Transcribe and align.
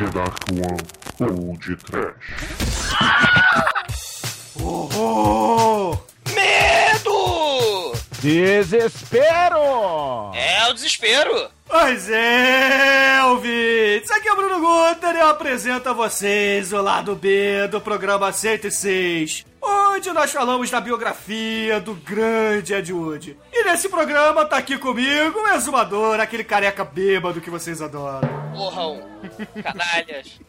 The 0.00 0.06
Dark 0.06 0.44
One 0.50 0.78
ou 1.20 1.58
de 1.58 1.76
Trash. 1.76 2.14
Horror! 4.58 6.02
Medo! 6.34 7.92
Desespero! 8.22 9.60
É 10.34 10.70
o 10.70 10.72
desespero. 10.72 11.50
Pois 11.68 12.08
é, 12.08 13.22
ouvintes! 13.26 14.10
Aqui 14.10 14.26
é 14.26 14.32
o 14.32 14.36
Bruno 14.36 14.58
Guter 14.58 15.16
e 15.16 15.20
eu 15.20 15.28
apresento 15.28 15.90
a 15.90 15.92
vocês 15.92 16.72
o 16.72 16.80
lado 16.80 17.14
B 17.14 17.68
do 17.68 17.78
programa 17.78 18.32
106, 18.32 19.44
onde 19.90 20.12
nós 20.12 20.30
falamos 20.30 20.70
da 20.70 20.80
biografia 20.80 21.80
do 21.80 21.94
grande 21.94 22.72
Ed 22.72 22.92
Wood. 22.92 23.36
E 23.52 23.64
nesse 23.64 23.88
programa 23.88 24.44
tá 24.44 24.56
aqui 24.56 24.78
comigo 24.78 25.38
o 25.38 25.48
exumador, 25.48 26.20
aquele 26.20 26.44
careca 26.44 26.84
bêbado 26.84 27.40
que 27.40 27.50
vocês 27.50 27.82
adoram. 27.82 28.28
Porrão. 28.54 29.02
Canalhas. 29.62 30.40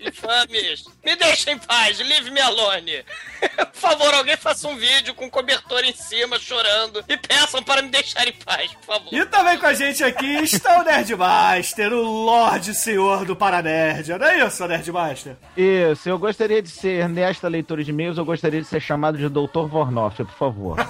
Infames. 0.00 0.84
Me 1.04 1.16
deixem 1.16 1.54
em 1.54 1.58
paz. 1.58 1.98
Leave 1.98 2.30
me 2.30 2.40
alone. 2.40 3.04
Por 3.72 3.80
favor, 3.90 4.14
alguém 4.14 4.36
faça 4.36 4.66
um 4.68 4.76
vídeo 4.76 5.14
com 5.14 5.26
um 5.26 5.30
cobertor 5.30 5.84
em 5.84 5.92
cima, 5.92 6.38
chorando. 6.38 7.04
E 7.08 7.16
peçam 7.16 7.62
para 7.62 7.82
me 7.82 7.88
deixar 7.90 8.26
em 8.26 8.32
paz, 8.32 8.72
por 8.72 8.86
favor. 8.94 9.12
E 9.12 9.26
também 9.26 9.58
com 9.58 9.66
a 9.66 9.74
gente 9.74 10.02
aqui 10.02 10.36
está 10.36 10.80
o 10.80 10.84
Nerdmaster, 10.84 11.92
o 11.92 12.02
Lorde 12.02 12.74
Senhor 12.74 13.24
do 13.26 13.36
Paranerd. 13.36 14.08
Não 14.08 14.26
é 14.26 14.46
isso, 14.46 14.66
Nerdmaster? 14.66 15.36
Isso, 15.56 16.08
eu 16.08 16.18
gostaria 16.18 16.62
de 16.62 16.70
ser, 16.70 17.08
nesta 17.08 17.46
leitura 17.48 17.84
de 17.84 17.90
e-mails, 17.90 18.16
eu 18.16 18.24
gostaria 18.24 18.60
de 18.62 18.66
ser 18.66 18.80
chamado 18.80 19.18
de 19.18 19.28
Dr. 19.28 19.66
Vornoff, 19.68 20.16
por 20.24 20.34
favor. 20.34 20.76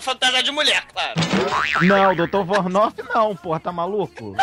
Fantasia 0.00 0.42
de 0.42 0.50
mulher, 0.50 0.84
claro. 0.92 1.14
não, 1.82 2.14
Dr. 2.14 2.42
Vornoff 2.44 2.94
não, 3.14 3.36
porra, 3.36 3.60
tá 3.60 3.72
maluco? 3.72 4.34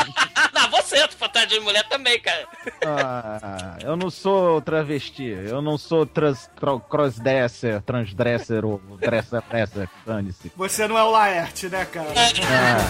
Não, 0.62 0.70
você, 0.72 1.08
fantasia 1.10 1.48
de 1.48 1.60
mulher 1.60 1.88
também, 1.90 2.20
cara. 2.20 2.48
Ah, 2.86 3.78
eu 3.84 3.96
não 3.96 4.10
sou 4.10 4.62
travesti, 4.62 5.24
eu 5.24 5.62
não 5.62 5.78
sou 5.78 6.06
trans, 6.06 6.50
tro- 6.60 6.80
crossdresser, 6.80 7.82
transdresser 7.82 8.66
ou 8.66 8.80
dresser, 9.00 9.42
dresser, 9.50 9.90
dane-se. 10.06 10.52
Você 10.56 10.88
não 10.88 10.98
é 10.98 11.04
o 11.04 11.12
Laerte, 11.12 11.70
né, 11.70 11.86
cara? 11.86 12.10
Ah, 12.46 12.90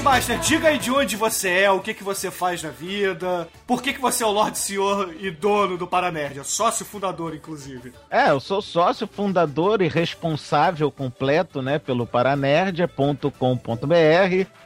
Nerdmaster, 0.02 0.40
diga 0.40 0.68
aí 0.68 0.78
de 0.78 0.90
onde 0.90 1.14
você 1.14 1.48
é, 1.48 1.70
o 1.70 1.78
que, 1.78 1.94
que 1.94 2.02
você 2.02 2.28
faz 2.28 2.60
na 2.60 2.70
vida, 2.70 3.48
por 3.64 3.80
que, 3.80 3.92
que 3.92 4.00
você 4.00 4.24
é 4.24 4.26
o 4.26 4.32
Lorde 4.32 4.58
Senhor 4.58 5.14
e 5.20 5.30
dono 5.30 5.78
do 5.78 5.86
Paranerd, 5.86 6.40
é 6.40 6.42
sócio 6.42 6.84
fundador, 6.84 7.36
inclusive. 7.36 7.92
É, 8.10 8.30
eu 8.30 8.40
sou 8.40 8.60
sócio, 8.60 9.06
fundador 9.06 9.80
e 9.80 9.86
responsável 9.86 10.90
completo, 10.90 11.62
né, 11.62 11.78
pelo 11.78 12.04
Paranerd.com.br, 12.04 13.30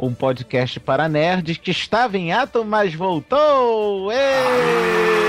um 0.01 0.15
podcast 0.15 0.81
para 0.81 1.07
nerds 1.07 1.59
que 1.59 1.71
estava 1.71 2.17
em 2.17 2.33
ato, 2.33 2.65
mas 2.65 2.95
voltou! 2.95 4.11
Êêêê! 4.11 5.26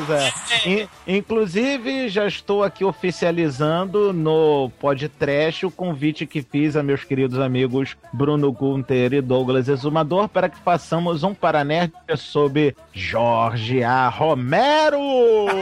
Beleza! 0.00 0.32
In- 0.66 0.88
inclusive, 1.06 2.08
já 2.08 2.26
estou 2.26 2.64
aqui 2.64 2.84
oficializando 2.84 4.12
no 4.12 4.70
podcast 4.80 5.64
o 5.66 5.70
convite 5.70 6.26
que 6.26 6.42
fiz 6.42 6.76
a 6.76 6.82
meus 6.82 7.04
queridos 7.04 7.38
amigos 7.38 7.96
Bruno 8.12 8.50
Gunter 8.50 9.12
e 9.14 9.20
Douglas 9.20 9.68
Exumador 9.68 10.28
para 10.28 10.48
que 10.48 10.58
façamos 10.58 11.22
um 11.22 11.32
Paranerd 11.34 11.92
sobre 12.16 12.74
Jorge 12.92 13.82
A. 13.84 14.08
Romero! 14.08 14.98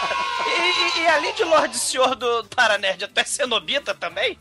E, 0.00 0.14
e- 0.14 0.17
e 1.08 1.10
além 1.10 1.32
de 1.32 1.42
Lorde 1.42 1.78
Senhor 1.78 2.14
do 2.14 2.44
Paranerd, 2.54 3.08
tu 3.08 3.18
é 3.18 3.24
cenobita 3.24 3.94
também? 3.94 4.38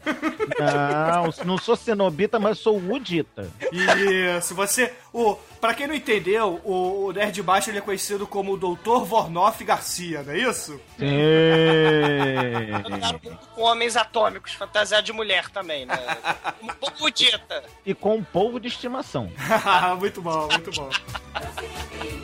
Não, 0.59 1.45
não 1.45 1.57
sou 1.57 1.77
cenobita, 1.77 2.37
mas 2.39 2.59
sou 2.59 2.77
udita. 2.77 3.49
Isso, 3.71 4.53
você. 4.53 4.93
O, 5.13 5.35
pra 5.61 5.73
quem 5.73 5.87
não 5.87 5.95
entendeu, 5.95 6.59
o, 6.65 7.05
o 7.05 7.13
Nerdmaster 7.13 7.71
ele 7.71 7.79
é 7.79 7.81
conhecido 7.81 8.27
como 8.27 8.53
o 8.53 8.57
Dr. 8.57 9.05
Vornoff 9.05 9.63
Garcia, 9.63 10.23
não 10.23 10.33
é 10.33 10.39
isso? 10.39 10.77
Sim. 10.99 11.07
com 13.55 13.61
homens 13.61 13.95
atômicos, 13.95 14.51
fantasia 14.51 15.01
de 15.01 15.13
mulher 15.13 15.49
também, 15.49 15.85
né? 15.85 15.97
Como 16.81 17.09
dita. 17.09 17.63
E 17.85 17.93
com 17.93 18.17
um 18.17 18.23
polvo 18.23 18.59
de 18.59 18.67
estimação. 18.67 19.31
muito 19.99 20.21
bom, 20.21 20.49
muito 20.51 20.71
bom. 20.71 20.89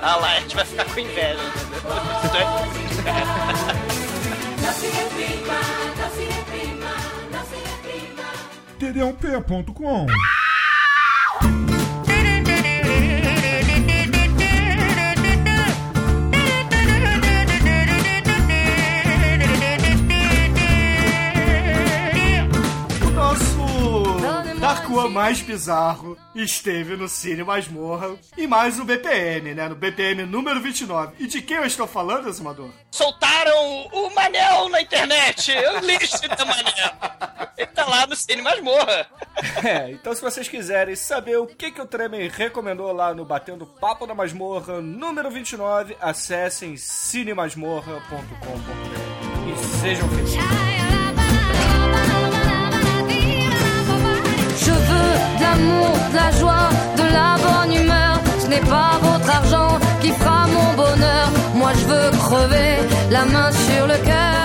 Ah 0.02 0.18
lá, 0.18 0.34
a 0.34 0.40
gente 0.42 0.54
vai 0.54 0.66
ficar 0.66 0.84
com 0.84 1.00
inveja. 1.00 1.40
entendeu? 2.26 3.88
Td1p.com 8.80 10.08
O 23.06 23.10
nosso 23.12 24.60
Dark 24.60 24.90
One 24.90 25.14
mais 25.14 25.42
bizarro 25.42 26.13
esteve 26.42 26.96
no 26.96 27.08
Cine 27.08 27.44
Masmorra 27.44 28.16
e 28.38 28.48
mais 28.48 28.78
no 28.78 28.86
BPM, 28.86 29.54
né? 29.54 29.70
No 29.70 29.76
BPM 29.76 30.26
número 30.26 30.60
29. 30.62 31.14
E 31.20 31.28
de 31.28 31.42
quem 31.42 31.58
eu 31.58 31.66
estou 31.66 31.88
falando, 31.88 32.30
Exumador? 32.30 32.70
Soltaram 32.92 33.88
o 33.92 34.10
Manel 34.16 34.70
na 34.70 34.82
internet. 34.82 35.52
Eu 35.52 35.80
li 35.80 35.96
esse 35.96 36.28
da 36.28 36.46
Manel. 36.46 36.92
Ele 37.58 37.68
tá 37.68 37.86
lá 37.86 38.08
no 38.08 38.16
Cine 38.16 38.42
Masmorra. 38.42 39.08
É, 39.64 39.92
então 39.92 40.14
se 40.14 40.22
vocês 40.22 40.48
quiserem 40.48 40.96
saber 40.96 41.38
o 41.38 41.48
que, 41.48 41.72
que 41.72 41.82
o 41.82 41.86
Tremen 41.86 42.30
recomendou 42.30 42.92
lá 42.92 43.14
no 43.14 43.26
Batendo 43.26 43.66
Papo 43.66 44.06
da 44.06 44.14
Masmorra 44.14 44.82
número 44.82 45.32
29, 45.32 45.98
acessem 46.00 46.78
cinemasmorra.com.br 46.78 49.50
e 49.50 49.82
sejam 49.82 50.08
felizes. 50.10 50.83
L'amour, 55.44 55.92
de 56.12 56.16
la 56.24 56.32
joie, 56.40 56.70
de 57.02 57.06
la 57.18 57.30
bonne 57.46 57.74
humeur. 57.80 58.16
Ce 58.42 58.48
n'est 58.48 58.68
pas 58.76 58.92
votre 59.02 59.30
argent 59.40 59.80
qui 60.02 60.12
fera 60.12 60.48
mon 60.48 60.70
bonheur. 60.84 61.28
Moi 61.56 61.72
je 61.80 61.86
veux 61.92 62.10
crever 62.26 62.76
la 63.12 63.26
main 63.26 63.52
sur 63.52 63.84
le 63.88 63.98
cœur. 64.10 64.44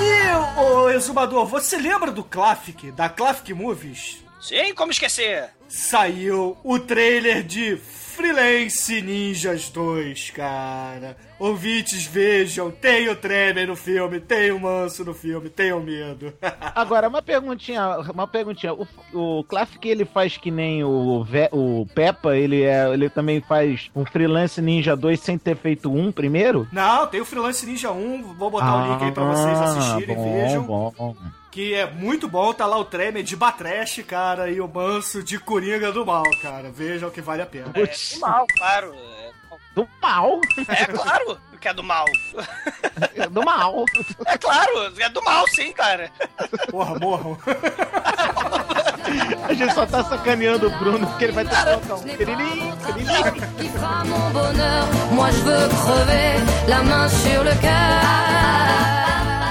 E, 0.00 0.60
ô 0.60 0.88
Exumador, 0.90 1.46
você 1.46 1.76
lembra 1.78 2.10
do 2.10 2.24
Classic, 2.24 2.78
da 2.94 3.08
Classic 3.08 3.54
Movies? 3.54 4.24
Sim, 4.40 4.74
como 4.74 4.92
esquecer? 4.92 5.50
Saiu 5.68 6.56
o 6.62 6.78
trailer 6.78 7.42
de 7.42 7.76
Freelance 7.76 9.02
Ninjas 9.02 9.68
2, 9.70 10.30
cara. 10.30 11.16
Ouvintes, 11.38 12.06
vejam, 12.06 12.70
tem 12.70 13.08
o 13.10 13.16
Tremer 13.16 13.66
no 13.66 13.76
filme, 13.76 14.18
tem 14.20 14.50
o 14.52 14.58
Manso 14.58 15.04
no 15.04 15.12
filme, 15.12 15.50
tenham 15.50 15.80
medo. 15.80 16.32
Agora, 16.74 17.08
uma 17.08 17.20
perguntinha, 17.20 17.98
uma 18.12 18.26
perguntinha. 18.26 18.72
O, 18.72 18.86
o 19.12 19.44
Classic, 19.44 19.86
ele 19.86 20.06
faz 20.06 20.36
que 20.38 20.50
nem 20.50 20.82
o, 20.82 21.26
o 21.52 21.86
Peppa, 21.94 22.34
ele, 22.36 22.62
é, 22.62 22.88
ele 22.92 23.10
também 23.10 23.40
faz 23.42 23.90
um 23.94 24.04
Freelance 24.04 24.60
Ninja 24.62 24.96
2 24.96 25.20
sem 25.20 25.36
ter 25.36 25.56
feito 25.56 25.92
um 25.92 26.10
primeiro? 26.10 26.66
Não, 26.72 27.06
tem 27.06 27.20
o 27.20 27.24
Freelance 27.24 27.66
Ninja 27.66 27.90
1, 27.92 28.34
vou 28.34 28.50
botar 28.50 28.76
o 28.76 28.92
link 28.92 29.04
aí 29.04 29.12
pra 29.12 29.24
vocês 29.24 29.58
assistirem, 29.60 30.16
Ah, 30.16 30.18
bom, 30.18 30.32
vejam. 30.32 30.62
Bom. 30.62 31.16
Que 31.50 31.74
é 31.74 31.90
muito 31.90 32.28
bom, 32.28 32.52
tá 32.52 32.66
lá 32.66 32.78
o 32.78 32.84
Tremer 32.84 33.22
de 33.22 33.34
Batrash, 33.36 34.02
cara, 34.06 34.50
e 34.50 34.60
o 34.60 34.68
Manso 34.68 35.22
de 35.22 35.38
Coringa 35.38 35.92
do 35.92 36.04
Mal, 36.04 36.24
cara. 36.42 36.70
Vejam 36.70 37.10
que 37.10 37.20
vale 37.20 37.42
a 37.42 37.46
pena. 37.46 37.72
É 37.74 37.82
do 37.86 38.20
mal, 38.20 38.46
claro. 38.58 38.94
É, 39.76 39.80
Do 39.80 39.88
mal! 40.00 40.40
é 40.68 40.84
claro 40.86 41.38
que 41.60 41.68
é 41.68 41.74
do 41.74 41.82
mal. 41.82 42.04
Do 43.30 43.44
mal! 43.44 43.84
É 44.26 44.38
claro, 44.38 44.92
é 44.98 45.08
do 45.10 45.22
mal, 45.22 45.44
sim, 45.48 45.72
cara. 45.72 46.10
Porra, 46.70 46.98
morram. 46.98 47.36
A 49.48 49.52
gente 49.52 49.74
só 49.74 49.84
tá 49.84 50.02
sacaneando 50.04 50.68
o 50.68 50.78
Bruno 50.78 51.06
porque 51.06 51.24
ele 51.24 51.32
vai 51.32 51.44
ter 51.44 51.54
que 51.54 51.92
um. 51.92 52.16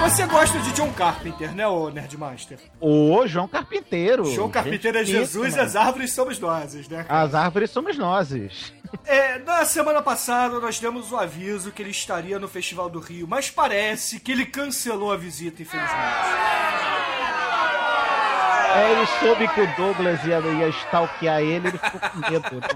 Você 0.04 0.26
gosta 0.28 0.60
de 0.60 0.72
John 0.72 0.92
Carpenter, 0.94 1.54
né, 1.54 1.68
ô 1.68 1.90
Nerdmaster? 1.90 2.60
Ô, 2.80 3.28
João 3.28 3.48
Carpinteiro. 3.48 4.26
João 4.26 4.50
Carpinteiro 4.50 5.00
é 5.00 5.04
Jesus 5.04 5.56
e 5.56 5.60
as 5.60 5.76
árvores 5.76 6.14
somos 6.14 6.40
nós, 6.40 6.74
né? 6.88 7.04
cara? 7.04 7.22
As 7.24 7.36
árvores 7.36 7.72
somos 7.72 7.98
nós. 7.98 8.32
É, 9.04 9.40
na 9.40 9.66
semana 9.66 10.02
passada 10.02 10.60
nós 10.60 10.80
demos 10.80 11.12
o 11.12 11.18
aviso 11.18 11.72
que 11.72 11.82
ele 11.82 11.92
estaria 11.92 12.40
no 12.40 12.48
Festival 12.48 12.90
do 12.90 13.00
Rio, 13.00 13.28
mas 13.28 13.50
parece 13.50 14.20
que 14.20 14.32
ele 14.32 14.46
cancelou 14.46 15.12
a 15.12 15.18
visita, 15.18 15.62
infelizmente. 15.62 16.00
É, 18.76 18.92
ele 18.92 19.08
soube 19.20 19.48
que 19.48 19.62
o 19.62 19.76
Douglas 19.76 20.24
ia, 20.26 20.40
ia 20.40 20.70
stalkear 20.70 21.42
ele, 21.42 21.70
ele 21.70 21.78
ficou 21.78 22.00
com 22.00 22.20
medo. 22.20 22.56
né? 22.56 22.68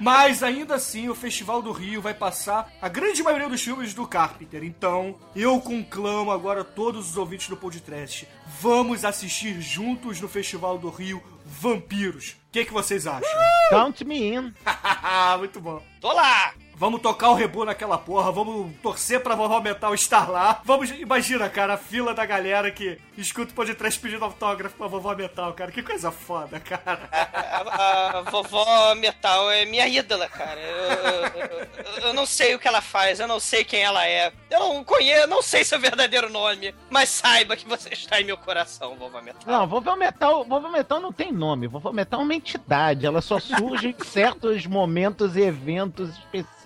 Mas 0.00 0.42
ainda 0.42 0.74
assim, 0.74 1.08
o 1.08 1.14
Festival 1.14 1.62
do 1.62 1.70
Rio 1.72 2.02
vai 2.02 2.12
passar 2.12 2.70
a 2.82 2.88
grande 2.88 3.22
maioria 3.22 3.48
dos 3.48 3.62
filmes 3.62 3.94
do 3.94 4.06
Carpenter. 4.06 4.64
Então, 4.64 5.16
eu 5.34 5.60
conclamo 5.60 6.30
agora 6.30 6.64
todos 6.64 7.10
os 7.10 7.16
ouvintes 7.16 7.48
do 7.48 7.56
podcast. 7.56 8.28
Vamos 8.60 9.04
assistir 9.04 9.60
juntos 9.60 10.20
no 10.20 10.28
Festival 10.28 10.76
do 10.76 10.90
Rio 10.90 11.22
Vampiros. 11.64 12.32
O 12.32 12.52
que, 12.52 12.66
que 12.66 12.72
vocês 12.72 13.06
acham? 13.06 13.26
Count 13.70 14.04
me 14.04 14.34
in. 14.34 14.52
Muito 15.38 15.60
bom. 15.60 15.82
Tô 15.98 16.12
lá! 16.12 16.52
Vamos 16.76 17.00
tocar 17.00 17.30
o 17.30 17.34
rebu 17.34 17.64
naquela 17.64 17.96
porra, 17.96 18.32
vamos 18.32 18.72
torcer 18.82 19.20
pra 19.20 19.34
vovó 19.34 19.60
Metal 19.60 19.94
estar 19.94 20.28
lá. 20.28 20.60
Vamos, 20.64 20.90
imagina, 20.90 21.48
cara, 21.48 21.74
a 21.74 21.78
fila 21.78 22.12
da 22.12 22.26
galera 22.26 22.70
que 22.70 22.98
escuta 23.16 23.52
o 23.52 23.54
podcast 23.54 23.98
pedindo 24.00 24.24
autógrafo 24.24 24.76
pra 24.76 24.86
vovó 24.88 25.14
Metal, 25.14 25.52
cara. 25.52 25.70
Que 25.70 25.82
coisa 25.82 26.10
foda, 26.10 26.58
cara. 26.60 27.08
A, 27.12 27.58
a- 28.14 28.18
a 28.18 28.22
vovó 28.22 28.94
Metal 28.96 29.50
é 29.50 29.64
minha 29.64 29.86
ídola, 29.86 30.28
cara. 30.28 30.60
Eu, 30.60 30.76
eu- 30.76 31.58
eu- 32.02 32.02
eu 32.08 32.14
não 32.14 32.26
sei 32.26 32.54
o 32.54 32.58
que 32.58 32.66
ela 32.68 32.80
faz, 32.80 33.20
eu 33.20 33.28
não 33.28 33.38
sei 33.40 33.64
quem 33.64 33.80
ela 33.82 34.06
é. 34.06 34.32
Eu 34.50 34.58
não 34.60 34.84
conheço, 34.84 35.26
não 35.28 35.42
sei 35.42 35.64
seu 35.64 35.78
verdadeiro 35.78 36.28
nome, 36.30 36.74
mas 36.90 37.08
saiba 37.08 37.56
que 37.56 37.66
você 37.68 37.90
está 37.90 38.20
em 38.20 38.24
meu 38.24 38.36
coração, 38.36 38.96
vovó 38.96 39.20
Metal. 39.22 39.42
Não, 39.46 39.66
Vovô 39.66 39.94
Metal, 39.96 40.44
Vovô 40.44 40.68
Metal 40.68 41.00
não 41.00 41.12
tem 41.12 41.32
nome. 41.32 41.66
Vovô 41.68 41.92
Metal 41.92 42.20
é 42.20 42.22
uma 42.24 42.34
entidade. 42.34 43.06
Ela 43.06 43.20
só 43.20 43.38
surge 43.38 43.88
em 43.88 43.96
certos 44.04 44.66
momentos 44.66 45.36
e 45.36 45.42
eventos 45.42 46.10
específicos. 46.10 46.63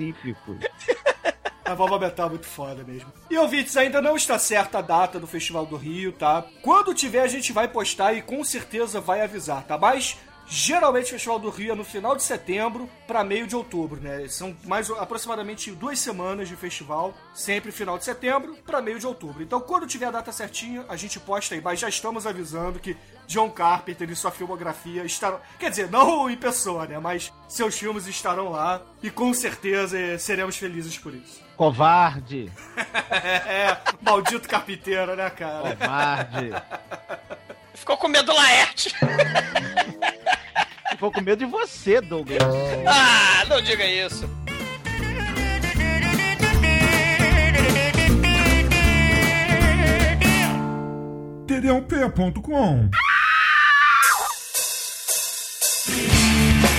A 1.65 1.75
vovó 1.75 1.99
Metal 1.99 2.27
é 2.27 2.31
muito 2.31 2.47
foda 2.47 2.83
mesmo. 2.83 3.12
E 3.31 3.37
ouvintes, 3.37 3.77
ainda 3.77 4.00
não 4.00 4.17
está 4.17 4.39
certa 4.39 4.79
a 4.79 4.83
data 4.83 5.21
do 5.21 5.27
Festival 5.27 5.67
do 5.67 5.77
Rio, 5.77 6.12
tá? 6.12 6.43
Quando 6.62 6.95
tiver, 6.95 7.21
a 7.21 7.29
gente 7.29 7.53
vai 7.53 7.69
postar 7.69 8.15
e 8.15 8.23
com 8.23 8.43
certeza 8.43 9.03
vai 9.03 9.21
avisar, 9.21 9.65
tá? 9.65 9.77
Mas 9.77 10.17
geralmente 10.49 11.06
o 11.06 11.11
Festival 11.11 11.39
do 11.39 11.50
Rio 11.50 11.73
é 11.73 11.75
no 11.75 11.85
final 11.85 12.17
de 12.17 12.23
setembro 12.23 12.89
para 13.06 13.23
meio 13.23 13.47
de 13.47 13.55
outubro, 13.55 14.00
né? 14.00 14.27
São 14.29 14.56
mais 14.65 14.91
aproximadamente 14.91 15.71
duas 15.71 15.99
semanas 15.99 16.49
de 16.49 16.56
festival, 16.56 17.15
sempre 17.35 17.71
final 17.71 17.99
de 17.99 18.05
setembro 18.05 18.56
para 18.67 18.81
meio 18.81 18.99
de 18.99 19.06
outubro. 19.06 19.43
Então, 19.43 19.61
quando 19.61 19.87
tiver 19.87 20.06
a 20.06 20.11
data 20.11 20.33
certinha, 20.33 20.85
a 20.89 20.97
gente 20.97 21.21
posta 21.21 21.55
aí. 21.55 21.61
Mas 21.61 21.81
já 21.81 21.89
estamos 21.89 22.27
avisando 22.27 22.81
que 22.81 22.97
John 23.27 23.50
Carpenter 23.50 24.11
e 24.11 24.17
sua 24.17 24.31
filmografia 24.31 25.05
estarão. 25.05 25.41
Quer 25.59 25.71
dizer, 25.71 25.91
não 25.91 26.31
em 26.31 26.37
pessoa, 26.37 26.87
né? 26.87 26.99
Mas 26.99 27.33
seus 27.47 27.79
filmes 27.79 28.06
estarão 28.06 28.50
lá 28.50 28.83
e 29.03 29.11
com 29.11 29.33
certeza 29.35 30.19
seremos 30.19 30.56
felizes 30.56 30.97
por 30.97 31.15
isso. 31.15 31.43
Covarde. 31.56 32.50
É, 33.11 33.77
maldito 34.00 34.49
carpinteiro, 34.49 35.17
né, 35.17 35.29
cara? 35.31 35.75
Covarde. 35.77 36.50
Ficou 37.75 37.97
com 37.97 38.09
medo 38.09 38.27
do 38.27 38.35
Laerte. 38.35 38.95
Ficou 40.99 41.12
com 41.12 41.21
medo 41.21 41.39
de 41.39 41.49
você, 41.49 42.00
Douglas. 42.00 42.43
Ah, 42.85 43.45
não 43.49 43.62
diga 43.62 43.87
isso. 43.87 44.29
td1p.com 51.47 52.91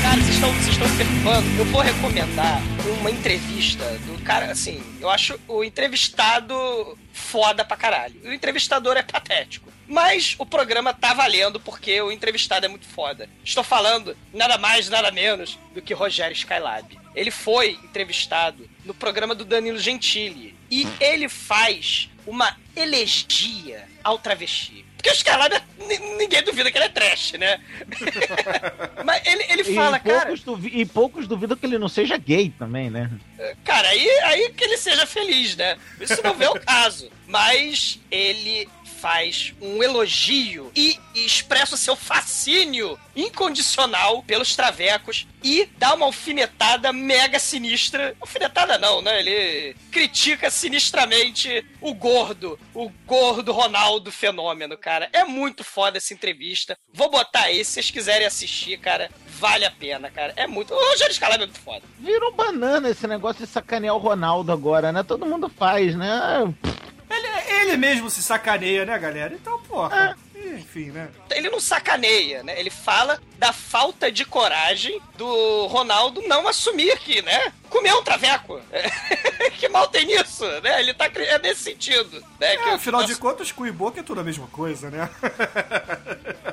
Cara, 0.01 0.15
vocês 0.17 0.35
estão, 0.35 0.51
vocês 0.51 0.67
estão 0.67 0.97
perturbando. 0.97 1.47
Eu 1.57 1.65
vou 1.67 1.81
recomendar 1.81 2.61
uma 2.99 3.09
entrevista 3.09 3.85
do 3.99 4.21
cara, 4.25 4.51
assim, 4.51 4.83
eu 4.99 5.09
acho 5.09 5.39
o 5.47 5.63
entrevistado 5.63 6.53
foda 7.13 7.63
pra 7.63 7.77
caralho. 7.77 8.15
O 8.25 8.33
entrevistador 8.33 8.97
é 8.97 9.01
patético. 9.01 9.68
Mas 9.89 10.35
o 10.37 10.45
programa 10.45 10.93
tá 10.93 11.15
valendo 11.15 11.59
porque 11.59 11.99
o 11.99 12.11
entrevistado 12.11 12.63
é 12.65 12.69
muito 12.69 12.85
foda. 12.85 13.27
Estou 13.43 13.63
falando 13.63 14.15
nada 14.31 14.55
mais, 14.57 14.87
nada 14.87 15.11
menos 15.11 15.57
do 15.73 15.81
que 15.81 15.95
Rogério 15.95 16.35
Skylab. 16.35 16.97
Ele 17.15 17.31
foi 17.31 17.71
entrevistado 17.83 18.69
no 18.85 18.93
programa 18.93 19.33
do 19.33 19.43
Danilo 19.43 19.79
Gentili. 19.79 20.55
E 20.69 20.87
ele 20.99 21.27
faz 21.27 22.07
uma 22.27 22.55
elegia 22.75 23.87
ao 24.03 24.19
travesti. 24.19 24.85
Porque 24.95 25.09
o 25.09 25.13
Skylab, 25.13 25.55
é- 25.55 25.63
ninguém 26.17 26.43
duvida 26.43 26.69
que 26.69 26.77
ele 26.77 26.85
é 26.85 26.89
trash, 26.89 27.31
né? 27.33 27.59
Mas 29.05 29.25
ele, 29.25 29.43
ele 29.49 29.63
fala, 29.73 29.97
e, 29.97 29.99
cara... 30.01 30.35
duvi- 30.35 30.71
e 30.81 30.85
poucos 30.85 31.27
duvidam 31.27 31.57
que 31.57 31.65
ele 31.65 31.77
não 31.79 31.87
seja 31.89 32.17
gay 32.17 32.49
também, 32.59 32.89
né? 32.89 33.09
Cara, 33.63 33.87
aí, 33.87 34.07
aí 34.25 34.51
que 34.51 34.63
ele 34.63 34.77
seja 34.77 35.05
feliz, 35.07 35.55
né? 35.55 35.77
Isso 35.99 36.21
não 36.21 36.35
é 36.41 36.49
o 36.49 36.59
caso. 36.59 37.09
Mas 37.27 37.99
ele 38.11 38.67
faz 38.99 39.53
um 39.61 39.81
elogio 39.81 40.71
e 40.75 40.99
expressa 41.15 41.75
o 41.75 41.77
seu 41.77 41.95
fascínio 41.95 42.99
incondicional 43.15 44.21
pelos 44.23 44.55
travecos 44.55 45.25
e 45.43 45.67
dá 45.77 45.93
uma 45.93 46.05
alfinetada 46.05 46.91
mega 46.91 47.39
sinistra. 47.39 48.15
Alfinetada 48.19 48.77
não, 48.77 49.01
né? 49.01 49.19
Ele 49.19 49.75
critica 49.91 50.49
sinistramente 50.49 51.65
o 51.79 51.93
gordo, 51.93 52.59
o 52.73 52.89
gordo 53.05 53.53
Ronaldo 53.53 54.11
fenômeno, 54.11 54.77
cara. 54.77 55.09
É 55.13 55.23
muito 55.23 55.63
foda 55.63 55.97
essa 55.97 56.13
entrevista. 56.13 56.77
Vou 56.93 57.09
botar 57.09 57.43
aí, 57.43 57.63
se 57.63 57.73
vocês 57.73 57.91
quiserem 57.91 58.27
assistir, 58.27 58.77
cara, 58.79 59.09
vale 59.27 59.65
a 59.65 59.71
pena, 59.71 60.11
cara. 60.11 60.33
É 60.35 60.45
muito. 60.45 60.73
O 60.73 60.89
Rogério 60.91 61.15
Scalab 61.15 61.41
é 61.41 61.45
muito 61.45 61.59
foda. 61.59 61.83
Virou 61.99 62.33
banana 62.33 62.89
esse 62.89 63.07
negócio 63.07 63.45
de 63.45 63.51
sacanear 63.51 63.95
o 63.95 63.99
Ronaldo 63.99 64.51
agora, 64.51 64.91
né? 64.91 65.03
Todo 65.03 65.25
mundo 65.25 65.49
faz, 65.49 65.95
né? 65.95 66.09
Ele, 67.19 67.61
ele 67.71 67.77
mesmo 67.77 68.09
se 68.09 68.21
sacaneia, 68.23 68.85
né, 68.85 68.97
galera? 68.97 69.33
Então, 69.33 69.59
porra. 69.63 70.17
Enfim, 70.41 70.85
né? 70.91 71.09
ele 71.31 71.49
não 71.49 71.59
sacaneia, 71.59 72.41
né? 72.43 72.57
Ele 72.57 72.69
fala 72.69 73.21
da 73.37 73.51
falta 73.51 74.09
de 74.09 74.23
coragem 74.23 75.01
do 75.17 75.67
Ronaldo 75.67 76.21
não 76.27 76.47
assumir 76.47 76.97
que, 76.99 77.21
né? 77.21 77.51
Comer 77.69 77.93
um 77.93 78.01
traveco. 78.03 78.59
que 79.59 79.67
mal 79.67 79.87
tem 79.89 80.05
nisso, 80.05 80.45
né? 80.61 80.79
Ele 80.79 80.93
tá 80.93 81.09
é 81.13 81.37
nesse 81.39 81.63
sentido, 81.63 82.23
né? 82.39 82.55
que 82.55 82.63
É, 82.63 82.71
o 82.71 82.75
afinal 82.75 83.01
de 83.03 83.09
nosso- 83.09 83.19
contas, 83.21 83.51
cu 83.51 83.67
e 83.67 83.71
boca 83.71 83.99
é 83.99 84.03
tudo 84.03 84.21
a 84.21 84.23
mesma 84.23 84.47
coisa, 84.47 84.89
né? 84.89 85.09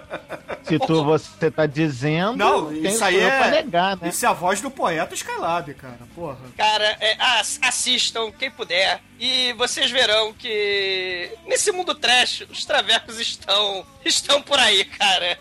Se 0.67 0.79
tu 0.81 1.05
você 1.05 1.51
tá 1.51 1.65
dizendo, 1.67 2.37
Não, 2.37 2.73
isso 2.75 3.05
aí 3.05 3.21
é. 3.21 3.39
pra 3.39 3.51
negar, 3.51 3.97
né? 3.97 4.09
Isso 4.09 4.25
é 4.25 4.29
a 4.29 4.33
voz 4.33 4.61
do 4.61 4.71
poeta 4.71 5.15
Skylab, 5.15 5.73
cara. 5.75 5.99
Porra. 6.15 6.39
Cara, 6.57 6.97
é, 7.01 7.17
ass- 7.39 7.59
assistam 7.63 8.31
quem 8.33 8.51
puder 8.51 9.01
e 9.19 9.53
vocês 9.55 9.91
verão 9.91 10.33
que 10.33 11.31
nesse 11.47 11.71
mundo 11.73 11.95
trash 11.95 12.45
os 12.51 12.65
travecos 12.65 13.21
estão 13.21 13.87
estão 14.05 14.43
por 14.43 14.59
aí, 14.59 14.85
cara. 14.85 15.39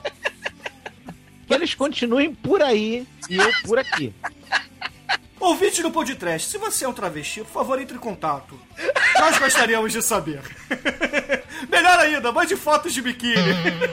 Que 1.47 1.53
eles 1.53 1.73
continuem 1.75 2.33
por 2.33 2.61
aí 2.61 3.05
e 3.29 3.37
eu 3.37 3.51
por 3.65 3.77
aqui. 3.79 4.13
Ouvinte 5.39 5.81
do 5.81 5.91
podcast, 5.91 6.49
se 6.49 6.57
você 6.57 6.85
é 6.85 6.87
um 6.87 6.93
travesti, 6.93 7.41
por 7.41 7.51
favor, 7.51 7.79
entre 7.79 7.97
em 7.97 7.99
contato. 7.99 8.57
Nós 9.19 9.37
gostaríamos 9.37 9.91
de 9.91 10.01
saber. 10.01 10.41
Melhor 11.69 11.99
ainda, 11.99 12.31
mande 12.31 12.55
fotos 12.55 12.93
de 12.93 13.01
biquíni. 13.01 13.35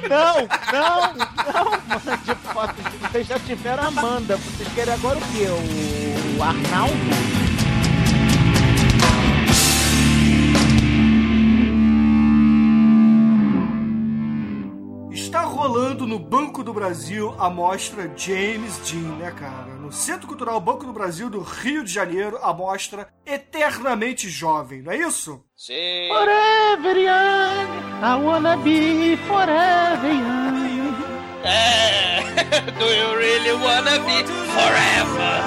Não, 0.09 0.49
não, 0.73 1.15
não, 1.15 1.71
mande 2.05 2.35
fotos. 2.53 2.85
Vocês 3.11 3.27
já 3.27 3.39
tiveram 3.41 3.83
a 3.83 3.87
Amanda. 3.89 4.37
Vocês 4.37 4.69
querem 4.73 4.95
agora 4.95 5.19
o 5.19 5.23
quê? 5.33 5.47
O, 5.49 6.39
o 6.39 6.43
Arnaldo? 6.43 6.95
Está 15.11 15.43
rolando 15.43 16.07
no 16.07 16.19
Banco 16.19 16.63
do 16.63 16.73
Brasil 16.73 17.35
a 17.39 17.51
mostra 17.51 18.11
James 18.17 18.79
Dean, 18.79 19.17
né, 19.17 19.31
cara? 19.33 19.72
No 19.93 19.99
Centro 19.99 20.27
Cultural 20.27 20.59
Banco 20.59 20.87
do 20.87 20.93
Brasil 20.95 21.29
do 21.29 21.43
Rio 21.43 21.85
de 21.85 21.93
Janeiro, 21.93 22.39
a 22.41 22.51
mostra 22.55 23.09
Eternamente 23.27 24.27
Jovem, 24.27 24.81
não 24.81 24.91
é 24.91 24.97
isso? 24.97 25.45
Sim. 25.55 26.09
Forever 26.09 26.97
young, 26.97 27.69
I 28.01 28.17
wanna 28.25 28.57
be 28.57 29.19
forever 29.29 30.11
young. 30.11 30.97
É. 31.45 32.23
Do 32.73 32.87
you 32.87 33.15
really 33.19 33.53
wanna 33.53 33.99
be 33.99 34.25
forever? 34.25 35.43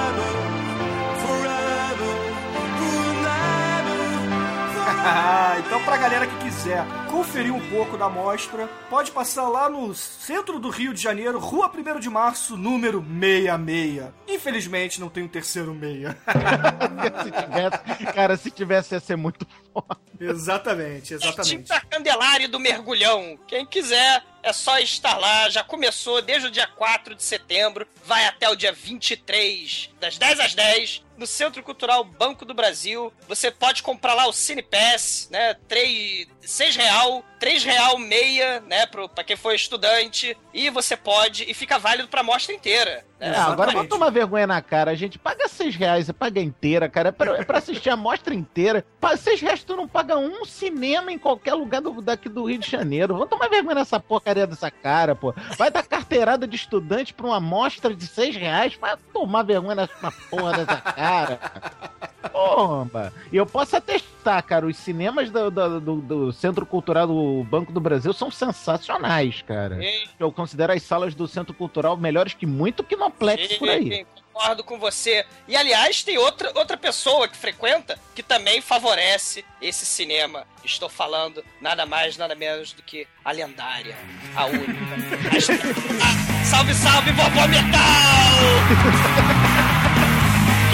então, 5.66 5.84
pra 5.84 5.98
galera 5.98 6.28
que 6.28 6.38
quiser 6.38 6.86
conferir 7.16 7.54
um 7.54 7.70
pouco 7.70 7.98
da 7.98 8.10
mostra, 8.10 8.68
pode 8.90 9.10
passar 9.10 9.48
lá 9.48 9.70
no 9.70 9.96
centro 9.96 10.60
do 10.60 10.70
Rio 10.70 10.94
de 10.94 11.02
Janeiro, 11.02 11.40
Rua 11.40 11.72
1 11.74 11.98
de 12.02 12.10
Março, 12.10 12.58
número 12.58 13.02
66. 13.02 14.12
Infelizmente, 14.28 15.00
não 15.00 15.08
tem 15.08 15.24
um 15.24 15.28
terceiro 15.30 15.74
meia. 15.74 16.18
se 17.24 17.32
tivesse, 17.32 18.14
cara, 18.14 18.36
se 18.36 18.52
tivesse 18.52 18.96
ia 18.96 19.00
ser 19.00 19.16
muito 19.16 19.48
foda. 19.72 19.98
exatamente, 20.20 21.14
É 21.14 21.16
exatamente. 21.16 21.50
Tinta 21.50 21.80
Candelária 21.80 22.50
do 22.50 22.60
Mergulhão. 22.60 23.40
Quem 23.48 23.66
quiser, 23.66 24.22
é 24.46 24.54
só 24.54 24.78
estar 24.78 25.18
lá. 25.18 25.50
Já 25.50 25.64
começou 25.64 26.22
desde 26.22 26.48
o 26.48 26.52
dia 26.52 26.68
4 26.68 27.16
de 27.16 27.24
setembro, 27.24 27.88
vai 28.06 28.28
até 28.28 28.48
o 28.48 28.56
dia 28.56 28.72
23, 28.72 29.90
das 30.00 30.18
10 30.20 30.40
às 30.40 30.54
10, 30.54 31.04
no 31.18 31.26
Centro 31.26 31.64
Cultural 31.64 32.04
Banco 32.04 32.46
do 32.46 32.54
Brasil. 32.54 33.12
Você 33.28 33.50
pode 33.50 33.82
comprar 33.82 34.14
lá 34.14 34.28
o 34.28 34.34
Cine 34.34 34.62
Pass, 34.62 35.28
né? 35.32 35.56
3, 35.68 36.28
6 36.42 36.76
real, 36.76 37.05
欧 37.06 37.22
três 37.46 37.64
real 37.64 38.00
meia 38.00 38.60
né, 38.62 38.88
para 38.88 39.24
quem 39.24 39.36
for 39.36 39.54
estudante, 39.54 40.36
e 40.52 40.68
você 40.72 40.98
pode, 40.98 41.46
e 41.48 41.54
fica 41.54 41.78
válido 41.78 42.08
para 42.08 42.24
mostra 42.24 42.56
inteira. 42.56 43.06
Né, 43.20 43.32
não, 43.32 43.52
agora 43.52 43.72
vamos 43.72 43.88
tomar 43.88 44.10
vergonha 44.10 44.48
na 44.48 44.60
cara, 44.64 44.90
a 44.90 44.96
gente 44.96 45.20
paga 45.20 45.48
seis 45.48 45.76
reais, 45.76 46.08
você 46.08 46.14
paga 46.14 46.42
inteira, 46.42 46.90
cara, 46.90 47.10
é 47.10 47.12
pra, 47.12 47.38
é 47.38 47.44
pra 47.44 47.60
assistir 47.60 47.92
a 47.92 47.96
mostra 47.96 48.34
inteira. 48.34 48.84
6 49.00 49.20
seis 49.20 49.42
reais 49.42 49.64
tu 49.64 49.76
não 49.76 49.88
paga 49.88 50.18
um 50.18 50.44
cinema 50.46 51.12
em 51.12 51.18
qualquer 51.18 51.54
lugar 51.54 51.82
do, 51.82 52.02
daqui 52.02 52.28
do 52.28 52.46
Rio 52.46 52.58
de 52.58 52.70
Janeiro. 52.70 53.14
Vamos 53.14 53.30
tomar 53.30 53.48
vergonha 53.48 53.76
nessa 53.76 54.00
porcaria 54.00 54.48
dessa 54.48 54.72
cara, 54.72 55.16
pô. 55.16 55.34
Vai 55.58 55.70
dar 55.70 55.84
carteirada 55.84 56.48
de 56.48 56.56
estudante 56.56 57.14
pra 57.14 57.28
uma 57.28 57.40
mostra 57.40 57.94
de 57.94 58.08
seis 58.08 58.36
reais, 58.36 58.76
vai 58.76 58.96
tomar 59.14 59.44
vergonha 59.44 59.76
nessa 59.76 60.12
porra 60.30 60.54
dessa 60.58 60.82
cara. 60.82 61.40
Bomba! 62.32 63.14
E 63.32 63.38
eu 63.38 63.46
posso 63.46 63.78
atestar, 63.78 64.44
cara, 64.44 64.66
os 64.66 64.78
cinemas 64.78 65.30
do, 65.30 65.52
do, 65.52 65.80
do, 65.80 65.96
do 66.02 66.32
Centro 66.34 66.66
Cultural 66.66 67.08
do 67.08 67.35
Banco 67.44 67.72
do 67.72 67.80
Brasil 67.80 68.14
são 68.14 68.30
sensacionais, 68.32 69.42
cara. 69.42 69.80
Sim, 69.80 70.04
Eu 70.20 70.32
considero 70.32 70.74
as 70.74 70.82
salas 70.84 71.14
do 71.16 71.28
Centro 71.28 71.54
Cultural 71.54 71.96
melhores 71.98 72.34
que 72.34 72.46
muito 72.46 72.84
Kinoplex 72.84 73.58
por 73.58 73.70
aí. 73.70 73.90
sim, 73.90 74.06
Concordo 74.34 74.64
com 74.66 74.78
você. 74.78 75.26
E 75.48 75.56
aliás, 75.56 76.04
tem 76.04 76.18
outra, 76.18 76.52
outra 76.56 76.76
pessoa 76.76 77.26
que 77.26 77.38
frequenta 77.38 77.98
que 78.14 78.22
também 78.22 78.60
favorece 78.60 79.46
esse 79.62 79.86
cinema. 79.86 80.46
Estou 80.62 80.90
falando 80.90 81.42
nada 81.62 81.86
mais, 81.86 82.18
nada 82.18 82.36
menos 82.36 82.74
do 82.74 82.82
que 82.84 83.08
a 83.24 83.32
lendária, 83.32 83.96
a 84.36 84.46
única. 84.46 84.74
a 85.32 85.38
estra- 85.38 85.56
a- 85.56 86.46
salve, 86.46 86.74
salve, 86.74 87.12
vovó 87.14 87.48
Metal! 87.48 87.80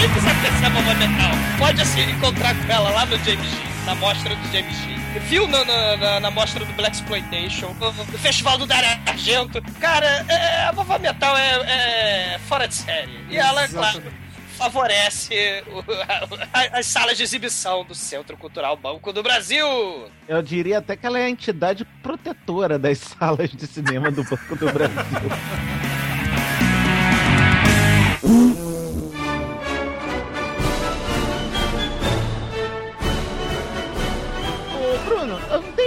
Quem 0.00 0.12
quiser 0.12 0.34
conhecer 0.40 0.66
a 0.66 0.68
vovó 0.70 0.94
Metal, 0.94 1.30
pode 1.58 1.80
assim, 1.82 2.02
encontrar 2.10 2.54
com 2.56 2.72
ela 2.72 2.90
lá 2.90 3.06
no 3.06 3.16
James 3.18 3.48
G, 3.48 3.56
na 3.86 3.94
mostra 3.96 4.34
do 4.34 4.48
James 4.52 4.76
G. 4.78 4.92
Viu 5.28 5.46
na, 5.48 5.64
na, 5.64 5.96
na, 5.96 6.20
na 6.20 6.30
mostra 6.30 6.64
do 6.64 6.72
Black 6.74 6.94
Exploitation, 6.96 7.74
no, 7.80 7.92
no 7.92 8.04
Festival 8.18 8.56
do 8.58 8.66
Dario 8.66 8.88
Argento. 9.06 9.60
Cara, 9.80 10.06
é, 10.28 10.64
a 10.64 10.72
vovó 10.72 10.98
Metal 10.98 11.36
é, 11.36 12.34
é 12.34 12.38
fora 12.48 12.66
de 12.68 12.74
série. 12.74 13.12
E 13.28 13.36
ela, 13.36 13.66
claro, 13.68 14.02
favorece 14.56 15.62
o- 15.68 15.84
a- 16.52 16.78
as 16.78 16.86
salas 16.86 17.16
de 17.16 17.22
exibição 17.24 17.84
do 17.84 17.94
Centro 17.94 18.36
Cultural 18.36 18.76
Banco 18.76 19.12
do 19.12 19.22
Brasil. 19.22 19.66
Eu 20.28 20.40
diria 20.42 20.78
até 20.78 20.96
que 20.96 21.04
ela 21.04 21.18
é 21.18 21.24
a 21.24 21.30
entidade 21.30 21.84
protetora 22.02 22.78
das 22.78 22.98
salas 22.98 23.50
de 23.50 23.66
cinema 23.66 24.10
do 24.10 24.22
Banco 24.24 24.56
do 24.56 24.72
Brasil. 24.72 24.96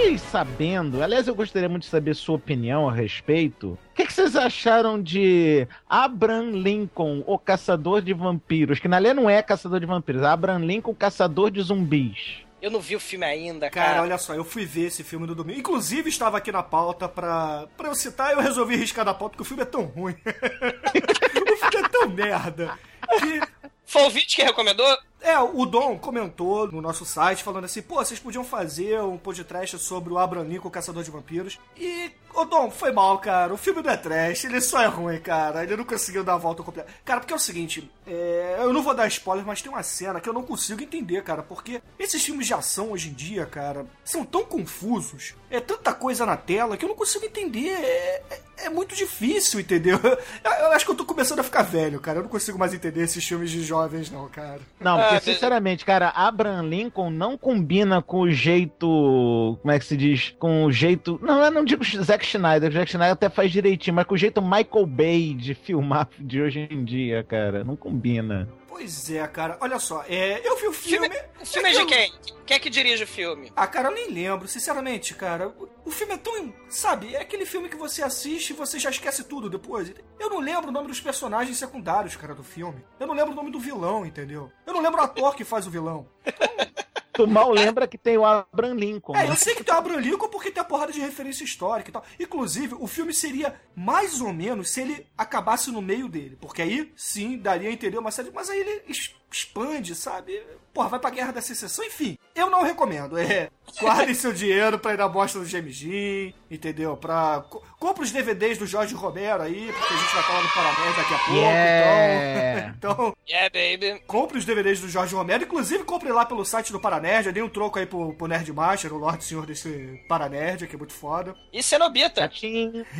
andei 0.06 0.18
sabendo, 0.18 1.02
aliás, 1.02 1.26
eu 1.26 1.34
gostaria 1.34 1.68
muito 1.68 1.82
de 1.82 1.88
saber 1.88 2.14
sua 2.14 2.36
opinião 2.36 2.88
a 2.88 2.92
respeito. 2.92 3.70
O 3.70 3.94
que, 3.94 4.06
que 4.06 4.12
vocês 4.12 4.36
acharam 4.36 5.02
de 5.02 5.66
Abraham 5.88 6.52
Lincoln, 6.52 7.24
o 7.26 7.36
caçador 7.36 8.00
de 8.00 8.14
vampiros? 8.14 8.78
Que 8.78 8.86
na 8.86 8.98
lei 8.98 9.12
não 9.12 9.28
é 9.28 9.42
caçador 9.42 9.80
de 9.80 9.86
vampiros, 9.86 10.22
é 10.22 10.26
Abraham 10.26 10.64
Lincoln, 10.64 10.94
caçador 10.94 11.50
de 11.50 11.60
zumbis. 11.60 12.44
Eu 12.62 12.70
não 12.70 12.80
vi 12.80 12.94
o 12.94 13.00
filme 13.00 13.26
ainda, 13.26 13.68
cara. 13.68 13.86
Cara, 13.88 14.02
olha 14.02 14.18
só, 14.18 14.32
eu 14.32 14.44
fui 14.44 14.64
ver 14.64 14.86
esse 14.86 15.02
filme 15.02 15.26
no 15.26 15.34
domingo. 15.34 15.58
Inclusive, 15.58 16.08
estava 16.08 16.38
aqui 16.38 16.52
na 16.52 16.62
pauta 16.62 17.08
pra, 17.08 17.66
pra 17.76 17.88
eu 17.88 17.94
citar, 17.94 18.32
eu 18.32 18.40
resolvi 18.40 18.76
riscar 18.76 19.04
da 19.04 19.12
pauta 19.12 19.32
porque 19.32 19.42
o 19.42 19.46
filme 19.46 19.64
é 19.64 19.66
tão 19.66 19.86
ruim. 19.86 20.14
o 20.24 21.56
filme 21.56 21.84
é 21.84 21.88
tão 21.88 22.08
merda. 22.08 22.78
Que 23.18 23.40
Foi 23.84 24.02
o 24.02 24.04
ouvinte 24.04 24.36
que 24.36 24.42
recomendou? 24.42 24.86
É, 25.26 25.40
o 25.40 25.66
Dom 25.66 25.98
comentou 25.98 26.70
no 26.70 26.80
nosso 26.80 27.04
site 27.04 27.42
falando 27.42 27.64
assim, 27.64 27.82
pô, 27.82 27.96
vocês 27.96 28.20
podiam 28.20 28.44
fazer 28.44 29.00
um 29.00 29.18
podcast 29.18 29.76
sobre 29.80 30.12
o 30.12 30.18
Abraham 30.18 30.44
Lincoln, 30.44 30.68
o 30.68 30.70
Caçador 30.70 31.02
de 31.02 31.10
Vampiros. 31.10 31.58
E, 31.76 32.12
ô 32.36 32.44
Dom, 32.44 32.70
foi 32.70 32.92
mal, 32.92 33.18
cara. 33.18 33.52
O 33.52 33.56
filme 33.56 33.82
não 33.82 33.90
é 33.90 33.96
trash, 33.96 34.44
ele 34.44 34.60
só 34.60 34.80
é 34.82 34.86
ruim, 34.86 35.18
cara. 35.18 35.62
Ele 35.64 35.76
não 35.76 35.84
conseguiu 35.84 36.22
dar 36.22 36.34
a 36.34 36.38
volta 36.38 36.62
completa. 36.62 36.88
Cara, 37.04 37.20
porque 37.20 37.32
é 37.32 37.36
o 37.36 37.40
seguinte, 37.40 37.90
é, 38.06 38.56
eu 38.60 38.72
não 38.72 38.82
vou 38.82 38.94
dar 38.94 39.06
spoiler, 39.08 39.44
mas 39.46 39.60
tem 39.62 39.70
uma 39.72 39.82
cena 39.82 40.20
que 40.20 40.28
eu 40.28 40.32
não 40.32 40.42
consigo 40.42 40.82
entender, 40.82 41.22
cara. 41.22 41.42
Porque 41.42 41.80
esses 41.98 42.24
filmes 42.24 42.46
de 42.46 42.54
ação 42.54 42.92
hoje 42.92 43.08
em 43.08 43.12
dia, 43.14 43.46
cara, 43.46 43.86
são 44.04 44.24
tão 44.24 44.44
confusos. 44.44 45.34
É 45.50 45.60
tanta 45.60 45.92
coisa 45.92 46.26
na 46.26 46.36
tela 46.36 46.76
que 46.76 46.84
eu 46.84 46.88
não 46.88 46.96
consigo 46.96 47.24
entender. 47.24 47.68
É, 47.70 48.22
é- 48.30 48.46
é 48.58 48.70
muito 48.70 48.96
difícil, 48.96 49.60
entendeu? 49.60 50.00
Eu, 50.42 50.72
acho 50.72 50.86
que 50.86 50.90
eu 50.90 50.94
tô 50.94 51.04
começando 51.04 51.40
a 51.40 51.42
ficar 51.42 51.60
velho, 51.62 52.00
cara. 52.00 52.20
Eu 52.20 52.22
não 52.22 52.30
consigo 52.30 52.58
mais 52.58 52.72
entender 52.72 53.02
esses 53.02 53.22
filmes 53.22 53.50
de 53.50 53.62
jovens, 53.62 54.10
não, 54.10 54.26
cara. 54.30 54.60
Não, 54.80 54.98
porque 54.98 55.14
be- 55.16 55.20
sinceramente, 55.34 55.84
cara, 55.84 56.08
Abraham 56.08 56.62
Lincoln 56.62 57.10
não 57.10 57.36
combina 57.36 58.00
com 58.00 58.20
o 58.22 58.30
jeito. 58.32 59.58
Como 59.60 59.72
é 59.72 59.78
que 59.78 59.84
se 59.84 59.96
diz? 59.96 60.34
Com 60.38 60.64
o 60.64 60.72
jeito. 60.72 61.18
Não, 61.22 61.44
eu 61.44 61.50
não 61.50 61.64
digo 61.64 61.84
Zack 61.84 62.24
Schneider, 62.26 62.70
o 62.70 62.72
Zack 62.72 62.90
Schneider 62.90 63.12
até 63.12 63.28
faz 63.30 63.50
direitinho, 63.50 63.94
mas 63.96 64.06
com 64.06 64.14
o 64.14 64.18
jeito 64.18 64.42
Michael 64.42 64.86
Bay 64.86 65.34
de 65.34 65.54
filmar 65.54 66.08
de 66.18 66.40
hoje 66.42 66.68
em 66.70 66.84
dia, 66.84 67.22
cara. 67.24 67.64
Não 67.64 67.76
combina. 67.76 68.48
Pois 68.68 69.10
é, 69.10 69.26
cara. 69.26 69.56
Olha 69.60 69.78
só, 69.78 70.04
é, 70.06 70.46
eu 70.46 70.54
vi 70.58 70.66
o 70.68 70.72
filme. 70.72 71.08
Filme, 71.08 71.22
o 71.40 71.46
filme 71.46 71.68
é 71.68 71.72
de 71.72 71.78
eu- 71.80 71.86
quem? 71.86 72.12
Quem 72.44 72.56
é 72.56 72.60
que 72.60 72.68
dirige 72.70 73.02
o 73.04 73.06
filme? 73.06 73.50
Ah, 73.56 73.66
cara, 73.66 73.88
eu 73.88 73.94
nem 73.94 74.10
lembro, 74.10 74.46
sinceramente, 74.46 75.14
cara. 75.14 75.48
O, 75.48 75.68
o 75.86 75.90
filme 75.90 76.12
é 76.14 76.16
tão. 76.18 76.52
Sabe, 76.68 77.14
é 77.14 77.20
aquele 77.22 77.46
filme 77.46 77.68
que 77.70 77.74
você 77.76 78.02
assiste 78.02 78.50
e 78.50 78.52
você 78.52 78.78
já 78.78 78.90
esquece 78.90 79.24
tudo 79.24 79.48
depois. 79.50 79.92
Eu 80.20 80.28
não 80.28 80.40
lembro 80.40 80.68
o 80.68 80.72
nome 80.72 80.88
dos 80.88 81.00
personagens 81.00 81.56
secundários, 81.56 82.14
cara, 82.16 82.34
do 82.34 82.44
filme. 82.44 82.84
Eu 83.00 83.06
não 83.06 83.14
lembro 83.14 83.32
o 83.32 83.34
nome 83.36 83.50
do 83.50 83.58
vilão, 83.58 84.04
entendeu? 84.04 84.52
Eu 84.66 84.74
não 84.74 84.82
lembro 84.82 85.00
o 85.00 85.04
ator 85.04 85.34
que 85.34 85.42
faz 85.44 85.66
o 85.66 85.70
vilão. 85.70 86.06
Tu 87.16 87.26
mal 87.26 87.50
lembra 87.50 87.88
que 87.88 87.96
tem 87.96 88.18
o 88.18 88.24
Abraham 88.24 88.74
Lincoln. 88.74 89.16
É, 89.16 89.24
né? 89.24 89.30
eu 89.30 89.36
sei 89.36 89.54
que 89.54 89.64
tem 89.64 89.74
o 89.74 89.78
Abraham 89.78 90.00
Lincoln 90.00 90.28
porque 90.28 90.50
tem 90.50 90.60
a 90.60 90.64
porrada 90.64 90.92
de 90.92 91.00
referência 91.00 91.44
histórica 91.44 91.88
e 91.88 91.92
tal. 91.92 92.04
Inclusive, 92.20 92.76
o 92.78 92.86
filme 92.86 93.14
seria 93.14 93.58
mais 93.74 94.20
ou 94.20 94.34
menos 94.34 94.68
se 94.68 94.82
ele 94.82 95.06
acabasse 95.16 95.70
no 95.70 95.80
meio 95.80 96.08
dele. 96.08 96.36
Porque 96.38 96.60
aí, 96.60 96.92
sim, 96.94 97.38
daria 97.38 97.70
a 97.70 97.72
entender 97.72 97.96
uma 97.96 98.10
série. 98.10 98.30
Mas 98.34 98.50
aí 98.50 98.60
ele 98.60 98.82
expande, 99.30 99.94
sabe? 99.94 100.40
Porra, 100.72 100.88
vai 100.90 100.98
pra 101.00 101.10
Guerra 101.10 101.32
da 101.32 101.40
Secessão. 101.40 101.84
Enfim, 101.84 102.18
eu 102.34 102.50
não 102.50 102.62
recomendo. 102.62 103.16
É, 103.18 103.48
guardem 103.80 104.14
seu 104.14 104.32
dinheiro 104.32 104.78
pra 104.78 104.92
ir 104.92 104.98
na 104.98 105.08
mostra 105.08 105.40
do 105.40 105.46
James 105.46 105.78
Dean, 105.80 106.32
entendeu? 106.50 106.96
Pra... 106.96 107.44
co- 107.48 107.62
Compre 107.78 108.04
os 108.04 108.10
DVDs 108.12 108.58
do 108.58 108.66
Jorge 108.66 108.94
Romero 108.94 109.42
aí, 109.42 109.70
porque 109.72 109.94
a 109.94 109.96
gente 109.96 110.14
vai 110.14 110.22
falar 110.22 110.42
no 110.42 110.48
Paranés 110.50 110.96
daqui 110.96 111.14
a 111.14 111.18
pouco. 111.18 111.32
Yeah. 111.34 112.74
Então, 112.76 112.92
então, 112.92 113.16
Yeah, 113.28 113.48
baby. 113.50 114.02
compre 114.06 114.38
os 114.38 114.44
DVDs 114.44 114.80
do 114.80 114.88
Jorge 114.88 115.14
Romero. 115.14 115.44
Inclusive, 115.44 115.84
compre 115.84 116.10
lá 116.12 116.24
pelo 116.26 116.44
site 116.44 116.72
do 116.72 116.80
Paranerd. 116.80 117.26
Eu 117.28 117.32
dei 117.32 117.42
um 117.42 117.48
troco 117.48 117.78
aí 117.78 117.86
pro, 117.86 118.12
pro 118.14 118.26
Nerdmaster, 118.26 118.92
o 118.92 118.98
Lorde 118.98 119.24
Senhor 119.24 119.44
desse 119.46 120.02
Paranerd, 120.08 120.66
que 120.66 120.74
é 120.74 120.78
muito 120.78 120.92
foda. 120.92 121.34
E 121.52 121.62
Cenobita. 121.62 122.30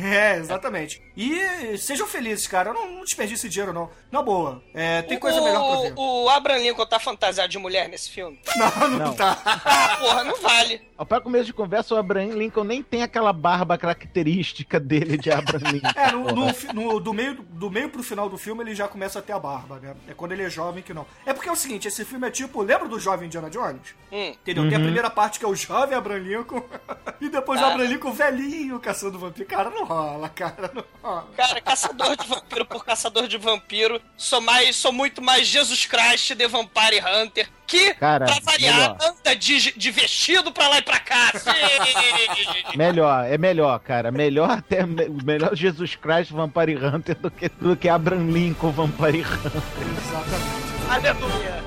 É, 0.01 0.35
exatamente. 0.37 1.01
E 1.15 1.77
sejam 1.77 2.07
felizes, 2.07 2.47
cara. 2.47 2.73
Não, 2.73 2.87
não 2.91 3.01
desperdice 3.03 3.49
dinheiro, 3.49 3.73
não. 3.73 3.89
Na 4.11 4.21
boa. 4.21 4.61
É, 4.73 5.01
tem 5.03 5.17
coisa 5.19 5.39
o, 5.41 5.43
melhor 5.43 5.71
pra 5.71 5.81
ver. 5.89 5.93
O 5.95 6.16
Abraham 6.29 6.59
Lincoln 6.59 6.85
tá 6.85 6.99
fantasiado 6.99 7.49
de 7.49 7.57
mulher 7.57 7.89
nesse 7.89 8.09
filme? 8.09 8.39
Não, 8.57 8.87
não, 8.89 8.97
Não. 9.07 9.13
tá. 9.15 9.37
Ah, 9.45 9.97
porra, 9.99 10.23
não 10.23 10.35
vale. 10.41 10.81
Ó, 10.97 11.05
Pra 11.05 11.21
começo 11.21 11.45
de 11.45 11.53
conversa, 11.53 11.93
o 11.93 11.97
Abraham 11.97 12.33
Lincoln 12.33 12.63
nem 12.63 12.81
tem 12.81 13.03
aquela 13.03 13.31
barba 13.31 13.77
característica 13.77 14.79
dele 14.79 15.17
de 15.17 15.29
Abraham 15.31 15.69
Lincoln. 15.71 15.91
É, 15.95 16.11
no, 16.11 16.23
no 16.23 16.47
no- 16.73 16.99
do, 16.99 17.13
meio, 17.13 17.33
do 17.35 17.69
meio 17.69 17.89
pro 17.89 18.01
final 18.03 18.29
do 18.29 18.37
filme 18.37 18.63
ele 18.63 18.73
já 18.75 18.87
começa 18.87 19.19
a 19.19 19.21
ter 19.21 19.33
a 19.33 19.39
barba, 19.39 19.79
né? 19.79 19.95
É 20.07 20.13
quando 20.13 20.31
ele 20.31 20.43
é 20.43 20.49
jovem 20.49 20.81
que 20.83 20.93
não. 20.93 21.05
É 21.25 21.33
porque 21.33 21.49
é 21.49 21.51
o 21.51 21.55
seguinte, 21.55 21.87
esse 21.87 22.03
filme 22.05 22.27
é 22.27 22.31
tipo, 22.31 22.61
lembra 22.61 22.87
do 22.87 22.99
jovem 22.99 23.27
Indiana 23.27 23.49
Jones? 23.49 23.93
Hum. 24.11 24.29
Entendeu? 24.29 24.67
Tem 24.69 24.77
a 24.77 24.81
primeira 24.81 25.09
parte 25.09 25.37
que 25.39 25.45
é 25.45 25.47
o 25.47 25.55
jovem 25.55 25.95
Abraham 25.97 26.19
Lincoln 26.19 26.63
e 27.21 27.29
depois 27.29 27.61
o 27.61 27.63
Ah. 27.65 27.73
Abraham 27.73 27.89
Lincoln 27.89 28.11
velhinho 28.11 28.79
caçando 28.79 29.19
vampiro. 29.19 29.47
Cara, 29.47 29.69
não 29.69 29.85
rola, 29.85 30.29
cara, 30.29 30.71
não 30.73 30.83
rola. 31.03 31.27
Cara, 31.35 31.61
caçador 31.61 32.15
de 32.15 32.27
vampiro 32.27 32.65
por 32.65 32.83
caçador 32.85 33.27
de 33.27 33.37
vampiro. 33.37 34.01
Sou 34.15 34.41
mais, 34.41 34.75
sou 34.75 34.91
muito 34.91 35.21
mais 35.21 35.47
Jesus 35.47 35.85
Christ 35.85 36.06
de 36.15 36.47
Vampire 36.47 37.01
Hunter. 37.05 37.47
Que, 37.65 37.93
Cara, 37.95 38.25
pra 38.25 38.39
variar, 38.43 38.75
melhor. 38.75 38.97
anda 39.01 39.35
de, 39.35 39.71
de 39.77 39.91
vestido 39.91 40.51
pra 40.53 40.69
lá 40.69 40.77
e 40.77 40.81
pra 40.81 40.99
cá. 40.99 41.33
Melhor, 42.75 43.25
é 43.25 43.37
melhor, 43.37 43.77
cara. 43.79 44.09
Melhor 44.11 44.49
até 44.51 44.85
melhor 44.85 45.53
Jesus 45.55 45.95
Christ 45.95 46.31
Vampire 46.31 46.77
Hunter 46.77 47.15
do 47.15 47.29
que, 47.29 47.49
do 47.49 47.75
que 47.75 47.89
Abraham 47.89 48.31
Lincoln 48.31 48.71
Vampire 48.71 49.21
Hunter. 49.21 49.61
Exatamente. 49.97 50.67
Aleluia. 50.89 51.66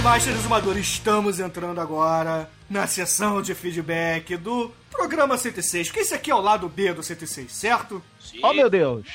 E 0.00 0.02
Nerdmaster 0.02 0.32
Exumador, 0.34 0.78
estamos 0.78 1.38
entrando 1.40 1.78
agora 1.78 2.48
na 2.70 2.86
sessão 2.86 3.42
de 3.42 3.54
feedback 3.54 4.34
do 4.34 4.72
programa 4.90 5.36
106, 5.36 5.88
porque 5.88 6.00
esse 6.00 6.14
aqui 6.14 6.30
é 6.30 6.34
o 6.34 6.40
lado 6.40 6.68
B 6.70 6.90
do 6.94 7.02
106, 7.02 7.52
certo? 7.52 8.02
Oh, 8.42 8.54
meu 8.54 8.70
Deus. 8.70 9.06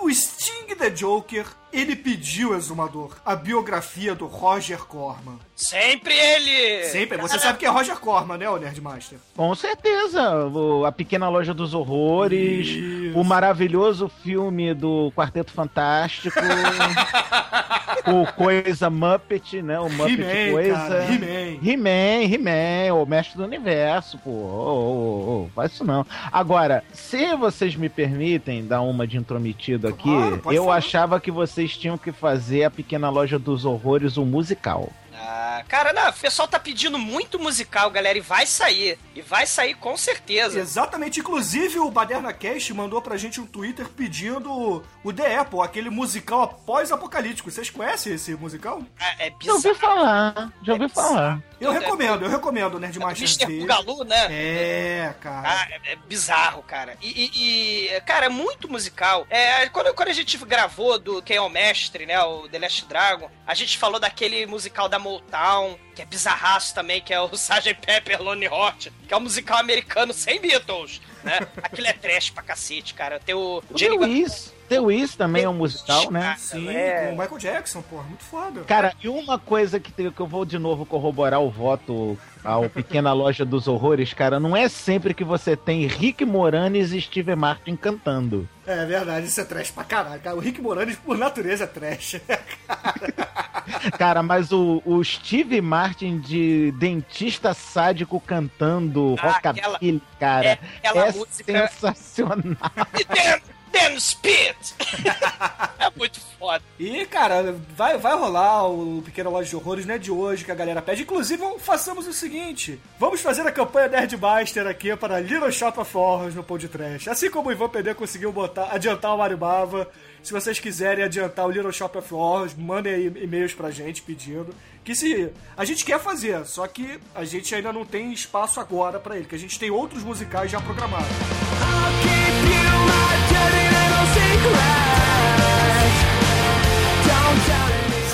o 0.00 0.10
Sting 0.12 0.74
the 0.76 0.90
Joker, 0.90 1.46
ele 1.72 1.94
pediu, 1.94 2.54
Exumador, 2.56 3.16
a 3.24 3.36
biografia 3.36 4.12
do 4.14 4.26
Roger 4.26 4.78
Corman. 4.84 5.38
Sempre 5.54 6.14
ele! 6.14 6.84
Sempre, 6.86 7.16
você 7.18 7.38
sabe 7.38 7.58
que 7.58 7.64
é 7.64 7.68
Roger 7.68 7.96
Corman, 7.98 8.36
né, 8.38 8.50
o 8.50 8.56
Nerdmaster? 8.58 9.18
Com 9.36 9.54
certeza. 9.54 10.46
O- 10.46 10.84
a 10.84 10.90
Pequena 10.92 11.28
Loja 11.28 11.54
dos 11.54 11.72
Horrores, 11.74 12.66
Isso. 12.66 13.16
o 13.18 13.22
maravilhoso 13.24 14.08
filme 14.22 14.74
do 14.74 15.12
Quarteto 15.16 15.52
Fantástico, 15.52 16.38
o 18.06 18.26
Coisa 18.32 18.88
Muppet, 18.90 19.62
né? 19.62 19.78
O 19.80 19.88
Muppet 19.90 20.20
He-Man, 20.20 20.52
Coisa. 20.52 21.04
He-Man. 21.04 21.58
He-Man, 21.62 22.34
He-Man, 22.34 22.94
o 22.94 23.06
mestre 23.06 23.36
do 23.36 23.44
universo, 23.44 24.18
pô. 24.18 24.30
Ô, 24.30 24.34
ô, 24.34 25.42
ô, 25.44 25.48
faz 25.54 25.72
isso 25.72 25.84
não. 25.84 26.06
Agora, 26.32 26.82
se 26.92 27.34
vocês 27.36 27.74
me 27.76 27.88
permitem 27.88 28.64
dar 28.66 28.80
uma 28.82 29.06
de 29.06 29.16
intrometido 29.16 29.88
aqui, 29.88 30.02
Claro, 30.04 30.42
eu 30.52 30.64
falar. 30.64 30.76
achava 30.76 31.20
que 31.20 31.30
vocês 31.30 31.76
tinham 31.76 31.98
que 31.98 32.12
fazer 32.12 32.64
a 32.64 32.70
Pequena 32.70 33.10
Loja 33.10 33.38
dos 33.38 33.64
Horrores, 33.64 34.16
o 34.16 34.24
musical. 34.24 34.90
Ah, 35.28 35.64
cara, 35.66 35.92
não, 35.92 36.08
o 36.08 36.12
pessoal 36.12 36.46
tá 36.46 36.58
pedindo 36.60 36.98
muito 36.98 37.36
musical, 37.38 37.90
galera, 37.90 38.16
e 38.16 38.20
vai 38.20 38.46
sair. 38.46 38.96
E 39.14 39.20
vai 39.20 39.44
sair 39.44 39.74
com 39.74 39.96
certeza. 39.96 40.58
Exatamente, 40.60 41.18
inclusive 41.18 41.80
o 41.80 41.90
Baderna 41.90 42.32
Cash 42.32 42.70
mandou 42.70 43.02
pra 43.02 43.16
gente 43.16 43.40
um 43.40 43.46
Twitter 43.46 43.88
pedindo 43.88 44.84
o 45.02 45.12
The 45.12 45.36
Apple, 45.38 45.60
aquele 45.62 45.90
musical 45.90 46.42
após-apocalíptico. 46.42 47.50
Vocês 47.50 47.70
conhecem 47.70 48.14
esse 48.14 48.34
musical? 48.36 48.82
Ah, 49.00 49.14
É 49.18 49.32
Já 49.42 49.52
ouvi 49.54 49.68
bizarro. 49.72 49.74
falar, 49.78 50.52
já 50.62 50.72
ouvi 50.74 50.84
É 50.84 50.88
falar. 50.88 51.42
Eu 51.58 51.72
É, 51.72 51.78
recomendo, 51.78 52.22
eu 52.22 52.28
recomendo 52.28 52.74
o 52.74 52.78
Nerdmaster 52.78 53.22
Mr. 53.26 53.46
ver. 53.46 53.60
Bugalu, 53.60 54.04
né? 54.04 54.26
É, 54.30 55.14
cara. 55.20 55.48
Ah, 55.48 55.66
é, 55.70 55.92
é 55.92 55.96
bizarro, 55.96 56.62
cara. 56.62 56.96
E, 57.00 57.08
e- 57.08 57.86
e, 57.96 58.00
cara, 58.02 58.26
é 58.26 58.28
muito 58.28 58.70
musical. 58.70 59.26
É, 59.30 59.66
quando, 59.70 59.92
quando 59.94 60.08
a 60.10 60.12
gente 60.12 60.36
gravou 60.38 60.98
do 60.98 61.22
Quem 61.22 61.36
é 61.38 61.40
o 61.40 61.48
Mestre, 61.48 62.04
né? 62.04 62.20
O 62.22 62.46
The 62.46 62.58
Last 62.58 62.84
Dragon, 62.84 63.30
a 63.46 63.54
gente 63.54 63.78
falou 63.78 63.98
daquele 63.98 64.44
musical 64.46 64.86
da 64.86 64.98
Motown, 65.20 65.76
que 65.94 66.02
é 66.02 66.04
bizarraço 66.04 66.74
também, 66.74 67.00
que 67.00 67.12
é 67.12 67.20
o 67.20 67.26
Sgt. 67.34 67.74
Pepper 67.74 68.22
Lonely 68.22 68.46
Heart, 68.46 68.88
que 69.08 69.14
é 69.14 69.16
um 69.16 69.20
musical 69.20 69.58
americano 69.58 70.12
sem 70.12 70.40
Beatles, 70.40 71.00
né? 71.24 71.40
Aquilo 71.62 71.86
é 71.86 71.92
trash 71.92 72.30
pra 72.30 72.42
cacete, 72.42 72.94
cara. 72.94 73.18
Tem 73.18 73.34
o 73.34 73.62
O 73.70 73.78
Jenny 73.78 73.98
The 73.98 74.04
Wiz, 74.04 74.54
The 74.68 74.80
Wiz 74.80 75.14
também 75.16 75.44
é 75.44 75.48
um 75.48 75.54
musical, 75.54 76.10
né? 76.10 76.34
Sim, 76.38 76.68
é. 76.68 77.06
com 77.08 77.14
o 77.14 77.18
Michael 77.18 77.38
Jackson, 77.38 77.82
porra, 77.82 78.02
muito 78.04 78.24
foda. 78.24 78.62
Cara, 78.64 78.92
e 79.02 79.08
uma 79.08 79.38
coisa 79.38 79.78
que, 79.80 79.92
tem- 79.92 80.10
que 80.10 80.20
eu 80.20 80.26
vou 80.26 80.44
de 80.44 80.58
novo 80.58 80.84
corroborar 80.84 81.40
o 81.40 81.50
voto 81.50 82.18
ao 82.44 82.68
Pequena 82.68 83.12
Loja 83.12 83.44
dos 83.44 83.66
Horrores, 83.68 84.12
cara, 84.12 84.38
não 84.38 84.56
é 84.56 84.68
sempre 84.68 85.14
que 85.14 85.24
você 85.24 85.56
tem 85.56 85.86
Rick 85.86 86.24
Moranis 86.24 86.92
e 86.92 87.00
Steve 87.00 87.34
Martin 87.34 87.74
cantando. 87.76 88.48
É 88.66 88.84
verdade, 88.84 89.26
isso 89.26 89.40
é 89.40 89.44
trash 89.44 89.70
pra 89.70 89.84
caralho, 89.84 90.20
cara. 90.20 90.36
O 90.36 90.40
Rick 90.40 90.60
Moranis, 90.60 90.96
por 90.96 91.16
natureza, 91.16 91.64
é 91.64 91.66
trash. 91.68 92.20
Cara, 92.66 93.28
mas 94.24 94.52
o, 94.52 94.82
o 94.84 95.02
Steve 95.04 95.60
Martin 95.60 96.18
de 96.18 96.72
dentista 96.78 97.54
sádico 97.54 98.20
cantando 98.20 99.14
Ah, 99.18 99.32
rockabilly, 99.32 100.02
cara, 100.18 100.46
é, 100.46 100.58
aquela 100.78 101.08
é 101.08 101.12
música- 101.12 101.68
sensacional. 101.68 102.56
Then 103.72 103.98
Spit! 104.00 104.74
é 105.78 105.90
muito 105.98 106.18
foda. 106.38 106.62
E, 106.78 107.04
cara, 107.04 107.54
vai, 107.76 107.98
vai 107.98 108.14
rolar 108.16 108.66
o 108.68 109.02
Pequena 109.04 109.28
Loja 109.28 109.50
de 109.50 109.56
Horrores, 109.56 109.84
não 109.84 109.96
é 109.96 109.98
de 109.98 110.10
hoje 110.10 110.44
que 110.46 110.50
a 110.50 110.54
galera 110.54 110.80
pede. 110.80 111.02
Inclusive, 111.02 111.38
vamos- 111.42 111.60
façamos 111.62 112.06
o 112.06 112.12
seguinte: 112.12 112.80
vamos 112.98 113.20
fazer 113.20 113.46
a 113.46 113.52
campanha 113.52 113.88
Nerdmaster 113.88 114.66
aqui 114.66 114.96
para 114.96 115.20
Little 115.20 115.52
Shop 115.52 115.78
of 115.78 115.94
Horrors 115.94 116.34
no 116.34 116.42
Pod 116.42 116.66
Trash. 116.68 117.08
Assim 117.08 117.28
como 117.30 117.50
o 117.50 117.52
Ivan 117.52 117.68
PD 117.68 117.92
conseguiu 117.94 118.32
botar, 118.32 118.68
adiantar 118.72 119.14
o 119.14 119.18
Mario 119.18 119.36
Bava. 119.36 119.86
Se 120.26 120.32
vocês 120.32 120.58
quiserem 120.58 121.04
adiantar 121.04 121.46
o 121.46 121.50
Little 121.52 121.70
Shop 121.70 121.96
of 121.96 122.12
Horrors, 122.12 122.52
mandem 122.52 123.12
e-mails 123.22 123.54
pra 123.54 123.70
gente 123.70 124.02
pedindo. 124.02 124.52
Que 124.82 124.92
se. 124.92 125.30
A 125.56 125.64
gente 125.64 125.84
quer 125.84 126.00
fazer, 126.00 126.44
só 126.46 126.66
que 126.66 126.98
a 127.14 127.24
gente 127.24 127.54
ainda 127.54 127.72
não 127.72 127.84
tem 127.84 128.12
espaço 128.12 128.58
agora 128.58 128.98
pra 128.98 129.16
ele, 129.16 129.26
que 129.26 129.36
a 129.36 129.38
gente 129.38 129.56
tem 129.56 129.70
outros 129.70 130.02
musicais 130.02 130.50
já 130.50 130.60
programados. 130.60 131.06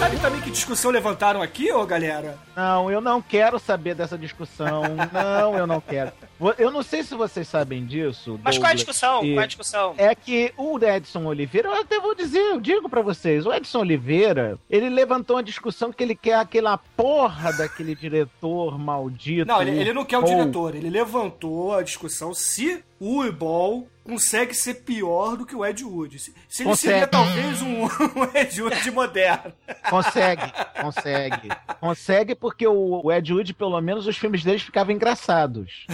Sabe 0.02 0.18
também 0.18 0.40
que 0.40 0.50
discussão 0.50 0.90
levantaram 0.90 1.40
aqui, 1.40 1.70
ô 1.70 1.86
galera? 1.86 2.36
Não, 2.56 2.90
eu 2.90 3.00
não 3.00 3.22
quero 3.22 3.56
saber 3.60 3.94
dessa 3.94 4.18
discussão. 4.18 4.82
Não, 5.12 5.56
eu 5.56 5.64
não 5.64 5.80
quero. 5.80 6.10
Eu 6.58 6.72
não 6.72 6.82
sei 6.82 7.04
se 7.04 7.14
vocês 7.14 7.46
sabem 7.46 7.86
disso. 7.86 8.38
Mas 8.42 8.58
qual 8.58 8.66
é 8.66 8.72
a 8.72 8.74
Douglas, 8.74 8.76
discussão? 8.78 9.24
e- 9.24 9.34
Qual 9.34 9.40
é 9.40 9.44
a 9.44 9.46
discussão? 9.46 9.94
É 9.96 10.12
que 10.14 10.52
o 10.56 10.76
Edson 10.84 11.24
Oliveira, 11.24 11.68
eu 11.68 11.80
até 11.80 12.00
vou 12.00 12.16
dizer, 12.16 12.40
eu 12.40 12.60
digo 12.60 12.88
pra 12.88 13.00
vocês, 13.00 13.46
o 13.46 13.52
Edson 13.54 13.78
Oliveira, 13.78 14.58
ele 14.68 14.88
levantou 14.90 15.36
uma 15.36 15.42
discussão 15.42 15.92
que 15.92 16.02
ele 16.02 16.16
quer 16.16 16.34
aquela 16.34 16.76
porra 16.76 17.52
daquele 17.52 17.94
diretor 17.94 18.76
maldito. 18.78 19.46
Não, 19.46 19.62
ele, 19.62 19.78
ele 19.78 19.92
não 19.92 20.04
quer 20.04 20.18
o 20.18 20.24
diretor, 20.24 20.74
ele 20.74 20.90
levantou 20.90 21.74
a 21.74 21.82
discussão 21.82 22.34
se 22.34 22.82
o 23.02 23.18
Uibol 23.18 23.88
consegue 24.04 24.54
ser 24.54 24.74
pior 24.74 25.36
do 25.36 25.44
que 25.44 25.56
o 25.56 25.64
Ed 25.66 25.82
Wood. 25.84 26.18
Se, 26.20 26.32
se 26.48 26.62
ele 26.62 26.70
Consegue. 26.70 26.92
seria 26.92 27.06
talvez 27.08 27.60
um, 27.62 27.82
um 28.20 28.24
Ed 28.32 28.62
Wood 28.62 28.90
moderno. 28.92 29.52
Consegue, 29.90 30.52
consegue. 30.80 31.48
Consegue 31.80 32.34
porque 32.36 32.66
o 32.66 33.00
o 33.04 33.10
Ed 33.10 33.32
Wood, 33.32 33.54
pelo 33.54 33.80
menos, 33.80 34.06
os 34.06 34.16
filmes 34.16 34.44
deles 34.44 34.62
ficavam 34.62 34.94
engraçados. 34.94 35.84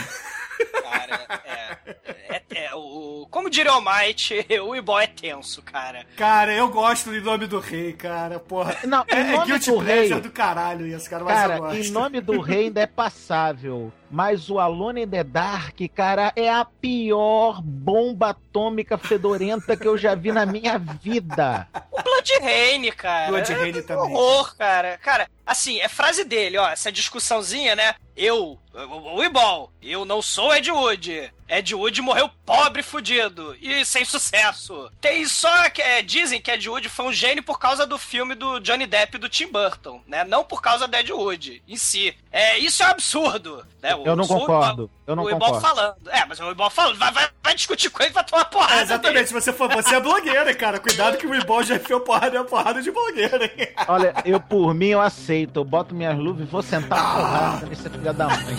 É, 2.50 2.58
é, 2.58 2.64
é, 2.66 2.74
o, 2.74 3.26
como 3.30 3.50
diria 3.50 3.74
o 3.74 3.80
Might, 3.80 4.34
o 4.62 4.74
Ibol 4.74 5.00
é 5.00 5.06
tenso, 5.06 5.62
cara. 5.62 6.06
Cara, 6.16 6.52
eu 6.52 6.68
gosto 6.68 7.10
do 7.10 7.20
nome 7.20 7.46
do 7.46 7.58
rei, 7.58 7.92
cara, 7.92 8.38
porra. 8.38 8.76
Não, 8.84 9.04
é, 9.08 9.20
é 9.20 9.24
nome 9.24 9.46
guilty 9.46 9.70
do 9.70 9.78
rei. 9.78 10.20
do 10.20 10.30
caralho 10.30 10.86
isso, 10.86 11.08
cara, 11.08 11.24
mas 11.24 11.34
eu 11.42 11.48
Cara, 11.48 11.58
gosto. 11.58 11.76
em 11.76 11.90
nome 11.90 12.20
do 12.20 12.40
rei 12.40 12.64
ainda 12.64 12.80
é 12.80 12.86
passável. 12.86 13.92
Mas 14.10 14.48
o 14.48 14.58
Alone 14.58 15.02
in 15.02 15.08
the 15.08 15.22
Dark, 15.22 15.76
cara, 15.94 16.32
é 16.34 16.50
a 16.50 16.64
pior 16.64 17.60
bomba 17.62 18.30
atômica 18.30 18.96
fedorenta 18.96 19.76
que 19.76 19.86
eu 19.86 19.98
já 19.98 20.14
vi 20.14 20.32
na 20.32 20.46
minha 20.46 20.78
vida. 20.78 21.68
O 21.92 22.02
Blood 22.02 22.32
Rain, 22.40 22.90
cara. 22.92 23.28
Blood 23.28 23.52
é 23.52 23.56
Rain 23.56 23.78
um 23.78 23.82
também. 23.82 24.14
horror, 24.14 24.56
cara. 24.56 24.98
Cara, 24.98 25.28
assim, 25.48 25.80
é 25.80 25.88
frase 25.88 26.24
dele, 26.24 26.58
ó, 26.58 26.68
essa 26.68 26.92
discussãozinha, 26.92 27.74
né? 27.74 27.94
Eu, 28.16 28.58
o 28.74 29.22
Ibol, 29.22 29.72
eu 29.80 30.04
não 30.04 30.20
sou 30.20 30.52
Ed 30.54 30.68
Wood. 30.72 31.32
Ed 31.48 31.74
Wood 31.74 32.02
morreu 32.02 32.28
pobre, 32.44 32.82
fudido 32.82 33.56
e 33.60 33.84
sem 33.84 34.04
sucesso. 34.04 34.90
Tem 35.00 35.24
só 35.24 35.70
que 35.70 35.80
é, 35.80 36.02
dizem 36.02 36.40
que 36.40 36.50
Ed 36.50 36.68
Wood 36.68 36.88
foi 36.88 37.06
um 37.06 37.12
gênio 37.12 37.44
por 37.44 37.58
causa 37.60 37.86
do 37.86 37.96
filme 37.96 38.34
do 38.34 38.58
Johnny 38.58 38.86
Depp 38.86 39.16
e 39.16 39.20
do 39.20 39.28
Tim 39.28 39.46
Burton, 39.46 40.02
né? 40.06 40.24
Não 40.24 40.42
por 40.44 40.60
causa 40.60 40.86
do 40.88 40.96
Ed 40.96 41.12
Wood 41.12 41.62
em 41.66 41.76
si. 41.76 42.14
É, 42.32 42.58
isso 42.58 42.82
é 42.82 42.86
um 42.86 42.90
absurdo, 42.90 43.64
né? 43.80 43.94
O- 43.94 44.04
Eu 44.04 44.16
não 44.16 44.24
o- 44.24 44.28
concordo. 44.28 44.90
Eu 45.06 45.14
não 45.16 45.22
o 45.22 45.30
Ibol 45.30 45.40
concordo. 45.52 45.60
falando. 45.66 45.96
É, 46.10 46.24
mas 46.26 46.40
o 46.40 46.50
Ibol 46.50 46.70
falando, 46.70 46.98
vai, 46.98 47.12
vai, 47.12 47.28
vai 47.42 47.54
discutir 47.54 47.88
com 47.88 48.02
ele, 48.02 48.12
vai 48.12 48.24
tomar 48.24 48.44
porrada. 48.46 48.72
É, 48.72 48.76
dele. 48.78 48.84
exatamente, 48.92 49.28
se 49.28 49.32
você 49.32 49.52
for, 49.52 49.72
você 49.72 49.94
é 49.94 50.00
blogueira, 50.00 50.52
cara. 50.54 50.80
Cuidado 50.80 51.16
que 51.16 51.26
o 51.26 51.30
Uibol 51.30 51.62
já 51.62 51.76
enfiou 51.76 52.00
porrada 52.00 52.36
e 52.36 52.44
porrada 52.44 52.82
de 52.82 52.90
blogueira, 52.90 53.44
hein? 53.44 53.68
Olha, 53.86 54.12
eu 54.24 54.40
por 54.40 54.74
mim 54.74 54.88
eu 54.88 55.00
aceito. 55.00 55.37
Eu 55.54 55.64
boto 55.64 55.94
minhas 55.94 56.16
luvas 56.18 56.46
e 56.46 56.50
vou 56.50 56.62
sentar 56.62 56.98
a 56.98 57.02
porrada 57.02 57.66
nesse 57.66 57.88
filho 57.88 58.12
da 58.14 58.26
mãe. 58.28 58.56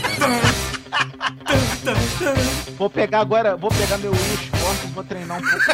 Vou 2.78 2.90
pegar 2.90 3.20
agora, 3.22 3.56
vou 3.58 3.70
pegar 3.72 3.98
meu 3.98 4.12
Wii 4.12 4.34
Sport 4.44 4.84
e 4.84 4.88
vou 4.88 5.04
treinar 5.04 5.38
um 5.38 5.42
pouco. 5.42 5.66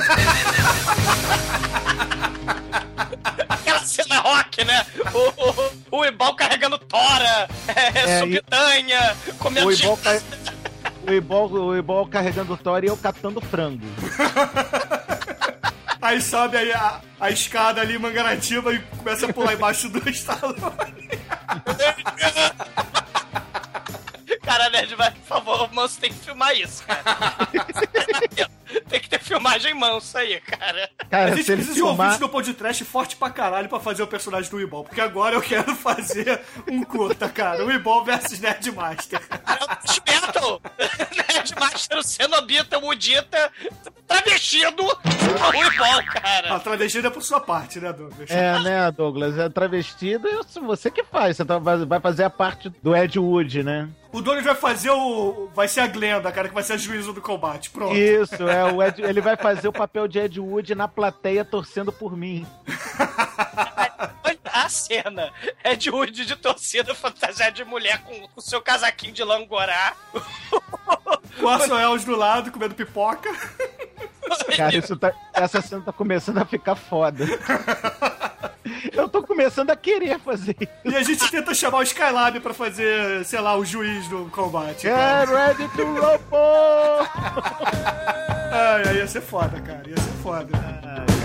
Aquela 3.50 3.80
cena 3.80 4.20
rock, 4.20 4.64
né? 4.66 4.86
O, 5.14 5.98
o, 5.98 6.00
o 6.00 6.06
Ibal 6.06 6.36
carregando 6.36 6.78
tora, 6.78 7.48
é, 7.68 8.00
É, 8.00 8.20
subtanha, 8.20 9.16
comendo 9.40 9.92
O 9.92 9.98
ca- 9.98 10.22
o 11.08 11.12
Ibol, 11.14 12.04
o 12.04 12.08
carregando 12.08 12.58
Thor 12.58 12.84
e 12.84 12.88
eu 12.88 12.98
catando 12.98 13.40
frango. 13.40 13.86
Aí 16.06 16.22
sobe 16.22 16.56
aí 16.56 16.72
a, 16.72 17.02
a 17.20 17.32
escada 17.32 17.82
ali, 17.82 17.98
Mangaratiba, 17.98 18.72
e 18.72 18.80
começa 18.80 19.26
a 19.26 19.34
pular 19.34 19.56
embaixo 19.56 19.90
do 19.90 19.98
Stallone. 20.08 21.10
Cara, 24.44 24.70
Nerd, 24.70 24.94
vai, 24.94 25.10
por 25.10 25.24
favor, 25.24 25.74
manso 25.74 26.00
tem 26.00 26.14
que 26.14 26.20
filmar 26.20 26.56
isso, 26.56 26.84
cara. 26.84 27.02
tem 28.90 29.00
que 29.00 29.10
ter 29.10 29.20
filmagem 29.20 29.74
manso 29.74 30.18
aí, 30.18 30.40
cara. 30.42 30.90
Cara, 31.10 31.26
A 31.32 31.36
gente 31.36 31.44
se 31.46 31.52
ele 31.52 31.58
precisa 31.62 31.74
de 31.76 31.82
um 31.84 31.88
filmar... 31.88 32.08
ouvinte 32.08 32.20
do 32.22 32.30
podcast 32.30 32.86
forte 32.86 33.16
pra 33.16 33.30
caralho 33.30 33.68
pra 33.70 33.80
fazer 33.80 34.04
o 34.04 34.08
personagem 34.08 34.50
do 34.50 34.58
Weeball, 34.58 34.84
porque 34.84 35.02
agora 35.02 35.36
eu 35.36 35.42
quero 35.42 35.74
fazer 35.76 36.42
um 36.70 36.84
curta, 36.84 37.28
cara. 37.30 37.64
Weeball 37.66 38.04
versus 38.04 38.40
Nerdmaster. 38.40 39.20
É 39.32 39.64
o 39.64 40.22
Metal! 40.22 40.62
Roadmaster, 41.36 41.98
o 41.98 42.04
Cenobita, 42.04 42.78
o 42.78 42.82
Mudita, 42.82 43.52
travestido 44.08 44.84
pro 44.98 45.52
Rui 45.52 46.04
cara. 46.06 46.56
A 46.56 46.60
travestida 46.60 47.08
é 47.08 47.12
por 47.12 47.22
sua 47.22 47.40
parte, 47.40 47.80
né, 47.80 47.92
Douglas? 47.92 48.30
É, 48.30 48.60
né, 48.60 48.92
Douglas? 48.92 49.38
É 49.38 49.50
travestido, 49.50 50.28
isso 50.28 50.62
você 50.62 50.90
que 50.90 51.04
faz. 51.04 51.38
Você 51.38 51.46
tá- 51.46 51.58
vai 51.58 52.00
fazer 52.00 52.24
a 52.24 52.30
parte 52.30 52.70
do 52.82 52.96
Ed 52.96 53.20
Wood, 53.20 53.64
né? 53.64 53.90
O 54.16 54.22
Douglas 54.22 54.46
vai 54.46 54.56
fazer 54.56 54.92
o. 54.92 55.50
Vai 55.54 55.68
ser 55.68 55.82
a 55.82 55.88
Glenda, 55.88 56.32
cara, 56.32 56.48
que 56.48 56.54
vai 56.54 56.64
ser 56.64 56.72
a 56.74 56.78
juízo 56.78 57.12
do 57.12 57.22
combate. 57.22 57.70
Pronto. 57.70 57.94
Isso, 57.98 58.48
é, 58.48 58.64
o 58.64 58.82
Ed, 58.82 59.02
ele 59.02 59.20
vai 59.20 59.36
fazer 59.36 59.68
o 59.68 59.74
papel 59.74 60.08
de 60.08 60.18
Ed 60.20 60.40
Wood 60.40 60.74
na 60.74 60.88
plateia 60.88 61.44
torcendo 61.44 61.92
por 61.92 62.16
mim. 62.16 62.48
Olha 64.24 64.40
a 64.46 64.70
cena. 64.70 65.34
É 65.62 65.76
de 65.76 65.90
Wood 65.90 66.26
de 66.26 66.36
torcida 66.38 66.96
fantasiada 66.96 67.52
de 67.52 67.66
mulher 67.66 68.04
com 68.06 68.30
o 68.38 68.42
seu 68.42 68.62
casaquinho 68.62 69.12
de 69.12 69.22
langorá. 69.22 69.94
O 71.42 71.46
Orson 71.46 71.76
Welles 71.76 72.06
do 72.06 72.16
lado, 72.16 72.54
comendo 72.54 72.74
pipoca. 72.74 73.30
Cara, 74.56 74.78
isso 74.78 74.96
tá, 74.96 75.12
essa 75.34 75.62
cena 75.62 75.82
tá 75.82 75.92
começando 75.92 76.38
a 76.38 76.46
ficar 76.46 76.76
foda. 76.76 77.26
Eu 78.94 79.08
tô 79.08 79.22
começando 79.24 79.70
a 79.70 79.76
querer 79.76 80.20
fazer. 80.20 80.56
E 80.84 80.96
a 80.96 81.04
gente 81.04 81.30
tenta 81.30 81.54
chamar 81.54 81.80
o 81.80 81.84
Skylab 81.84 82.40
pra 82.40 82.54
fazer, 82.54 83.24
sei 83.26 83.40
lá, 83.40 83.56
o 83.58 83.64
juiz 83.66 84.08
do 84.08 84.26
combate. 84.32 84.88
cara. 84.88 85.26
Get 85.26 85.36
ready 85.60 85.68
to 85.76 85.84
rumble! 85.86 87.10
Ai, 88.52 88.84
ai, 88.88 88.98
ia 88.98 89.08
ser 89.08 89.22
foda, 89.22 89.60
cara. 89.62 89.84
Ia 89.88 89.98
ser 89.98 90.12
foda. 90.24 90.58
Face 90.58 91.25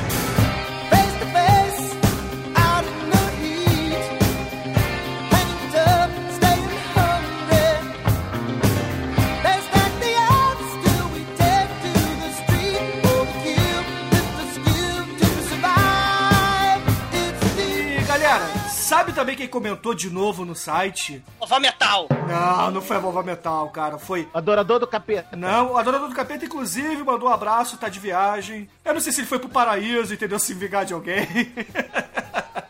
sabe 18.91 19.13
também 19.13 19.37
quem 19.37 19.47
comentou 19.47 19.95
de 19.95 20.11
novo 20.11 20.45
no 20.45 20.53
site? 20.53 21.23
Nova 21.41 21.61
Metal. 21.61 22.09
Não, 22.27 22.73
não 22.73 22.83
foi 22.83 22.97
a 22.97 22.99
Vovó 22.99 23.23
Metal, 23.23 23.71
cara. 23.71 23.99
Foi. 23.99 24.29
Adorador 24.35 24.81
do 24.81 24.87
capeta. 24.87 25.37
Não, 25.37 25.75
o 25.75 25.77
adorador 25.77 26.09
do 26.09 26.15
capeta, 26.15 26.45
inclusive, 26.45 27.05
mandou 27.05 27.29
um 27.29 27.33
abraço, 27.33 27.79
tá 27.79 27.89
de 27.89 28.01
viagem. 28.01 28.69
Eu 28.85 28.93
não 28.93 29.01
sei 29.01 29.13
se 29.13 29.21
ele 29.21 29.29
foi 29.29 29.39
pro 29.39 29.49
paraíso, 29.49 30.13
entendeu? 30.13 30.41
Se 30.41 30.53
vingar 30.55 30.85
de 30.85 30.93
alguém. 30.93 31.25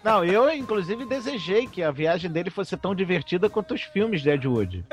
Não, 0.03 0.25
eu 0.25 0.51
inclusive 0.51 1.05
desejei 1.05 1.67
que 1.67 1.83
a 1.83 1.91
viagem 1.91 2.31
dele 2.31 2.49
fosse 2.49 2.75
tão 2.75 2.95
divertida 2.95 3.51
quanto 3.51 3.75
os 3.75 3.83
filmes 3.83 4.23
de 4.23 4.31
Ed 4.31 4.49
Wood. 4.49 4.85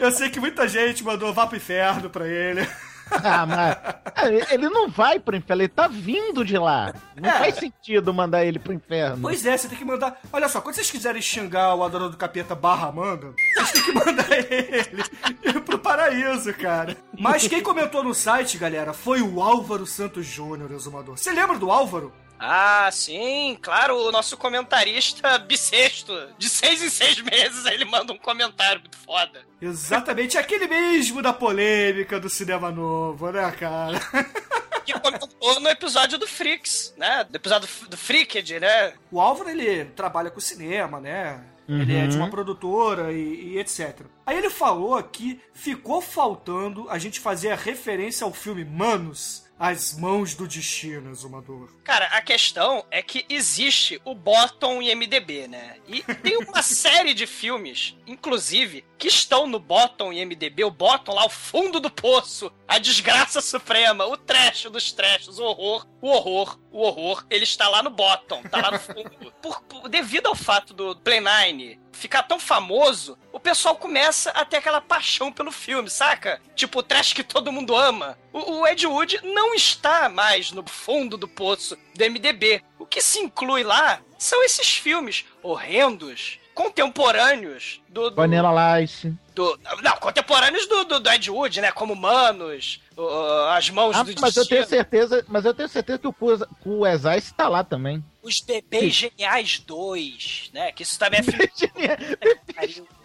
Eu 0.00 0.10
sei 0.10 0.28
que 0.28 0.40
muita 0.40 0.66
gente 0.66 1.04
mandou 1.04 1.32
vá 1.32 1.46
pro 1.46 1.56
inferno 1.56 2.10
pra 2.10 2.26
ele. 2.26 2.66
Ah, 3.24 3.46
mas 3.46 3.76
ah, 4.16 4.52
ele 4.52 4.68
não 4.68 4.88
vai 4.88 5.18
pro 5.20 5.36
inferno, 5.36 5.62
ele 5.62 5.68
tá 5.68 5.86
vindo 5.88 6.44
de 6.44 6.58
lá. 6.58 6.92
Não 7.20 7.28
É. 7.28 7.38
faz 7.38 7.54
sentido 7.56 8.12
mandar 8.12 8.44
ele 8.44 8.58
pro 8.58 8.72
inferno. 8.72 9.18
Pois 9.22 9.44
é, 9.46 9.56
você 9.56 9.68
tem 9.68 9.78
que 9.78 9.84
mandar. 9.84 10.18
Olha 10.32 10.48
só, 10.48 10.60
quando 10.60 10.74
vocês 10.74 10.90
quiserem 10.90 11.22
xingar 11.22 11.74
o 11.74 11.84
adorador 11.84 12.10
do 12.10 12.16
capeta 12.16 12.54
barra 12.54 12.88
Amanda, 12.88 13.32
vocês 13.54 13.72
têm 13.72 13.82
que 13.84 13.92
mandar 13.92 14.26
ele 14.32 15.04
ir 15.44 15.60
pro 15.60 15.78
paraíso, 15.78 16.52
cara. 16.54 16.96
Mas 17.18 17.46
quem 17.46 17.62
comentou 17.62 18.02
no 18.02 18.14
site, 18.14 18.58
galera, 18.58 18.92
foi 18.92 19.22
o 19.22 19.40
Álvaro 19.42 19.86
Santos 19.86 20.26
Júnior, 20.26 20.70
exumador. 20.72 21.16
Você 21.16 21.30
lembra 21.32 21.58
do 21.58 21.70
Álvaro? 21.70 22.12
Ah, 22.38 22.88
sim, 22.92 23.58
claro, 23.60 23.96
o 23.96 24.12
nosso 24.12 24.36
comentarista 24.36 25.38
bissexto. 25.38 26.12
De 26.38 26.48
seis 26.48 26.82
em 26.82 26.90
seis 26.90 27.20
meses 27.20 27.64
ele 27.66 27.84
manda 27.84 28.12
um 28.12 28.18
comentário 28.18 28.80
muito 28.80 28.98
foda. 28.98 29.42
Exatamente, 29.60 30.36
aquele 30.36 30.66
mesmo 30.66 31.22
da 31.22 31.32
polêmica 31.32 32.20
do 32.20 32.28
cinema 32.28 32.70
novo, 32.70 33.30
né, 33.30 33.50
cara? 33.52 33.98
Que 34.84 34.92
comentou 35.00 35.58
no 35.58 35.68
episódio 35.68 36.16
do 36.16 36.28
Freaks, 36.28 36.94
né? 36.96 37.24
Do 37.24 37.34
episódio 37.34 37.68
do, 37.88 37.96
Freaked, 37.96 38.60
né? 38.60 38.92
O 39.10 39.20
Álvaro, 39.20 39.50
ele 39.50 39.84
trabalha 39.86 40.30
com 40.30 40.38
cinema, 40.38 41.00
né? 41.00 41.42
Ele 41.68 41.96
é 41.96 42.06
de 42.06 42.16
uma 42.16 42.30
produtora 42.30 43.12
e, 43.12 43.54
e 43.54 43.58
etc. 43.58 44.02
Aí 44.24 44.38
ele 44.38 44.48
falou 44.48 45.02
que 45.02 45.40
ficou 45.52 46.00
faltando 46.00 46.88
a 46.88 46.98
gente 46.98 47.18
fazer 47.18 47.50
a 47.50 47.56
referência 47.56 48.24
ao 48.24 48.32
filme 48.32 48.64
Manos, 48.64 49.45
As 49.58 49.96
Mãos 49.98 50.34
do 50.34 50.46
Destino, 50.46 51.10
Exumador. 51.10 51.70
Cara, 51.82 52.04
a 52.08 52.20
questão 52.20 52.84
é 52.90 53.02
que 53.02 53.24
existe 53.28 53.98
o 54.04 54.14
Bottom 54.14 54.82
e 54.82 54.94
MDB, 54.94 55.48
né? 55.48 55.78
E 55.88 56.02
tem 56.02 56.36
uma 56.36 56.60
série 56.62 57.14
de 57.14 57.26
filmes, 57.26 57.96
inclusive, 58.06 58.84
que 58.98 59.08
estão 59.08 59.46
no 59.46 59.58
Bottom 59.58 60.12
e 60.12 60.22
MDB. 60.24 60.64
O 60.64 60.70
Bottom 60.70 61.14
lá, 61.14 61.24
o 61.24 61.30
fundo 61.30 61.80
do 61.80 61.90
poço, 61.90 62.52
a 62.68 62.78
desgraça 62.78 63.40
suprema, 63.40 64.04
o 64.04 64.16
trash 64.18 64.64
dos 64.64 64.92
trashes, 64.92 65.38
o 65.38 65.44
horror, 65.44 65.86
o 66.02 66.08
horror, 66.08 66.58
o 66.70 66.82
horror. 66.82 67.24
Ele 67.30 67.44
está 67.44 67.66
lá 67.68 67.82
no 67.82 67.88
Bottom, 67.90 68.42
tá 68.42 68.60
lá 68.60 68.70
no 68.72 68.78
fundo. 68.78 69.10
Por- 69.40 69.62
por- 69.62 69.88
devido 69.88 70.26
ao 70.26 70.34
fato 70.34 70.74
do 70.74 70.96
Play 70.96 71.20
9 71.20 71.78
ficar 71.96 72.22
tão 72.22 72.38
famoso, 72.38 73.18
o 73.32 73.40
pessoal 73.40 73.76
começa 73.76 74.30
a 74.30 74.44
ter 74.44 74.58
aquela 74.58 74.80
paixão 74.80 75.32
pelo 75.32 75.50
filme, 75.50 75.90
saca? 75.90 76.40
Tipo, 76.54 76.80
o 76.80 76.82
trash 76.82 77.12
que 77.12 77.24
todo 77.24 77.52
mundo 77.52 77.74
ama. 77.74 78.18
O, 78.32 78.60
o 78.60 78.66
Ed 78.66 78.86
Wood 78.86 79.20
não 79.24 79.54
está 79.54 80.08
mais 80.08 80.52
no 80.52 80.66
fundo 80.66 81.16
do 81.16 81.26
poço 81.26 81.76
do 81.94 82.04
MDB. 82.04 82.62
O 82.78 82.86
que 82.86 83.00
se 83.00 83.18
inclui 83.18 83.62
lá 83.62 84.00
são 84.18 84.44
esses 84.44 84.76
filmes 84.76 85.24
horrendos, 85.42 86.38
contemporâneos 86.54 87.80
do. 87.88 88.10
do, 88.10 88.16
Vanilla 88.16 88.80
Ice. 88.80 89.14
Do- 89.36 89.60
não, 89.82 89.96
contemporâneos 89.98 90.66
do, 90.66 90.84
do, 90.84 90.98
do 91.00 91.10
Ed 91.10 91.30
Wood, 91.30 91.60
né? 91.60 91.70
Como 91.70 91.94
Manos, 91.94 92.80
o- 92.96 93.48
As 93.50 93.68
Mãos 93.70 93.94
Ah, 93.94 94.02
do 94.02 94.14
mas 94.20 94.34
eu 94.36 94.46
tenho 94.46 94.66
certeza, 94.66 95.24
mas 95.28 95.44
eu 95.44 95.52
tenho 95.54 95.68
certeza 95.68 95.98
que 95.98 96.08
o 96.08 96.12
Cu- 96.12 96.48
o 96.64 96.80
Wes 96.80 97.02
Ice 97.18 97.34
tá 97.34 97.46
lá 97.46 97.62
também. 97.62 98.02
Os 98.22 98.40
Bebês 98.40 98.94
Geniais 98.94 99.58
2, 99.60 100.50
né? 100.54 100.72
Que 100.72 100.82
isso 100.82 100.98
também 100.98 101.20
é 101.20 101.22
filme. 101.22 102.86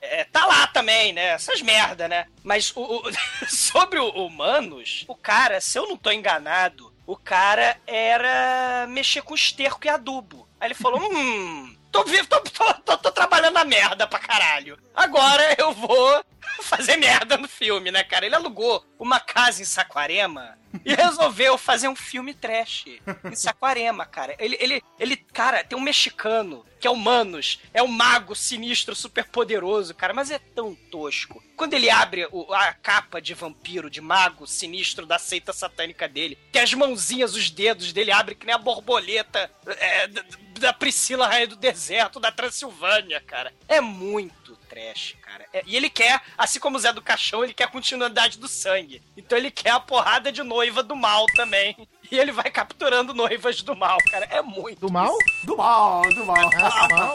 É, 0.00 0.24
tá 0.24 0.46
lá 0.46 0.66
também, 0.68 1.12
né? 1.12 1.26
Essas 1.30 1.60
merda, 1.60 2.08
né? 2.08 2.26
Mas 2.42 2.72
o, 2.74 2.80
o- 2.82 3.02
sobre 3.48 3.98
o 3.98 4.08
Humanos, 4.08 5.04
o 5.08 5.14
cara, 5.14 5.60
se 5.60 5.78
eu 5.78 5.86
não 5.88 5.96
tô 5.96 6.10
enganado, 6.10 6.92
o 7.06 7.16
cara 7.16 7.76
era 7.86 8.86
mexer 8.88 9.22
com 9.22 9.34
esterco 9.34 9.80
e 9.84 9.88
adubo. 9.88 10.48
Aí 10.60 10.68
ele 10.68 10.74
falou: 10.74 11.00
hum. 11.12 11.74
Tô 11.98 12.04
vivo, 12.04 12.28
tô, 12.28 12.40
tô, 12.40 12.74
tô- 12.84 12.96
tô 12.98 13.10
trabalhando 13.10 13.54
na 13.54 13.64
merda 13.64 14.06
pra 14.06 14.20
caralho. 14.20 14.78
Agora 14.94 15.42
eu 15.58 15.72
vou 15.72 16.24
fazer 16.64 16.96
merda 16.96 17.36
no 17.36 17.48
filme, 17.48 17.90
né, 17.90 18.02
cara? 18.04 18.26
Ele 18.26 18.34
alugou 18.34 18.84
uma 18.98 19.20
casa 19.20 19.62
em 19.62 19.64
Saquarema 19.64 20.58
e 20.84 20.94
resolveu 20.94 21.56
fazer 21.56 21.88
um 21.88 21.96
filme 21.96 22.34
trash 22.34 22.84
em 23.24 23.34
Saquarema, 23.34 24.04
cara. 24.04 24.34
Ele, 24.38 24.56
ele, 24.60 24.82
ele, 24.98 25.16
cara, 25.16 25.64
tem 25.64 25.76
um 25.78 25.80
mexicano 25.80 26.64
que 26.80 26.86
é 26.86 26.90
o 26.90 26.96
Manos, 26.96 27.60
é 27.74 27.82
um 27.82 27.88
mago 27.88 28.36
sinistro, 28.36 28.94
super 28.94 29.24
poderoso, 29.24 29.92
cara, 29.94 30.14
mas 30.14 30.30
é 30.30 30.38
tão 30.38 30.74
tosco. 30.74 31.42
Quando 31.56 31.74
ele 31.74 31.90
abre 31.90 32.28
o- 32.30 32.52
a 32.54 32.72
capa 32.72 33.20
de 33.20 33.34
vampiro, 33.34 33.90
de 33.90 34.00
mago 34.00 34.46
sinistro 34.46 35.04
da 35.04 35.18
seita 35.18 35.52
satânica 35.52 36.06
dele, 36.08 36.38
que 36.52 36.58
as 36.58 36.72
mãozinhas, 36.74 37.34
os 37.34 37.50
dedos 37.50 37.92
dele 37.92 38.12
abrem 38.12 38.36
que 38.36 38.46
nem 38.46 38.54
a 38.54 38.58
borboleta 38.58 39.50
é, 39.66 40.06
da, 40.06 40.24
da 40.60 40.72
Priscila 40.72 41.26
Rainha 41.26 41.48
do 41.48 41.56
Deserto, 41.56 42.20
da 42.20 42.30
Transilvânia, 42.30 43.20
cara. 43.20 43.52
É 43.66 43.80
muito 43.80 44.57
trash, 44.78 45.16
cara. 45.20 45.44
É- 45.52 45.62
e 45.66 45.76
ele 45.76 45.90
quer, 45.90 46.20
assim 46.36 46.60
como 46.60 46.76
o 46.76 46.80
Zé 46.80 46.92
do 46.92 47.02
Caixão, 47.02 47.42
ele 47.42 47.52
quer 47.54 47.64
a 47.64 47.68
continuidade 47.68 48.38
do 48.38 48.46
sangue. 48.48 49.02
Então 49.16 49.36
ele 49.36 49.50
quer 49.50 49.70
a 49.70 49.80
porrada 49.80 50.30
de 50.30 50.42
noiva 50.42 50.82
do 50.82 50.94
mal 50.94 51.26
também. 51.34 51.76
E 52.10 52.18
ele 52.18 52.32
vai 52.32 52.50
capturando 52.50 53.12
noivas 53.12 53.60
do 53.62 53.76
mal, 53.76 53.98
cara. 54.10 54.24
É 54.30 54.40
muito. 54.40 54.80
Do 54.80 54.90
mal? 54.90 55.14
Do 55.44 55.56
mal, 55.56 56.02
do 56.14 56.24
mal. 56.24 56.48
Do 56.48 56.94
mal. 56.94 57.12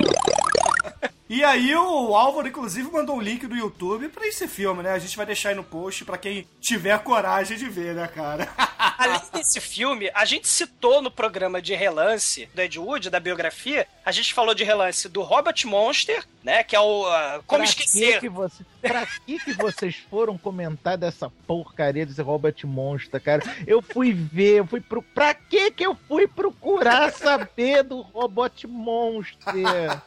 E 1.34 1.44
aí 1.44 1.74
o 1.74 2.16
Álvaro, 2.16 2.48
inclusive, 2.48 2.92
mandou 2.92 3.18
o 3.18 3.20
link 3.20 3.48
do 3.48 3.56
YouTube 3.56 4.08
pra 4.10 4.28
esse 4.28 4.48
filme, 4.48 4.84
né? 4.84 4.92
A 4.92 5.00
gente 5.00 5.18
vai 5.18 5.26
deixar 5.26 5.50
aí 5.50 5.56
no 5.56 5.64
post 5.64 6.06
pra 6.06 6.16
quem 6.16 6.48
tiver 6.62 6.96
coragem 7.00 7.58
de 7.58 7.68
ver, 7.68 7.96
né, 7.96 8.08
cara? 8.08 8.48
Além 9.00 9.20
desse 9.34 9.60
filme, 9.60 10.12
a 10.14 10.26
gente 10.26 10.48
citou 10.48 11.02
no 11.02 11.10
programa 11.10 11.60
de 11.60 11.74
relance 11.74 12.48
do 12.54 12.62
Ed 12.62 12.78
Wood, 12.78 13.10
da 13.10 13.20
biografia, 13.20 13.88
a 14.06 14.12
gente 14.12 14.32
falou 14.32 14.54
de 14.54 14.64
relance 14.64 15.10
do 15.10 15.24
Robert 15.24 15.56
Monster, 15.66 16.24
né? 16.44 16.64
Que 16.64 16.76
é 16.76 16.80
o. 16.80 17.08
ah, 17.08 17.42
como 17.48 17.64
Pra 17.64 17.68
esquecer? 17.68 18.14
Que 18.14 18.20
que 18.20 18.30
você, 18.30 18.64
pra 18.84 19.06
que, 19.06 19.40
que 19.40 19.54
vocês 19.54 19.96
foram 20.10 20.38
comentar 20.38 20.98
dessa 20.98 21.30
porcaria 21.48 22.06
desse 22.06 22.22
Robert 22.22 22.56
Monster, 22.66 23.22
cara? 23.22 23.42
Eu 23.66 23.82
fui 23.82 24.14
ver, 24.14 24.60
eu 24.60 24.68
fui 24.68 24.82
pro. 24.82 25.02
Pra 25.02 25.34
que 25.34 25.72
que 25.72 25.86
eu 25.86 25.96
fui 26.08 26.28
procurar 26.28 27.12
saber 27.12 27.84
do 27.84 28.02
Robot 28.02 28.68
Monster? 28.68 30.02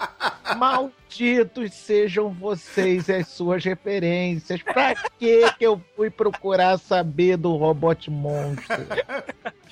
Malditos 0.57 1.73
sejam 1.73 2.31
vocês 2.31 3.09
e 3.09 3.15
as 3.15 3.29
suas 3.29 3.65
referências. 3.65 4.63
Pra 4.63 4.95
que 4.95 5.53
que 5.53 5.67
eu 5.67 5.81
fui 5.97 6.11
procurar 6.11 6.79
saber 6.79 7.37
do 7.37 7.57
Robot 7.57 8.11
Monster? 8.11 8.87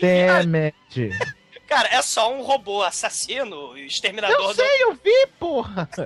Damn 0.01 0.57
it. 0.57 1.13
Cara, 1.75 1.89
é 1.89 2.03
só 2.03 2.33
um 2.33 2.43
robô 2.43 2.83
assassino, 2.83 3.77
exterminador 3.77 4.37
Eu 4.37 4.55
sei, 4.55 4.83
eu 4.85 4.95
vi, 4.95 5.27
porra! 5.39 5.89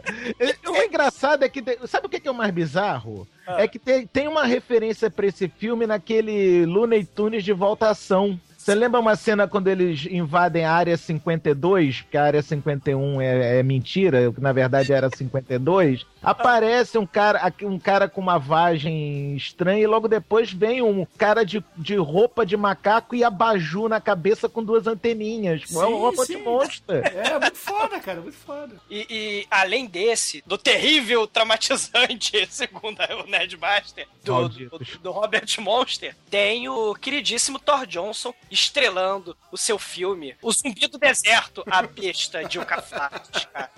O 0.66 0.76
engraçado 0.82 1.44
é 1.44 1.48
que. 1.48 1.62
Sabe 1.86 2.06
o 2.06 2.08
que 2.08 2.20
que 2.20 2.28
é 2.28 2.30
o 2.30 2.34
mais 2.34 2.52
bizarro? 2.52 3.26
É 3.46 3.66
que 3.66 3.78
tem, 3.78 4.06
tem 4.06 4.28
uma 4.28 4.44
referência 4.44 5.10
pra 5.10 5.26
esse 5.26 5.48
filme 5.48 5.86
naquele 5.86 6.64
Looney 6.66 7.04
Tunes 7.04 7.44
de 7.44 7.52
Volta 7.52 7.86
à 7.86 7.90
Ação. 7.90 8.38
Você 8.68 8.74
lembra 8.74 9.00
uma 9.00 9.16
cena 9.16 9.48
quando 9.48 9.68
eles 9.68 10.04
invadem 10.10 10.62
a 10.62 10.70
área 10.70 10.94
52, 10.94 12.02
porque 12.02 12.18
a 12.18 12.24
área 12.24 12.42
51 12.42 13.18
é, 13.18 13.60
é 13.60 13.62
mentira, 13.62 14.30
que 14.30 14.42
na 14.42 14.52
verdade 14.52 14.92
era 14.92 15.08
52? 15.08 16.04
Aparece 16.22 16.98
um 16.98 17.06
cara, 17.06 17.50
um 17.62 17.78
cara 17.78 18.10
com 18.10 18.20
uma 18.20 18.36
vagem 18.36 19.34
estranha 19.34 19.82
e 19.82 19.86
logo 19.86 20.06
depois 20.06 20.52
vem 20.52 20.82
um 20.82 21.06
cara 21.16 21.44
de, 21.44 21.64
de 21.78 21.96
roupa 21.96 22.44
de 22.44 22.58
macaco 22.58 23.14
e 23.14 23.24
abajur 23.24 23.88
na 23.88 24.02
cabeça 24.02 24.50
com 24.50 24.62
duas 24.62 24.86
anteninhas. 24.86 25.62
é 25.62 25.66
Sim, 25.66 25.78
um 25.78 25.96
robô 25.96 26.26
sim. 26.26 26.36
de 26.36 26.42
monster. 26.42 27.06
É, 27.16 27.38
muito 27.38 27.56
foda, 27.56 28.00
cara, 28.00 28.20
muito 28.20 28.36
foda. 28.36 28.74
E, 28.90 29.06
e 29.08 29.46
além 29.50 29.86
desse, 29.86 30.44
do 30.46 30.58
terrível, 30.58 31.26
traumatizante, 31.26 32.46
segundo 32.52 32.98
o 33.24 33.30
Nerdmaster, 33.30 34.06
do, 34.22 34.24
do, 34.24 34.32
Malditos. 34.32 34.96
do 34.98 35.10
Robert 35.10 35.48
Monster, 35.60 36.14
tem 36.28 36.68
o 36.68 36.94
queridíssimo 36.94 37.58
Thor 37.58 37.86
Johnson 37.86 38.34
estrelando 38.58 39.36
o 39.52 39.56
seu 39.56 39.78
filme 39.78 40.34
O 40.42 40.50
Zumbi 40.52 40.86
do 40.88 40.98
Deserto, 40.98 41.62
a 41.70 41.82
besta 41.82 42.44
de 42.44 42.58
Ucaflatos, 42.58 43.44
cara. 43.52 43.70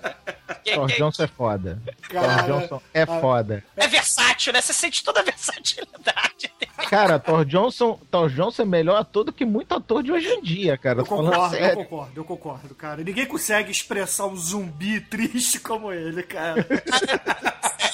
Que- 0.63 0.75
Thor 0.75 0.87
que- 0.87 0.97
Johnson 0.97 1.23
é 1.23 1.27
foda. 1.27 1.81
Cara, 2.09 2.43
Thor 2.43 2.59
Johnson 2.61 2.81
é 2.93 3.05
foda. 3.05 3.63
é 3.75 3.87
versátil, 3.87 4.53
né? 4.53 4.61
Você 4.61 4.73
sente 4.73 5.03
toda 5.03 5.21
a 5.21 5.23
versatilidade 5.23 6.51
dele. 6.59 6.71
Cara, 6.89 7.17
Thor 7.19 7.45
Johnson, 7.45 7.99
Thor 8.11 8.29
Johnson 8.29 8.63
é 8.63 8.65
melhor 8.65 8.97
ator 8.99 9.23
do 9.23 9.31
que 9.33 9.45
muito 9.45 9.73
ator 9.73 10.03
de 10.03 10.11
hoje 10.11 10.27
em 10.27 10.41
dia, 10.41 10.77
cara. 10.77 10.99
Eu 11.01 11.05
concordo, 11.05 11.55
eu 11.55 11.75
concordo, 11.75 12.11
eu 12.19 12.23
concordo, 12.25 12.75
cara. 12.75 13.03
Ninguém 13.03 13.25
consegue 13.25 13.71
expressar 13.71 14.25
um 14.27 14.35
zumbi 14.35 14.99
triste 15.01 15.59
como 15.59 15.91
ele, 15.91 16.21
cara. 16.23 16.65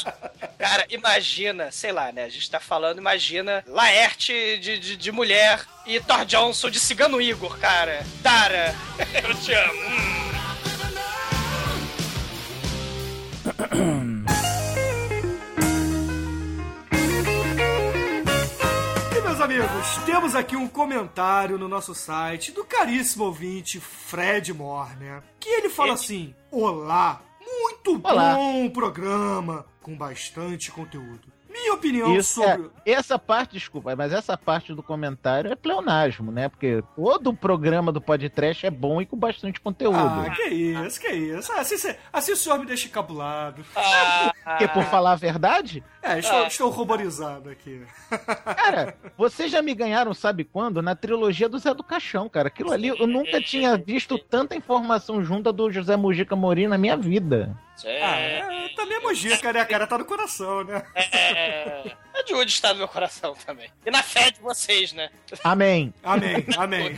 Imagina, 1.08 1.72
sei 1.72 1.93
lá, 1.93 2.12
né? 2.12 2.26
A 2.26 2.30
gente 2.30 2.52
tá 2.52 2.60
falando, 2.60 2.98
imagina 2.98 3.63
Laerte 3.65 4.58
de, 4.58 4.78
de, 4.78 4.98
de 4.98 5.10
mulher 5.10 5.65
e 5.86 6.02
Thor 6.02 6.26
Johnson 6.26 6.70
de 6.70 6.82
cigano 6.82 7.22
Igor, 7.22 7.58
cara. 7.60 8.06
Dara, 8.22 8.76
eu 9.26 9.34
te 9.36 9.54
amo. 9.54 9.82
Hum. 13.74 14.26
E 19.15 19.22
meus 19.22 19.39
amigos, 19.39 19.98
temos 20.06 20.36
aqui 20.36 20.58
um 20.58 20.67
comentário 20.67 21.58
no 21.58 21.70
nosso 21.70 21.96
site 21.96 22.52
do 22.52 22.65
caríssimo 22.65 23.24
ouvinte 23.24 23.80
Fred 23.80 24.54
Morner, 24.54 25.24
que 25.39 25.48
ele 25.48 25.70
fala 25.70 25.93
assim: 25.93 26.36
Olá, 26.52 27.22
muito 27.93 28.08
Olá. 28.08 28.34
bom 28.36 28.69
programa, 28.69 29.65
com 29.82 29.95
bastante 29.97 30.71
conteúdo. 30.71 31.36
Minha 31.50 31.73
opinião 31.73 32.15
Isso, 32.15 32.43
é, 32.43 32.52
sobre. 32.56 32.69
essa 32.86 33.17
parte, 33.17 33.54
desculpa, 33.54 33.95
mas 33.95 34.13
essa 34.13 34.38
parte 34.38 34.76
do 34.76 34.84
comentário 34.84 35.52
é 35.52 35.56
pleonasmo, 35.56 36.32
né? 36.32 36.50
Porque 36.50 36.84
todo 36.95 37.32
o 37.32 37.36
programa 37.36 37.91
do 37.91 38.00
podcast 38.00 38.63
é 38.63 38.69
bom 38.69 39.02
e 39.02 39.08
com 39.08 39.17
bastante 39.17 39.60
conteúdo. 39.60 39.97
Ah, 39.97 40.30
que 40.36 40.43
isso, 40.50 41.00
que 41.02 41.08
isso. 41.10 41.52
Ah, 41.54 41.62
Assim, 41.62 41.76
assim 42.13 42.32
o 42.34 42.38
senhor 42.38 42.60
me 42.60 42.65
deixa 42.67 42.88
encabulado. 42.88 43.65
Ah, 43.76 44.32
Porque, 44.45 44.67
por 44.67 44.84
falar 44.84 45.13
a 45.13 45.15
verdade, 45.15 45.84
É, 46.04 46.19
estou, 46.19 46.43
Ah. 46.43 46.47
estou 46.47 46.69
ruborizado 46.69 47.50
aqui. 47.50 47.82
cara, 48.56 48.95
vocês 49.17 49.52
já 49.52 49.62
me 49.62 49.73
ganharam, 49.73 50.13
sabe 50.13 50.43
quando? 50.43 50.80
Na 50.82 50.95
trilogia 50.95 51.50
do 51.50 51.58
Zé 51.58 51.73
do 51.73 51.84
Caixão, 51.84 52.30
cara. 52.30 52.50
Aquilo 52.50 52.71
ali, 52.71 52.89
eu 52.89 53.08
nunca 53.08 53.41
tinha 53.41 53.76
visto 53.78 54.19
tanta 54.19 54.56
informação 54.56 55.23
junta 55.23 55.52
do 55.52 55.71
José 55.71 55.95
Mujica 55.95 56.36
Morim 56.36 56.67
na 56.67 56.78
minha 56.78 56.95
vida. 56.95 57.58
Ah, 57.86 58.16
é, 58.16 58.70
também 58.76 58.98
é 58.98 59.02
mojica, 59.02 59.54
né, 59.54 59.63
cara? 59.66 59.86
Tá 59.86 59.98
no 59.98 60.06
coração, 60.06 60.63
né? 60.63 60.84
é, 60.96 61.92
é 62.16 62.24
de 62.24 62.34
onde 62.34 62.52
está 62.52 62.74
no 62.74 62.80
meu 62.80 62.88
coração 62.88 63.36
também. 63.46 63.70
E 63.86 63.92
na 63.92 64.02
fé 64.02 64.32
de 64.32 64.40
vocês, 64.40 64.94
né? 64.94 65.10
Amém. 65.44 65.94
Amém, 66.04 66.46
amém. 66.58 66.96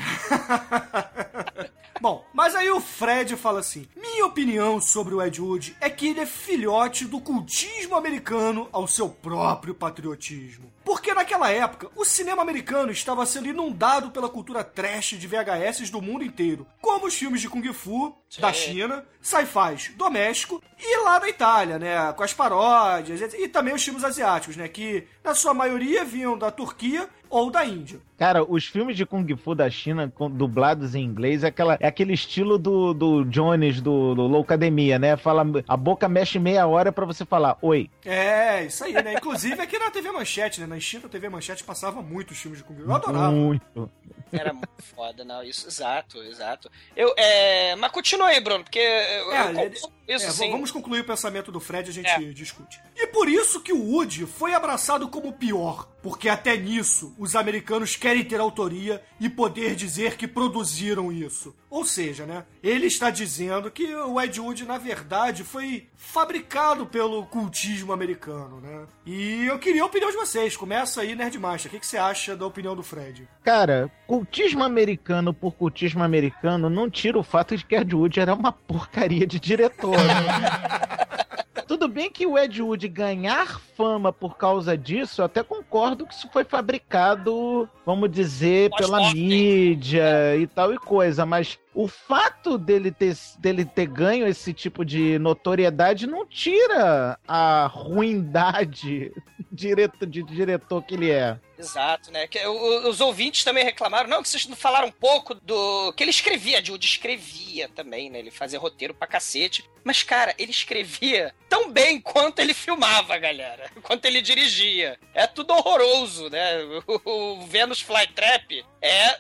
Bom, 2.01 2.25
mas 2.33 2.55
aí 2.55 2.69
o 2.71 2.79
Fred 2.79 3.35
fala 3.35 3.59
assim: 3.59 3.85
Minha 3.95 4.25
opinião 4.25 4.79
sobre 4.79 5.13
o 5.13 5.21
Ed 5.21 5.41
Wood 5.41 5.75
é 5.81 5.89
que 5.89 6.07
ele 6.07 6.21
é 6.21 6.25
filhote 6.25 7.05
do 7.05 7.19
cultismo 7.19 7.95
americano 7.95 8.69
ao 8.71 8.87
seu 8.87 9.09
próprio 9.09 9.75
patriotismo. 9.75 10.71
Porque 10.89 11.13
naquela 11.13 11.51
época, 11.51 11.87
o 11.95 12.03
cinema 12.03 12.41
americano 12.41 12.91
estava 12.91 13.23
sendo 13.23 13.47
inundado 13.47 14.09
pela 14.09 14.27
cultura 14.27 14.63
trash 14.63 15.09
de 15.19 15.27
VHS 15.27 15.91
do 15.91 16.01
mundo 16.01 16.23
inteiro, 16.23 16.65
como 16.81 17.05
os 17.05 17.13
filmes 17.13 17.41
de 17.41 17.47
Kung 17.47 17.71
Fu, 17.71 18.17
da 18.39 18.51
China, 18.51 19.05
sci-fi 19.21 19.93
doméstico 19.95 20.59
e 20.79 21.03
lá 21.03 21.19
da 21.19 21.29
Itália, 21.29 21.77
né, 21.77 22.11
com 22.13 22.23
as 22.23 22.33
paródias 22.33 23.21
e 23.35 23.47
também 23.47 23.75
os 23.75 23.83
filmes 23.83 24.03
asiáticos, 24.03 24.57
né, 24.57 24.67
que 24.67 25.07
na 25.29 25.35
sua 25.35 25.53
maioria 25.53 26.03
vinham 26.03 26.35
da 26.37 26.49
Turquia 26.49 27.07
ou 27.29 27.51
da 27.51 27.63
Índia. 27.63 27.99
Cara, 28.17 28.43
os 28.43 28.65
filmes 28.65 28.97
de 28.97 29.05
Kung 29.05 29.25
Fu 29.37 29.53
da 29.53 29.69
China, 29.69 30.11
com- 30.13 30.29
dublados 30.29 30.95
em 30.95 31.03
inglês, 31.03 31.43
é, 31.43 31.47
aquela, 31.47 31.77
é 31.79 31.87
aquele 31.87 32.13
estilo 32.13 32.57
do, 32.57 32.91
do 32.93 33.23
Jones, 33.25 33.79
do, 33.79 34.15
do 34.15 34.23
Loucademia, 34.23 34.97
né? 34.97 35.15
Fala, 35.15 35.45
a 35.67 35.77
boca 35.77 36.09
mexe 36.09 36.39
meia 36.39 36.65
hora 36.65 36.91
pra 36.91 37.05
você 37.05 37.23
falar 37.23 37.55
oi. 37.61 37.87
É, 38.03 38.65
isso 38.65 38.83
aí, 38.83 38.93
né? 38.93 39.13
Inclusive 39.13 39.61
aqui 39.61 39.77
na 39.77 39.91
TV 39.91 40.11
Manchete, 40.11 40.59
né? 40.59 40.65
Na 40.65 40.77
extinta 40.77 41.07
TV 41.07 41.29
Manchete 41.29 41.63
passava 41.63 42.01
muito 42.01 42.31
os 42.31 42.39
filmes 42.39 42.57
de 42.59 42.65
Kung 42.65 42.75
Fu. 42.75 42.81
Eu 42.81 42.95
adorava. 42.95 43.31
Muito. 43.31 43.89
Era 44.31 44.51
muito 44.53 44.69
foda, 44.95 45.23
não. 45.23 45.43
Isso, 45.43 45.67
exato, 45.67 46.17
exato. 46.23 46.69
Eu, 46.95 47.13
é, 47.15 47.75
mas 47.75 47.91
continua 47.91 48.27
aí, 48.29 48.39
Bruno, 48.41 48.63
porque 48.63 48.79
eu, 48.79 49.31
É, 49.33 49.65
eu- 49.65 49.71
isso 49.71 50.25
É, 50.25 50.31
sim. 50.31 50.49
Vamos 50.51 50.71
concluir 50.71 51.01
o 51.01 51.05
pensamento 51.05 51.51
do 51.51 51.59
Fred 51.59 51.87
e 51.87 51.91
a 51.91 51.93
gente 51.93 52.09
É. 52.09 52.19
discute. 52.33 52.81
E 52.95 53.05
por 53.07 53.29
isso 53.29 53.61
que 53.61 53.71
o 53.71 53.91
Woody 53.93 54.25
foi 54.25 54.53
abraçado 54.55 55.07
como 55.19 55.33
pior, 55.33 55.85
porque 56.01 56.29
até 56.29 56.55
nisso 56.55 57.13
os 57.19 57.35
americanos 57.35 57.97
querem 57.97 58.23
ter 58.23 58.39
autoria 58.39 59.03
e 59.19 59.27
poder 59.27 59.75
dizer 59.75 60.15
que 60.15 60.25
produziram 60.25 61.11
isso. 61.11 61.53
Ou 61.69 61.83
seja, 61.83 62.25
né? 62.25 62.45
Ele 62.63 62.87
está 62.87 63.09
dizendo 63.09 63.69
que 63.69 63.93
o 63.93 64.19
Ed 64.19 64.39
Wood, 64.39 64.63
na 64.65 64.77
verdade, 64.77 65.43
foi 65.43 65.87
fabricado 65.93 66.85
pelo 66.85 67.25
cultismo 67.25 67.91
americano, 67.91 68.61
né? 68.61 68.85
E 69.05 69.45
eu 69.45 69.59
queria 69.59 69.83
a 69.83 69.87
opinião 69.87 70.09
de 70.09 70.15
vocês. 70.15 70.55
Começa 70.55 71.01
aí, 71.01 71.13
Nerdmaster. 71.15 71.69
O 71.69 71.73
que, 71.73 71.81
que 71.81 71.85
você 71.85 71.97
acha 71.97 72.35
da 72.35 72.45
opinião 72.45 72.75
do 72.75 72.81
Fred? 72.81 73.27
Cara, 73.43 73.91
cultismo 74.07 74.63
americano 74.63 75.33
por 75.33 75.51
cultismo 75.51 76.01
americano 76.01 76.69
não 76.69 76.89
tira 76.89 77.19
o 77.19 77.23
fato 77.23 77.57
de 77.57 77.65
que 77.65 77.75
Ed 77.75 77.93
Wood 77.93 78.21
era 78.21 78.33
uma 78.33 78.53
porcaria 78.53 79.27
de 79.27 79.37
diretor. 79.37 79.97
né? 79.97 81.19
Tudo 81.69 81.87
bem 81.87 82.09
que 82.09 82.25
o 82.25 82.35
Ed 82.35 82.63
Wood 82.63 82.87
ganhar 82.87 83.59
fama 83.77 84.11
por 84.11 84.35
causa 84.35 84.75
disso, 84.75 85.21
eu 85.21 85.25
até 85.25 85.43
concordo 85.43 86.03
que 86.03 86.15
isso 86.15 86.27
foi 86.33 86.43
fabricado, 86.43 87.69
vamos 87.85 88.09
dizer, 88.09 88.71
pela 88.71 88.97
Pós-mortem. 88.97 89.27
mídia 89.27 90.35
e 90.35 90.47
tal 90.47 90.73
e 90.73 90.79
coisa, 90.79 91.27
mas 91.27 91.59
o 91.75 91.87
fato 91.87 92.57
dele 92.57 92.89
ter, 92.89 93.15
dele 93.37 93.65
ter 93.65 93.85
ganho 93.85 94.27
esse 94.27 94.51
tipo 94.51 94.83
de 94.83 95.19
notoriedade 95.19 96.07
não 96.07 96.25
tira 96.25 97.19
a 97.27 97.67
ruindade 97.71 99.13
direto, 99.59 100.05
de 100.05 100.23
diretor 100.23 100.81
que 100.83 100.95
ele 100.95 101.11
é. 101.11 101.37
Exato, 101.57 102.09
né? 102.11 102.25
Que, 102.27 102.39
o- 102.47 102.87
os 102.89 103.01
ouvintes 103.01 103.43
também 103.43 103.63
reclamaram, 103.63 104.09
não, 104.09 104.23
que 104.23 104.29
vocês 104.29 104.45
não 104.47 104.55
falaram 104.55 104.87
um 104.87 104.91
pouco 104.91 105.33
do. 105.35 105.91
que 105.93 106.03
ele 106.03 106.11
escrevia, 106.11 106.61
de 106.61 106.73
escrevia 106.73 107.67
também, 107.69 108.09
né? 108.09 108.19
Ele 108.19 108.31
fazia 108.31 108.57
roteiro 108.59 108.93
pra 108.93 109.07
cacete. 109.07 109.63
Mas, 109.83 110.03
cara, 110.03 110.33
ele 110.37 110.51
escrevia 110.51 111.33
tão 111.49 111.69
bem 111.71 111.99
quanto 111.99 112.39
ele 112.39 112.53
filmava, 112.53 113.17
galera. 113.17 113.69
Quanto 113.83 114.05
ele 114.05 114.21
dirigia. 114.21 114.97
É 115.13 115.25
tudo 115.27 115.53
horroroso, 115.53 116.29
né? 116.29 116.59
O, 117.05 117.39
o 117.41 117.45
Venus 117.47 117.81
Flytrap 117.81 118.63
é 118.81 119.19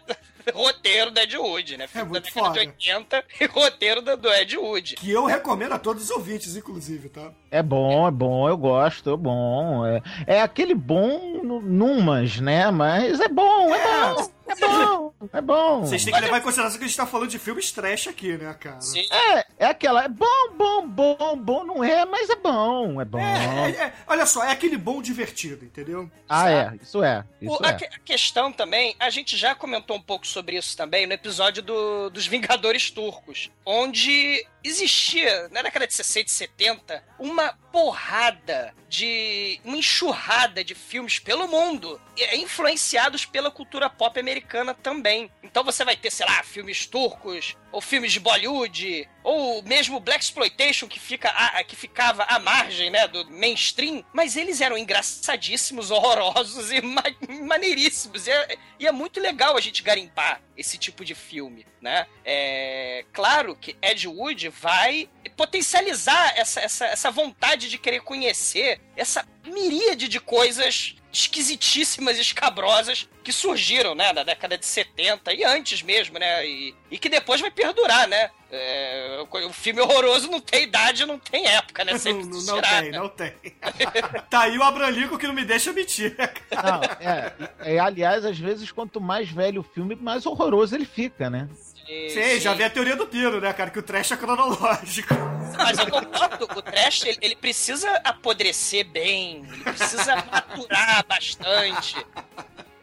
roteiro 0.55 1.11
do 1.11 1.19
Ed 1.19 1.37
Wood, 1.37 1.77
né? 1.77 1.87
Filme 1.87 2.05
da 2.05 2.11
muito 2.11 2.25
década 2.25 2.49
de 2.49 2.57
foda. 2.57 2.59
80 2.59 3.23
e 3.39 3.45
roteiro 3.45 4.01
do, 4.01 4.17
do 4.17 4.29
Ed 4.33 4.57
Wood. 4.57 4.95
Que 4.95 5.11
eu 5.11 5.25
recomendo 5.25 5.73
a 5.73 5.79
todos 5.79 6.03
os 6.03 6.09
ouvintes, 6.11 6.55
inclusive, 6.55 7.09
tá? 7.09 7.31
É 7.51 7.63
bom, 7.63 8.07
é 8.07 8.11
bom, 8.11 8.47
eu 8.47 8.57
gosto, 8.57 9.13
é 9.13 9.17
bom. 9.17 9.85
É, 9.85 10.01
é 10.27 10.41
aquele 10.41 10.75
bom 10.75 11.41
numas, 11.43 12.39
né? 12.39 12.69
Mas 12.71 13.19
é 13.19 13.27
bom, 13.27 13.73
é 13.73 14.13
bom, 14.13 14.29
é 14.51 14.55
bom, 14.55 15.13
é 15.33 15.41
bom. 15.41 15.81
Vocês 15.81 16.03
têm 16.03 16.13
que 16.13 16.19
levar 16.19 16.37
em 16.37 16.41
consideração 16.41 16.77
que 16.77 16.85
a 16.85 16.87
gente 16.87 16.97
tá 16.97 17.05
falando 17.05 17.29
de 17.29 17.39
filmes 17.39 17.71
trash 17.71 18.07
aqui, 18.07 18.37
né, 18.37 18.53
cara? 18.59 18.81
Sim. 18.81 19.05
É, 19.11 19.45
é 19.59 19.65
aquela, 19.65 20.03
é 20.03 20.07
bom, 20.07 20.49
bom, 20.55 20.87
bom, 20.87 21.37
bom, 21.37 21.63
não 21.63 21.83
é, 21.83 22.05
mas 22.05 22.29
é 22.29 22.35
bom, 22.35 22.99
é 23.01 23.05
bom. 23.05 23.19
É, 23.19 23.71
é, 23.71 23.83
é, 23.85 23.93
olha 24.07 24.25
só, 24.25 24.43
é 24.43 24.51
aquele 24.51 24.77
bom 24.77 25.01
divertido, 25.01 25.63
entendeu? 25.65 26.09
Ah, 26.27 26.49
é, 26.49 26.73
isso 26.81 27.03
é, 27.03 27.23
isso 27.41 27.53
O- 27.53 27.65
a, 27.65 27.69
é. 27.69 27.73
que- 27.73 27.85
a 27.85 27.99
questão 27.99 28.51
também, 28.51 28.95
a 28.99 29.09
gente 29.09 29.35
já 29.37 29.53
comentou 29.55 29.97
um 29.97 30.01
pouco 30.01 30.25
sobre 30.27 30.57
isso 30.57 30.75
também 30.75 31.05
no 31.07 31.13
episódio 31.13 31.61
do- 31.63 32.09
dos 32.09 32.27
Vingadores 32.27 32.89
Turcos, 32.91 33.49
onde 33.65 34.45
existia, 34.63 35.47
na 35.49 35.61
década 35.61 35.87
de 35.87 35.93
60 35.93 36.27
e 36.27 36.31
70, 36.31 37.03
uma 37.17 37.53
porrada 37.71 38.73
de. 38.87 39.59
uma 39.63 39.77
enxurrada 39.77 40.63
de 40.63 40.73
filmes 40.75 41.19
pelo 41.19 41.47
mundo, 41.47 41.99
e- 42.17 42.37
influenciados 42.37 43.25
pela 43.25 43.51
cultura 43.51 43.89
pop 43.89 44.19
americana 44.19 44.73
também. 44.73 45.31
Então 45.43 45.63
você 45.63 45.83
vai 45.85 45.95
ter, 45.95 46.11
sei 46.11 46.25
lá, 46.25 46.43
filmes 46.43 46.85
turcos, 46.85 47.55
ou 47.71 47.81
filmes 47.81 48.11
de 48.11 48.19
Bollywood, 48.19 49.07
ou 49.29 49.61
mesmo 49.61 49.99
Black 49.99 50.23
Exploitation 50.23 50.87
que, 50.87 50.99
fica 50.99 51.29
que 51.63 51.75
ficava 51.75 52.23
à 52.23 52.39
margem, 52.39 52.89
né, 52.89 53.07
do 53.07 53.29
mainstream, 53.29 54.03
mas 54.11 54.35
eles 54.35 54.59
eram 54.59 54.75
engraçadíssimos, 54.75 55.91
horrorosos 55.91 56.71
e 56.71 56.81
ma 56.81 57.03
maneiríssimos. 57.43 58.25
E 58.25 58.31
é, 58.31 58.57
e 58.79 58.87
é 58.87 58.91
muito 58.91 59.19
legal 59.19 59.55
a 59.55 59.61
gente 59.61 59.83
garimpar 59.83 60.41
esse 60.57 60.79
tipo 60.79 61.05
de 61.05 61.13
filme, 61.13 61.65
né? 61.79 62.07
É 62.25 63.05
claro 63.13 63.55
que 63.55 63.77
Ed 63.81 64.07
Wood 64.07 64.49
vai 64.49 65.07
potencializar 65.37 66.33
essa, 66.35 66.59
essa, 66.59 66.85
essa 66.87 67.11
vontade 67.11 67.69
de 67.69 67.77
querer 67.77 68.01
conhecer 68.01 68.81
essa 68.95 69.27
miríade 69.45 70.07
de 70.07 70.19
coisas 70.19 70.95
esquisitíssimas 71.11 72.17
e 72.17 72.21
escabrosas 72.21 73.07
que 73.23 73.31
surgiram, 73.31 73.95
né, 73.95 74.13
na 74.13 74.23
década 74.23 74.57
de 74.57 74.65
70 74.65 75.33
e 75.33 75.43
antes 75.43 75.81
mesmo, 75.81 76.17
né, 76.17 76.47
e, 76.47 76.75
e 76.89 76.97
que 76.97 77.09
depois 77.09 77.41
vai 77.41 77.51
perdurar, 77.51 78.07
né. 78.07 78.29
É, 78.51 79.23
o, 79.29 79.53
filme 79.53 79.79
horroroso 79.79 80.29
não 80.29 80.41
tem 80.41 80.63
idade, 80.63 81.05
não 81.05 81.19
tem 81.19 81.45
época, 81.45 81.83
né, 81.85 81.93
Não, 81.99 81.99
sempre 81.99 82.23
não, 82.25 82.61
tem, 82.61 82.91
né? 82.91 82.97
não 82.97 83.09
tem. 83.09 83.33
tá 84.29 84.41
aí 84.41 84.57
o 84.57 84.63
Abralico 84.63 85.17
que 85.17 85.27
não 85.27 85.33
me 85.33 85.45
deixa 85.45 85.71
mentir. 85.71 86.15
Não, 86.51 86.81
é, 86.99 87.33
é, 87.59 87.79
aliás, 87.79 88.25
às 88.25 88.37
vezes, 88.37 88.71
quanto 88.71 88.99
mais 88.99 89.29
velho 89.29 89.61
o 89.61 89.63
filme, 89.63 89.95
mais 89.95 90.25
horroroso 90.25 90.75
ele 90.75 90.85
fica, 90.85 91.29
né? 91.29 91.47
Sim, 91.85 92.39
já 92.39 92.53
vi 92.53 92.63
a 92.63 92.69
teoria 92.69 92.95
do 92.95 93.07
Piro, 93.07 93.41
né, 93.41 93.51
cara? 93.51 93.71
Que 93.71 93.79
o 93.79 93.83
trash 93.83 94.11
é 94.11 94.17
cronológico. 94.17 95.13
Mas 95.57 95.77
eu 95.77 95.87
concordo, 95.89 96.45
o 96.45 96.61
trash, 96.61 97.05
ele, 97.05 97.17
ele 97.21 97.35
precisa 97.35 97.89
apodrecer 98.03 98.85
bem, 98.85 99.45
ele 99.51 99.63
precisa 99.63 100.15
maturar 100.15 101.05
bastante. 101.07 101.95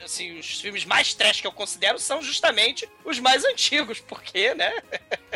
Assim, 0.05 0.39
os 0.39 0.61
filmes 0.61 0.85
mais 0.85 1.15
trash 1.15 1.41
que 1.41 1.47
eu 1.47 1.53
considero 1.53 1.99
são 1.99 2.23
justamente 2.23 2.89
os 3.05 3.19
mais 3.19 3.45
antigos, 3.45 4.01
porque, 4.01 4.55
né? 4.55 4.73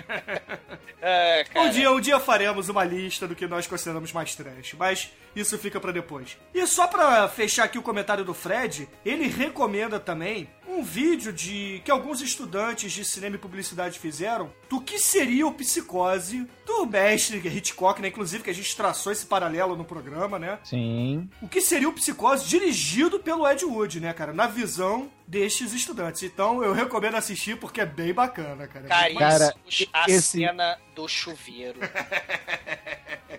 É, 1.02 1.44
cara. 1.44 1.66
Um 1.66 1.70
dia, 1.70 1.90
um 1.92 2.00
dia 2.00 2.20
faremos 2.20 2.68
uma 2.68 2.84
lista 2.84 3.26
do 3.26 3.34
que 3.34 3.46
nós 3.46 3.66
consideramos 3.66 4.12
mais 4.12 4.34
trash, 4.34 4.74
mas 4.74 5.08
isso 5.34 5.58
fica 5.58 5.80
pra 5.80 5.92
depois. 5.92 6.36
E 6.54 6.66
só 6.66 6.86
pra 6.86 7.28
fechar 7.28 7.64
aqui 7.64 7.78
o 7.78 7.82
comentário 7.82 8.24
do 8.24 8.34
Fred, 8.34 8.88
ele 9.04 9.26
recomenda 9.26 9.98
também 10.00 10.48
um 10.68 10.82
vídeo 10.82 11.32
de 11.32 11.82
que 11.84 11.90
alguns 11.90 12.20
estudantes 12.20 12.92
de 12.92 13.04
cinema 13.04 13.36
e 13.36 13.38
publicidade 13.38 13.98
fizeram 13.98 14.52
do 14.68 14.80
que 14.80 14.98
seria 14.98 15.46
o 15.46 15.52
Psicose 15.52 16.46
do 16.64 16.86
mestre 16.86 17.38
Hitchcock, 17.38 18.00
né? 18.00 18.08
Inclusive 18.08 18.44
que 18.44 18.50
a 18.50 18.54
gente 18.54 18.76
traçou 18.76 19.12
esse 19.12 19.26
paralelo 19.26 19.76
no 19.76 19.84
programa, 19.84 20.38
né? 20.38 20.58
Sim. 20.64 21.28
O 21.42 21.48
que 21.48 21.60
seria 21.60 21.88
o 21.88 21.92
Psicose 21.92 22.48
dirigido 22.48 23.18
pelo 23.18 23.48
Ed 23.48 23.64
Wood, 23.64 24.00
né, 24.00 24.12
cara? 24.12 24.32
Na 24.32 24.46
visão 24.46 25.10
destes 25.30 25.72
estudantes. 25.72 26.24
Então 26.24 26.62
eu 26.64 26.72
recomendo 26.72 27.14
assistir 27.14 27.56
porque 27.56 27.80
é 27.80 27.86
bem 27.86 28.12
bacana, 28.12 28.66
cara. 28.66 28.86
É 28.86 28.88
Cara, 28.88 29.14
Caríssimos, 29.14 29.86
a 29.92 30.10
esse- 30.10 30.22
cena 30.40 30.76
do 30.94 31.06
chuveiro. 31.06 31.78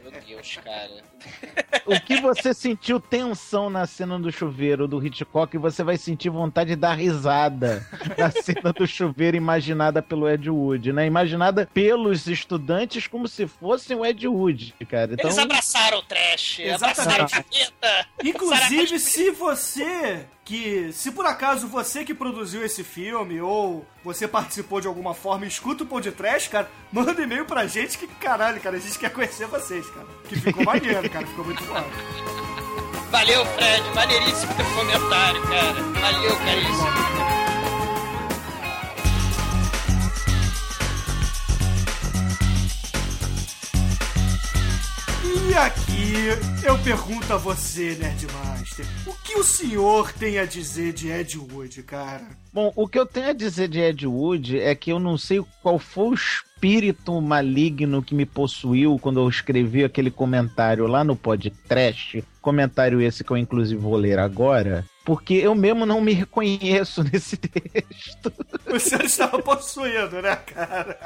Meu 0.01 0.11
Deus, 0.25 0.57
cara. 0.63 1.03
O 1.85 1.99
que 1.99 2.19
você 2.21 2.53
sentiu 2.53 2.99
tensão 2.99 3.69
na 3.69 3.85
cena 3.85 4.17
do 4.17 4.31
chuveiro 4.31 4.87
do 4.87 5.05
Hitchcock, 5.05 5.55
você 5.57 5.83
vai 5.83 5.97
sentir 5.97 6.29
vontade 6.29 6.71
de 6.71 6.75
dar 6.77 6.93
risada 6.95 7.85
na 8.17 8.31
cena 8.31 8.71
do 8.73 8.87
chuveiro 8.87 9.35
imaginada 9.37 10.01
pelo 10.01 10.27
Ed 10.29 10.49
Wood, 10.49 10.91
né? 10.93 11.05
Imaginada 11.05 11.69
pelos 11.73 12.25
estudantes 12.25 13.05
como 13.05 13.27
se 13.27 13.45
fossem 13.47 13.95
o 13.97 14.05
Ed 14.05 14.27
Wood, 14.27 14.73
cara. 14.89 15.13
Então, 15.13 15.29
Eles 15.29 15.37
abraçaram 15.37 15.97
o 15.99 16.01
trash, 16.03 16.59
abraçaram 16.73 17.25
a. 17.25 18.05
Inclusive, 18.23 18.97
se 18.99 19.29
você 19.31 20.25
que. 20.51 20.91
Se 20.91 21.11
por 21.11 21.25
acaso 21.25 21.65
você 21.67 22.03
que 22.03 22.13
produziu 22.13 22.65
esse 22.65 22.83
filme 22.83 23.39
ou 23.39 23.85
você 24.03 24.27
participou 24.27 24.81
de 24.81 24.87
alguma 24.87 25.13
forma 25.13 25.45
escuta 25.45 25.83
o 25.83 25.87
Pão 25.87 26.01
de 26.01 26.11
Trash, 26.11 26.49
cara, 26.49 26.69
manda 26.91 27.21
e-mail 27.21 27.45
pra 27.45 27.65
gente 27.67 27.97
que 27.97 28.05
caralho, 28.05 28.59
cara, 28.59 28.75
a 28.75 28.79
gente 28.79 28.99
quer 28.99 29.11
conhecer 29.11 29.47
vocês, 29.47 29.89
cara. 29.89 30.07
Que 30.27 30.35
ficou 30.35 30.65
maneiro, 30.65 31.09
cara, 31.09 31.25
ficou 31.25 31.45
muito 31.45 31.63
bom. 31.63 31.83
Valeu, 33.09 33.45
Fred. 33.45 33.89
Maneiríssimo 33.95 34.53
teu 34.55 34.65
comentário, 34.65 35.41
cara. 35.43 35.81
Valeu, 36.01 36.37
caríssimo. 36.37 37.40
E 45.33 45.53
aqui 45.53 46.65
eu 46.65 46.77
pergunto 46.79 47.33
a 47.33 47.37
você, 47.37 47.95
Nerdmaster, 47.95 48.85
o 49.07 49.13
que 49.13 49.39
o 49.39 49.43
senhor 49.43 50.11
tem 50.11 50.37
a 50.37 50.45
dizer 50.45 50.91
de 50.91 51.09
Ed 51.09 51.37
Wood, 51.37 51.83
cara? 51.83 52.27
Bom, 52.51 52.73
o 52.75 52.85
que 52.85 52.99
eu 52.99 53.05
tenho 53.05 53.29
a 53.29 53.33
dizer 53.33 53.69
de 53.69 53.79
Ed 53.79 54.05
Wood 54.05 54.59
é 54.59 54.75
que 54.75 54.91
eu 54.91 54.99
não 54.99 55.17
sei 55.17 55.41
qual 55.63 55.79
foi 55.79 56.09
o 56.09 56.13
espírito 56.13 57.21
maligno 57.21 58.03
que 58.03 58.13
me 58.13 58.25
possuiu 58.25 58.99
quando 58.99 59.21
eu 59.21 59.29
escrevi 59.29 59.85
aquele 59.85 60.11
comentário 60.11 60.85
lá 60.85 61.01
no 61.01 61.15
podcast. 61.15 62.21
Comentário 62.41 63.01
esse 63.01 63.23
que 63.23 63.31
eu 63.31 63.37
inclusive 63.37 63.81
vou 63.81 63.95
ler 63.95 64.19
agora. 64.19 64.85
Porque 65.05 65.33
eu 65.35 65.55
mesmo 65.55 65.85
não 65.85 66.01
me 66.01 66.13
reconheço 66.13 67.03
nesse 67.11 67.37
texto. 67.37 68.33
O 68.67 68.79
senhor 68.79 69.05
estava 69.05 69.41
possuído, 69.41 70.21
né, 70.21 70.35
cara? 70.35 70.99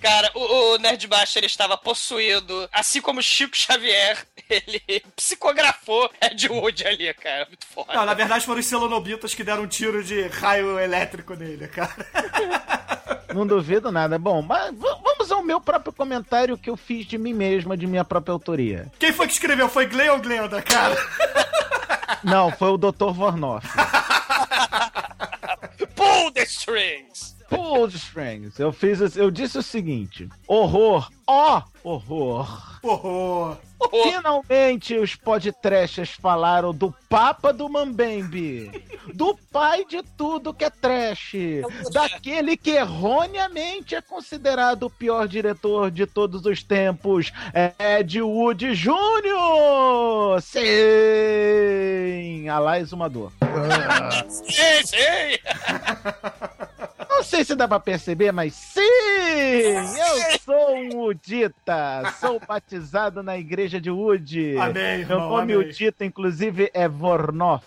Cara, 0.00 0.30
o, 0.34 0.74
o 0.74 0.78
Nerdmaster 0.78 1.40
ele 1.40 1.46
estava 1.46 1.76
possuído, 1.76 2.68
assim 2.72 3.00
como 3.00 3.22
Chico 3.22 3.56
Xavier, 3.56 4.24
ele 4.48 4.82
psicografou 5.14 6.10
Ed 6.20 6.48
Wood 6.48 6.86
ali, 6.86 7.12
cara. 7.14 7.46
Muito 7.46 7.66
foda. 7.66 7.92
Não, 7.92 8.06
na 8.06 8.14
verdade 8.14 8.46
foram 8.46 8.60
os 8.60 8.66
celonobitas 8.66 9.34
que 9.34 9.44
deram 9.44 9.64
um 9.64 9.68
tiro 9.68 10.02
de 10.02 10.26
raio 10.28 10.78
elétrico 10.78 11.34
nele, 11.34 11.68
cara. 11.68 11.94
Não 13.34 13.46
duvido 13.46 13.92
nada. 13.92 14.18
Bom, 14.18 14.42
mas 14.42 14.74
vamos 14.76 15.30
ao 15.30 15.42
meu 15.42 15.60
próprio 15.60 15.92
comentário 15.92 16.58
que 16.58 16.68
eu 16.68 16.76
fiz 16.76 17.06
de 17.06 17.16
mim 17.16 17.32
mesma, 17.32 17.76
de 17.76 17.86
minha 17.86 18.04
própria 18.04 18.32
autoria. 18.32 18.90
Quem 18.98 19.12
foi 19.12 19.26
que 19.26 19.32
escreveu? 19.32 19.68
Foi 19.68 19.86
Glenn 19.86 20.10
ou 20.10 20.18
Glenda, 20.18 20.60
cara? 20.62 20.96
Não, 22.24 22.50
foi 22.50 22.70
o 22.70 22.76
Dr. 22.76 23.12
Vornoff. 23.12 23.66
Pull 25.94 26.32
the 26.32 26.42
strings! 26.42 27.36
Pull 27.50 27.88
the 27.88 27.96
strings. 27.96 28.58
Eu 28.58 28.72
fiz, 28.72 29.16
eu 29.16 29.30
disse 29.30 29.58
o 29.58 29.62
seguinte: 29.62 30.28
horror, 30.46 31.10
ó 31.26 31.62
horror. 31.82 32.78
Horror. 32.82 33.58
Finalmente 34.02 34.96
os 34.96 35.14
podtrashers 35.14 36.10
falaram 36.10 36.72
do 36.72 36.94
Papa 37.08 37.52
do 37.52 37.68
Mambembe, 37.68 38.70
do 39.12 39.36
pai 39.50 39.84
de 39.84 40.02
tudo 40.16 40.54
que 40.54 40.64
é 40.64 40.70
trash, 40.70 41.32
daquele 41.92 42.56
que 42.56 42.70
erroneamente 42.70 43.94
é 43.94 44.00
considerado 44.00 44.84
o 44.84 44.90
pior 44.90 45.26
diretor 45.26 45.90
de 45.90 46.06
todos 46.06 46.46
os 46.46 46.62
tempos, 46.62 47.32
Ed 47.78 48.22
Wood 48.22 48.74
Jr. 48.74 50.40
Sim! 50.42 50.60
Alá 52.48 52.78
Exumador. 52.78 53.32
Sim, 54.28 54.86
sim! 54.86 54.96
Não 57.20 57.24
sei 57.24 57.44
se 57.44 57.54
dá 57.54 57.68
pra 57.68 57.78
perceber, 57.78 58.32
mas 58.32 58.54
sim! 58.54 58.80
Eu 58.80 60.38
sou 60.42 60.74
um 60.74 61.02
Udita! 61.02 62.14
Sou 62.18 62.40
batizado 62.40 63.22
na 63.22 63.36
igreja 63.36 63.78
de 63.78 63.90
Wood. 63.90 64.56
Amém, 64.56 65.04
Meu 65.04 65.18
nome 65.20 65.52
amém. 65.52 65.68
Udita, 65.68 66.02
inclusive, 66.02 66.70
é 66.72 66.88
Vornoff. 66.88 67.66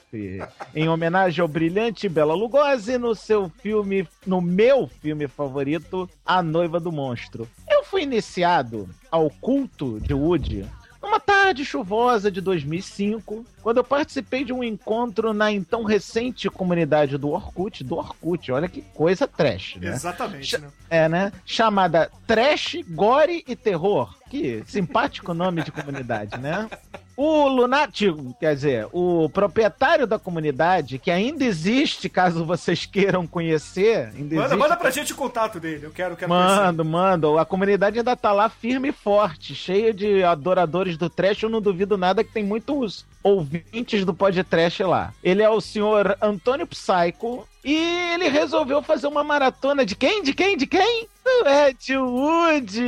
em 0.74 0.90
homenagem 0.90 1.40
ao 1.40 1.48
brilhante 1.48 2.10
Bela 2.10 2.34
Lugosi 2.34 2.98
no 2.98 3.14
seu 3.14 3.48
filme, 3.48 4.08
no 4.26 4.42
meu 4.42 4.88
filme 4.88 5.28
favorito, 5.28 6.10
A 6.26 6.42
Noiva 6.42 6.80
do 6.80 6.92
Monstro. 6.92 7.48
Eu 7.70 7.84
fui 7.84 8.02
iniciado 8.02 8.90
ao 9.12 9.30
culto 9.30 10.00
de 10.00 10.16
Wood 10.16 10.66
numa 11.04 11.20
tarde 11.20 11.66
chuvosa 11.66 12.32
de 12.32 12.40
2005, 12.40 13.46
quando 13.62 13.78
eu 13.78 13.84
participei 13.84 14.46
de 14.46 14.54
um 14.54 14.64
encontro 14.64 15.34
na 15.34 15.52
então 15.52 15.84
recente 15.84 16.50
comunidade 16.50 17.18
do 17.18 17.30
Orkut, 17.30 17.84
do 17.84 17.98
Orkut, 17.98 18.50
olha 18.54 18.70
que 18.70 18.82
coisa 18.82 19.28
trash, 19.28 19.76
né? 19.76 19.90
Exatamente, 19.90 20.58
né? 20.58 20.70
É, 20.90 21.10
né? 21.10 21.34
Chamada 21.46 22.10
Trash, 22.26 22.78
Gore 22.88 23.44
e 23.46 23.54
Terror. 23.54 24.16
Que 24.34 24.64
simpático 24.66 25.32
nome 25.32 25.62
de 25.62 25.72
comunidade, 25.72 26.40
né? 26.40 26.68
O 27.16 27.48
lunático, 27.48 28.36
quer 28.40 28.56
dizer, 28.56 28.88
o 28.92 29.30
proprietário 29.30 30.08
da 30.08 30.18
comunidade, 30.18 30.98
que 30.98 31.12
ainda 31.12 31.46
existe, 31.46 32.10
caso 32.10 32.44
vocês 32.44 32.84
queiram 32.88 33.28
conhecer, 33.28 34.08
ainda 34.08 34.34
Manda, 34.34 34.46
existe. 34.46 34.58
manda 34.58 34.76
pra 34.76 34.90
gente 34.90 35.14
o 35.14 35.16
contato 35.16 35.60
dele, 35.60 35.86
eu 35.86 35.92
quero, 35.92 36.16
quero 36.16 36.32
conhecer. 36.32 36.56
Mando, 36.56 36.84
mando. 36.84 37.38
A 37.38 37.46
comunidade 37.46 38.00
ainda 38.00 38.16
tá 38.16 38.32
lá 38.32 38.50
firme 38.50 38.90
e 38.90 38.92
forte, 38.92 39.54
cheia 39.54 39.94
de 39.94 40.24
adoradores 40.24 40.98
do 40.98 41.12
trash. 41.12 41.44
Eu 41.44 41.50
não 41.50 41.62
duvido 41.62 41.96
nada 41.96 42.24
que 42.24 42.32
tem 42.34 42.44
muitos 42.44 43.06
ouvintes 43.24 44.04
do 44.06 44.14
podcast 44.14 44.84
lá. 44.84 45.14
Ele 45.24 45.42
é 45.42 45.50
o 45.50 45.62
senhor 45.62 46.18
Antônio 46.22 46.68
Psycho 46.68 47.48
e 47.64 47.74
ele 48.14 48.28
resolveu 48.28 48.82
fazer 48.82 49.08
uma 49.08 49.24
maratona 49.24 49.86
de 49.86 49.96
quem? 49.96 50.22
De 50.22 50.34
quem? 50.34 50.58
De 50.58 50.68
quem? 50.68 51.08
Do 51.24 51.48
Ed 51.48 51.98
Wood! 51.98 52.82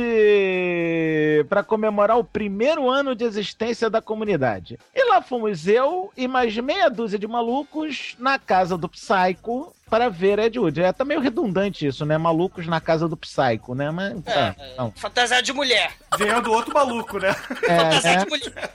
Pra 1.48 1.62
comemorar 1.62 2.18
o 2.18 2.24
primeiro 2.24 2.90
ano 2.90 3.14
de 3.14 3.24
existência 3.24 3.88
da 3.88 4.02
comunidade. 4.02 4.78
E 4.94 5.08
lá 5.08 5.22
fomos 5.22 5.66
eu 5.66 6.12
e 6.14 6.28
mais 6.28 6.54
meia 6.58 6.90
dúzia 6.90 7.18
de 7.18 7.26
malucos 7.26 8.14
na 8.18 8.38
casa 8.38 8.76
do 8.76 8.88
Psycho 8.88 9.72
para 9.88 10.08
ver 10.08 10.38
Ed 10.38 10.58
Wood. 10.58 10.80
É 10.82 10.88
até 10.88 11.04
meio 11.04 11.20
redundante 11.20 11.86
isso, 11.86 12.04
né? 12.04 12.18
Malucos 12.18 12.66
na 12.66 12.80
casa 12.80 13.08
do 13.08 13.16
Psycho, 13.16 13.74
né? 13.74 13.90
Mas, 13.90 14.20
tá, 14.22 14.54
não. 14.76 14.92
Fantasia 14.92 15.42
de 15.42 15.52
mulher. 15.52 15.92
Vendo 16.18 16.52
outro 16.52 16.74
maluco, 16.74 17.18
né? 17.18 17.32
Fantasia 17.32 18.10
É, 18.10 18.16
de 18.16 18.22
é. 18.22 18.28
mulher. 18.28 18.72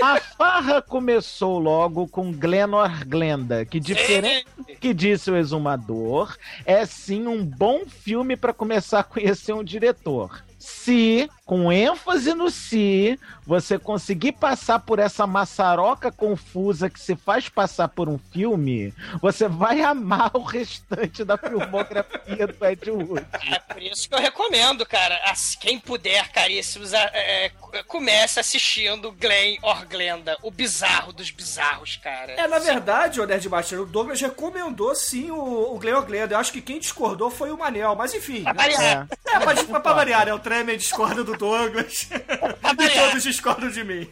A 0.00 0.20
farra 0.20 0.80
começou 0.80 1.58
logo 1.58 2.06
com 2.06 2.30
Glenor 2.32 3.04
Glenda, 3.06 3.64
que 3.64 3.80
diferente 3.80 4.46
que 4.80 4.94
disse 4.94 5.28
o 5.28 5.36
exumador, 5.36 6.36
é 6.64 6.86
sim 6.86 7.26
um 7.26 7.44
bom 7.44 7.84
filme 7.84 8.36
para 8.36 8.52
começar 8.52 9.00
a 9.00 9.04
conhecer 9.04 9.52
um 9.52 9.64
diretor. 9.64 10.44
Se, 10.56 11.28
com 11.48 11.72
ênfase 11.72 12.34
no 12.34 12.50
se, 12.50 13.18
você 13.46 13.78
conseguir 13.78 14.32
passar 14.32 14.80
por 14.80 14.98
essa 14.98 15.26
maçaroca 15.26 16.12
confusa 16.12 16.90
que 16.90 17.00
se 17.00 17.16
faz 17.16 17.48
passar 17.48 17.88
por 17.88 18.06
um 18.06 18.18
filme, 18.18 18.92
você 19.22 19.48
vai 19.48 19.80
amar 19.80 20.30
o 20.34 20.42
restante 20.42 21.24
da 21.24 21.38
filmografia 21.38 22.46
do 22.46 22.66
Ed 22.66 22.90
Wood. 22.90 23.26
É 23.50 23.58
por 23.60 23.82
isso 23.82 24.06
que 24.06 24.14
eu 24.14 24.18
recomendo, 24.18 24.84
cara. 24.84 25.18
Quem 25.58 25.80
puder, 25.80 26.28
caríssimos, 26.28 26.92
é, 26.92 27.10
é, 27.14 27.82
comece 27.86 28.38
assistindo 28.38 29.10
Glenn 29.12 29.56
or 29.62 29.86
Glenda, 29.86 30.36
o 30.42 30.50
bizarro 30.50 31.14
dos 31.14 31.30
bizarros, 31.30 31.96
cara. 31.96 32.32
É, 32.32 32.46
na 32.46 32.58
verdade, 32.58 33.22
o 33.22 33.26
Nerdmaster, 33.26 33.80
o 33.80 33.86
Douglas 33.86 34.20
recomendou 34.20 34.94
sim 34.94 35.30
o, 35.30 35.74
o 35.74 35.78
Gleo 35.78 36.02
Glenda. 36.02 36.34
Eu 36.34 36.38
acho 36.38 36.52
que 36.52 36.60
quem 36.60 36.78
discordou 36.78 37.30
foi 37.30 37.50
o 37.50 37.56
Manel, 37.56 37.94
mas 37.94 38.12
enfim. 38.12 38.42
Pra 38.42 38.52
né? 38.52 38.62
variar. 38.62 39.08
É, 39.26 39.38
mas 39.46 39.62
pra, 39.62 39.80
pra 39.80 39.92
variar, 39.94 40.26
né? 40.26 40.34
O 40.34 40.38
Tremer 40.38 40.76
discorda 40.76 41.24
do 41.24 41.37
Douglas. 41.38 42.08
e 42.10 42.74
variar. 42.76 43.06
todos 43.06 43.22
discordam 43.22 43.70
de 43.70 43.84
mim. 43.84 44.08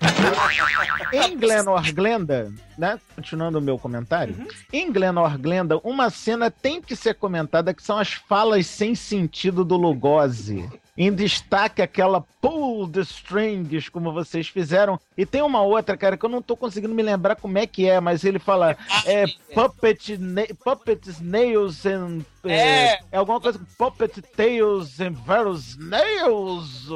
Em 1.12 1.37
Glenor 1.37 1.93
Glenda, 1.93 2.53
né? 2.79 2.99
Continuando 3.14 3.59
o 3.59 3.62
meu 3.62 3.79
comentário. 3.79 4.35
Em 4.72 4.93
Glenor 4.93 5.37
Glenda, 5.39 5.79
uma 5.85 6.11
cena 6.11 6.51
tem 6.51 6.81
que 6.81 6.97
ser 6.97 7.14
comentada 7.14 7.74
que 7.74 7.83
são 7.83 7.99
as 7.99 8.12
falas 8.12 8.66
sem 8.66 8.95
sentido 8.95 9.64
do 9.64 9.77
Lugosi. 9.77 10.68
Em 10.97 11.13
destaque 11.13 11.83
aquela 11.83 12.25
pull 12.41 12.89
the 12.89 13.01
strings, 13.01 13.89
como 13.89 14.13
vocês 14.13 14.49
fizeram. 14.49 14.99
E 15.17 15.27
tem 15.27 15.43
uma 15.43 15.61
outra, 15.63 15.97
cara, 15.97 16.17
que 16.17 16.25
eu 16.25 16.29
não 16.31 16.41
tô 16.41 16.57
conseguindo 16.57 16.95
me 16.95 17.03
lembrar 17.03 17.37
como 17.37 17.59
é 17.59 17.67
que 17.67 17.89
é, 17.89 18.01
mas 18.01 18.25
ele 18.25 18.39
fala 18.39 18.77
é, 19.05 19.25
puppet, 19.53 20.17
na- 20.17 20.47
puppet 20.65 21.01
nails 21.21 21.85
and... 21.85 22.21
É, 22.45 22.55
É. 22.95 23.01
é 23.13 23.17
alguma 23.19 23.41
coisa 23.41 23.59
com 23.59 23.65
puppet 23.77 24.23
tails 24.37 25.01
and 25.01 25.11
various 25.27 25.77
nails. 25.77 26.87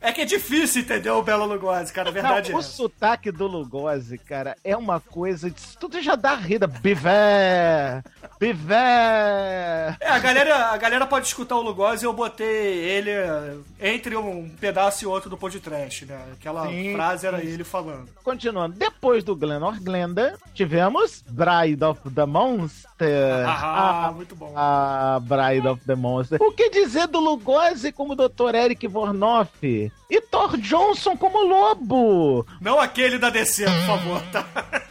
É 0.00 0.12
que 0.12 0.22
é 0.22 0.24
difícil 0.24 0.82
entender 0.82 1.10
o 1.10 1.22
Belo 1.22 1.46
Lugosi, 1.46 1.92
cara. 1.92 2.08
A 2.08 2.12
verdade 2.12 2.50
Não, 2.50 2.58
é. 2.58 2.60
o 2.60 2.64
sotaque 2.64 3.30
do 3.30 3.46
Lugosi, 3.46 4.18
cara, 4.18 4.56
é 4.64 4.76
uma 4.76 4.98
coisa. 4.98 5.48
de- 5.48 5.76
Tudo 5.78 6.02
já 6.02 6.16
dá 6.16 6.34
rida. 6.34 6.66
Bivé! 6.66 8.02
Bivé! 8.40 9.96
É, 10.00 10.08
a 10.08 10.18
galera, 10.18 10.66
a 10.72 10.76
galera 10.76 11.06
pode 11.06 11.26
escutar 11.28 11.54
o 11.56 11.62
Lugosi 11.62 11.85
eu 12.02 12.12
botei 12.12 12.46
ele 12.46 13.10
eh, 13.10 13.56
entre 13.80 14.16
um 14.16 14.48
pedaço 14.60 15.04
e 15.04 15.06
outro 15.06 15.28
do 15.30 15.36
podcast, 15.36 16.04
né? 16.06 16.18
Aquela 16.32 16.66
Sim, 16.68 16.92
frase 16.94 17.26
era 17.26 17.40
sim. 17.40 17.46
ele 17.46 17.64
falando. 17.64 18.08
Continuando, 18.22 18.76
depois 18.76 19.22
do 19.24 19.34
Glenor 19.36 19.80
Glenda, 19.82 20.36
tivemos 20.54 21.22
Bride 21.28 21.82
of 21.84 22.00
the 22.10 22.26
Monster. 22.26 23.46
Ah, 23.46 24.12
muito 24.14 24.34
bom. 24.34 24.52
A 24.56 25.20
Bride 25.22 25.68
of 25.68 25.82
the 25.84 25.94
Monster. 25.94 26.40
O 26.40 26.52
que 26.52 26.70
dizer 26.70 27.06
do 27.08 27.20
Lugosi 27.20 27.92
como 27.92 28.14
Dr. 28.14 28.54
Eric 28.54 28.86
Vornoff? 28.86 29.92
E 30.08 30.20
Thor 30.20 30.56
Johnson 30.56 31.16
como 31.16 31.44
Lobo? 31.44 32.46
Não 32.60 32.78
aquele 32.78 33.18
da 33.18 33.30
DC, 33.30 33.64
por 33.64 33.86
favor, 33.86 34.22
tá? 34.32 34.46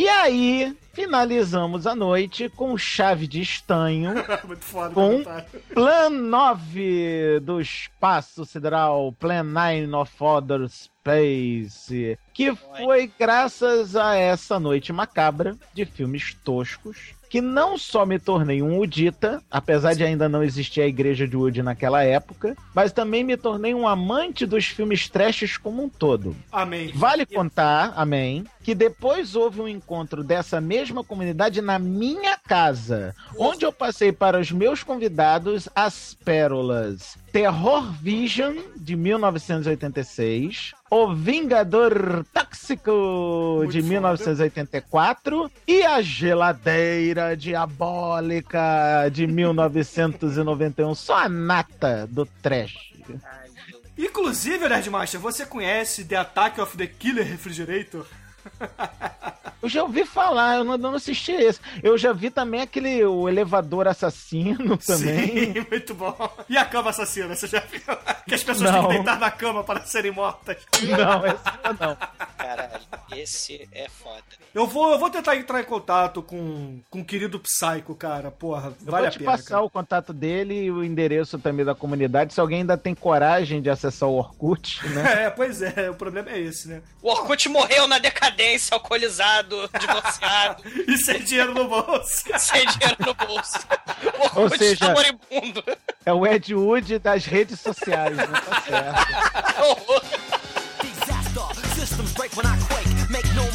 E 0.00 0.08
aí, 0.08 0.74
finalizamos 0.94 1.86
a 1.86 1.94
noite 1.94 2.48
com 2.48 2.78
chave 2.78 3.26
de 3.26 3.42
estanho. 3.42 4.14
muito 4.48 4.64
foda 4.64 4.94
Com. 4.94 5.22
Plan 5.74 6.08
9 6.08 7.40
do 7.40 7.60
Espaço 7.60 8.46
Sideral, 8.46 9.12
Plan 9.12 9.42
9 9.42 9.94
of 9.94 10.12
Other 10.18 10.66
Space, 10.70 12.18
que 12.32 12.56
foi 12.56 13.12
graças 13.18 13.94
a 13.94 14.14
essa 14.14 14.58
noite 14.58 14.90
macabra 14.90 15.54
de 15.74 15.84
filmes 15.84 16.32
toscos, 16.32 17.14
que 17.30 17.40
não 17.40 17.78
só 17.78 18.04
me 18.04 18.18
tornei 18.18 18.60
um 18.60 18.78
Udita, 18.80 19.40
apesar 19.48 19.94
de 19.94 20.02
ainda 20.02 20.28
não 20.28 20.42
existir 20.42 20.82
a 20.82 20.86
igreja 20.86 21.28
de 21.28 21.36
Wood 21.36 21.62
naquela 21.62 22.02
época, 22.02 22.56
mas 22.74 22.92
também 22.92 23.22
me 23.22 23.36
tornei 23.36 23.72
um 23.72 23.86
amante 23.86 24.44
dos 24.44 24.66
filmes 24.66 25.08
trashes 25.08 25.56
como 25.56 25.84
um 25.84 25.88
todo. 25.88 26.36
Amém. 26.50 26.90
Vale 26.92 27.24
contar, 27.24 27.92
amém, 27.94 28.44
que 28.64 28.74
depois 28.74 29.36
houve 29.36 29.60
um 29.60 29.68
encontro 29.68 30.24
dessa 30.24 30.60
mesma 30.60 31.04
comunidade 31.04 31.62
na 31.62 31.78
minha 31.78 32.36
casa, 32.36 33.14
onde 33.38 33.64
eu 33.64 33.72
passei 33.72 34.10
para 34.10 34.40
os 34.40 34.50
meus 34.50 34.82
convidados 34.82 35.68
as 35.74 36.14
pérolas 36.24 37.16
Terror 37.32 37.92
Vision, 37.92 38.56
de 38.76 38.96
1986, 38.96 40.72
O 40.90 41.14
Vingador 41.14 42.26
Tóxico, 42.34 43.64
de 43.70 43.80
foda. 43.80 43.88
1984, 43.88 45.50
e 45.66 45.84
A 45.84 46.02
Geladeira 46.02 47.36
Diabólica, 47.36 49.08
de 49.12 49.24
1991. 49.26 50.94
Só 50.96 51.16
a 51.16 51.28
nata 51.28 52.08
do 52.10 52.26
trash. 52.26 52.74
Inclusive, 53.96 54.68
Nerdmaster, 54.68 55.20
você 55.20 55.46
conhece 55.46 56.04
The 56.04 56.16
Attack 56.16 56.60
of 56.60 56.76
the 56.76 56.86
Killer 56.86 57.24
Refrigerator? 57.24 58.04
Eu 59.62 59.68
já 59.68 59.82
ouvi 59.82 60.04
falar, 60.06 60.56
eu 60.58 60.64
não, 60.64 60.78
não 60.78 60.94
assisti 60.94 61.32
esse. 61.32 61.60
Eu 61.82 61.98
já 61.98 62.12
vi 62.12 62.30
também 62.30 62.62
aquele 62.62 63.04
o 63.04 63.28
elevador 63.28 63.86
assassino 63.88 64.76
também. 64.78 65.52
Sim, 65.54 65.66
muito 65.70 65.94
bom. 65.94 66.16
E 66.48 66.56
a 66.56 66.64
cama 66.64 66.90
assassina, 66.90 67.34
você 67.34 67.46
já 67.46 67.60
viu? 67.60 67.80
Que 68.26 68.34
as 68.34 68.42
pessoas 68.42 68.70
Não. 68.70 68.80
têm 68.80 68.88
que 68.88 68.94
deitar 68.96 69.18
na 69.18 69.30
cama 69.30 69.62
para 69.62 69.84
serem 69.84 70.12
mortas. 70.12 70.56
Não, 70.82 71.26
esse 71.26 71.80
não. 71.80 71.96
Caralho, 72.38 72.80
esse 73.16 73.68
é 73.72 73.88
foda. 73.88 74.22
Eu 74.54 74.66
vou, 74.66 74.92
eu 74.92 74.98
vou 74.98 75.10
tentar 75.10 75.36
entrar 75.36 75.60
em 75.60 75.64
contato 75.64 76.22
com, 76.22 76.80
com 76.90 77.00
o 77.00 77.04
querido 77.04 77.38
Psycho, 77.40 77.94
cara. 77.94 78.30
Porra, 78.30 78.68
Eu 78.84 78.90
vale 78.90 79.02
vou 79.02 79.08
a 79.08 79.10
te 79.10 79.18
pena. 79.18 79.30
passar 79.32 79.48
cara. 79.50 79.62
o 79.62 79.70
contato 79.70 80.12
dele 80.12 80.64
e 80.64 80.70
o 80.70 80.82
endereço 80.84 81.38
também 81.38 81.64
da 81.64 81.74
comunidade. 81.74 82.34
Se 82.34 82.40
alguém 82.40 82.58
ainda 82.60 82.76
tem 82.76 82.94
coragem 82.94 83.62
de 83.62 83.70
acessar 83.70 84.08
o 84.08 84.14
Orkut, 84.16 84.80
né? 84.88 85.24
É, 85.26 85.30
pois 85.30 85.60
é, 85.62 85.90
o 85.90 85.94
problema 85.94 86.30
é 86.30 86.38
esse, 86.40 86.68
né? 86.68 86.82
O 87.02 87.10
Orkut 87.10 87.48
morreu 87.48 87.86
na 87.86 87.98
decadência, 87.98 88.74
alcoolizado, 88.74 89.68
divorciado, 89.78 90.62
E 90.88 90.96
sem 90.98 91.22
dinheiro 91.22 91.54
no 91.54 91.68
bolso. 91.68 92.24
sem 92.38 92.66
dinheiro 92.66 92.96
no 93.00 93.14
bolso. 93.14 93.58
O 94.18 94.22
Orkut 94.24 94.38
Ou 94.40 94.48
seja- 94.58 94.86
tá 94.86 94.92
moribundo. 94.94 95.64
É 96.04 96.12
o 96.12 96.26
Ed 96.26 96.54
Wood 96.54 96.98
das 96.98 97.24
redes 97.24 97.60
sociais, 97.60 98.16
não 98.16 98.26
tá 98.26 98.62
certo. 98.62 99.62
Horror. 99.62 100.02
disaster. 100.82 101.40
Systems 101.74 102.12
break 102.14 102.34
when 102.36 102.46
I 102.46 102.56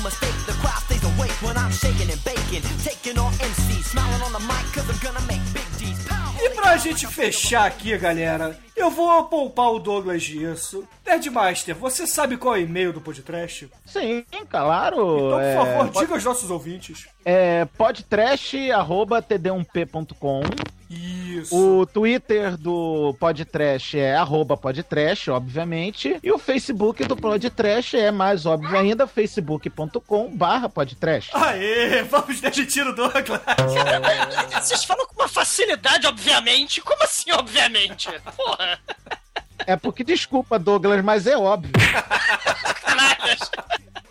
mistake, 0.05 0.37
the 0.45 0.53
crowd 0.61 0.79
stays 0.85 1.03
awake 1.03 1.33
when 1.41 1.57
I'm 1.57 1.71
shaking 1.71 2.11
and 2.13 2.23
baking. 2.23 2.61
Taking 2.83 3.17
on 3.17 3.33
MC, 3.41 3.81
smiling 3.81 4.21
on 4.21 4.33
the 4.33 4.39
mic, 4.39 4.71
cause 4.71 4.87
I'm 4.87 4.99
gonna 5.01 5.25
make 5.25 5.41
big. 5.51 5.65
Pow! 6.07 6.33
E 6.39 6.49
pra 6.51 6.77
gente 6.77 7.05
fechar 7.07 7.65
aqui, 7.65 7.97
galera, 7.97 8.55
eu 8.75 8.91
vou 8.91 9.23
poupar 9.25 9.71
o 9.71 9.79
Douglas 9.79 10.21
disso. 10.23 10.87
Nerdmaster, 11.05 11.75
você 11.75 12.05
sabe 12.05 12.37
qual 12.37 12.55
é 12.55 12.59
o 12.59 12.61
e-mail 12.61 12.93
do 12.93 13.01
podcast? 13.01 13.67
Sim, 13.85 14.23
claro. 14.49 14.95
Então, 14.95 15.29
por 15.29 15.41
é, 15.41 15.55
favor, 15.55 15.89
diga 16.01 16.13
aos 16.13 16.23
nossos 16.23 16.51
ouvintes. 16.51 17.07
É 17.23 17.65
podtrash.td1p.com 17.77 20.41
Isso. 20.95 21.55
O 21.55 21.85
Twitter 21.85 22.55
do 22.57 23.15
Podtrash 23.19 23.95
é 23.95 24.15
arroba 24.15 24.55
podtrash, 24.55 25.27
obviamente. 25.27 26.17
E 26.23 26.31
o 26.31 26.37
Facebook 26.37 27.03
do 27.03 27.15
Podtrash 27.15 27.95
é 27.95 28.11
mais 28.11 28.45
óbvio 28.45 28.77
ainda, 28.77 29.05
facebook.com 29.05 30.35
barra 30.35 30.69
podtrash. 30.69 31.29
Aê, 31.33 32.03
vamos 32.03 32.39
demitir 32.39 32.87
o 32.87 32.95
Douglas. 32.95 33.41
Vocês 34.63 34.83
falam 34.85 35.05
com 35.07 35.15
uma 35.15 35.27
facilidade, 35.27 36.07
obviamente. 36.07 36.79
Como 36.81 37.03
assim, 37.03 37.31
obviamente? 37.33 38.09
Porra. 38.35 38.79
É 39.67 39.75
porque, 39.75 40.03
desculpa, 40.03 40.59
Douglas, 40.59 41.03
mas 41.03 41.27
é 41.27 41.37
óbvio. 41.37 41.71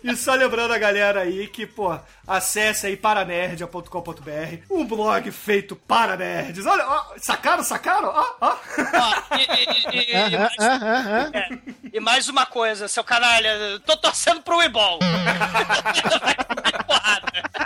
E 0.07 0.15
só 0.15 0.35
lembrando 0.35 0.71
a 0.71 0.77
galera 0.77 1.21
aí 1.21 1.47
que, 1.47 1.65
pô, 1.65 1.97
acesse 2.27 2.85
aí 2.85 2.95
paranerdia.com.br, 2.95 4.63
um 4.69 4.85
blog 4.85 5.31
feito 5.31 5.75
para 5.75 6.15
nerds. 6.15 6.63
Olha, 6.67 6.85
ó, 6.87 7.05
sacaram, 7.17 7.63
sacaram? 7.63 8.09
Ó, 8.09 8.25
ó. 8.39 8.55
Ó, 8.55 9.35
e, 9.35 9.41
e- 9.41 9.97
e- 9.97 10.11
e- 10.11 10.15
Aham, 10.37 10.39
mais, 10.39 10.59
aham, 10.59 10.95
aham. 10.95 11.31
é, 11.33 11.49
e 11.91 11.99
mais 11.99 12.29
uma 12.29 12.45
coisa, 12.45 12.87
seu 12.87 13.03
canalha, 13.03 13.79
tô 13.83 13.97
torcendo 13.97 14.43
pro 14.43 14.57
Weeball. 14.57 14.99
Porrada. 16.87 17.64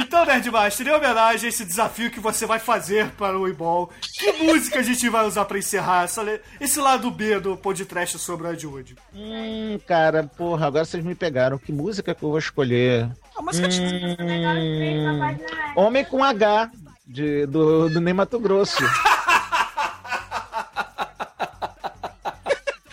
Então, 0.00 0.24
Nerdmaster, 0.24 0.86
em 0.86 0.92
homenagem 0.92 1.46
a 1.46 1.48
esse 1.48 1.64
desafio 1.64 2.08
que 2.08 2.20
você 2.20 2.46
vai 2.46 2.60
fazer 2.60 3.10
para 3.18 3.36
o 3.36 3.48
Ibol, 3.48 3.90
que 4.00 4.30
música 4.44 4.78
a 4.78 4.82
gente 4.82 5.08
vai 5.08 5.26
usar 5.26 5.44
para 5.44 5.58
encerrar 5.58 6.04
essa, 6.04 6.22
esse 6.60 6.78
lado 6.78 7.10
B 7.10 7.40
do 7.40 7.56
podcast 7.56 8.16
sobre 8.16 8.46
o 8.46 8.52
Ed 8.52 8.64
Wood? 8.64 8.94
Hum, 9.12 9.76
cara, 9.88 10.22
porra, 10.22 10.68
agora 10.68 10.84
vocês 10.84 11.02
me 11.04 11.16
pegaram. 11.16 11.58
Que 11.58 11.72
música 11.72 12.14
que 12.14 12.22
eu 12.22 12.28
vou 12.28 12.38
escolher? 12.38 13.10
A 13.36 13.42
música 13.42 13.66
de... 13.66 13.82
É 13.82 14.16
hum. 14.22 15.24
é? 15.24 15.36
Homem 15.74 16.04
com 16.04 16.22
H, 16.22 16.70
de, 17.04 17.44
do, 17.46 17.88
do 17.88 18.00
Ney 18.00 18.14
Mato 18.14 18.38
Grosso. 18.38 18.78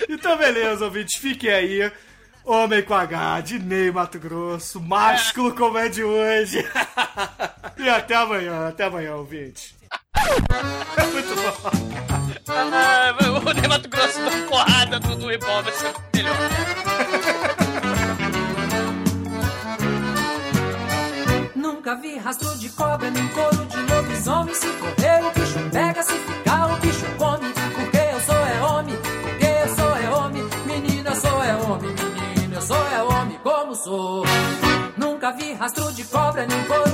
então, 0.10 0.36
beleza, 0.40 0.86
ouvintes, 0.86 1.20
fiquem 1.20 1.52
aí. 1.52 1.92
Homem 2.46 2.84
com 2.84 2.94
H, 2.94 3.44
Ney 3.64 3.92
Mato 3.92 4.20
Grosso, 4.20 4.80
másculo 4.80 5.50
é. 5.50 5.54
como 5.54 5.80
é 5.80 5.90
de 5.90 6.04
hoje. 6.04 6.64
e 7.76 7.90
até 7.90 8.14
amanhã, 8.14 8.68
até 8.68 8.84
amanhã, 8.84 9.16
ouvinte. 9.16 9.76
Muito 11.12 11.36
bom. 11.36 11.52
Ah, 12.48 13.16
o 13.50 13.54
Ney 13.54 13.68
Mato 13.68 13.90
Grosso 13.90 14.20
porrada 14.48 15.00
do 15.00 15.28
revólver, 15.28 15.72
isso 15.72 15.88
é 15.88 15.94
melhor. 16.16 16.38
Nunca 21.56 21.96
vi 21.96 22.18
rastro 22.18 22.56
de 22.60 22.70
cobra, 22.70 23.10
nem 23.10 23.28
couro 23.30 23.66
de 23.66 23.78
lobisomem 23.78 24.54
se 24.54 24.68
correr. 24.68 25.05
como 33.46 33.76
sou. 33.76 34.24
Nunca 34.98 35.32
vi 35.32 35.54
rastro 35.54 35.92
de 35.94 36.04
cobra 36.06 36.48
nem 36.48 36.64
cor. 36.66 36.85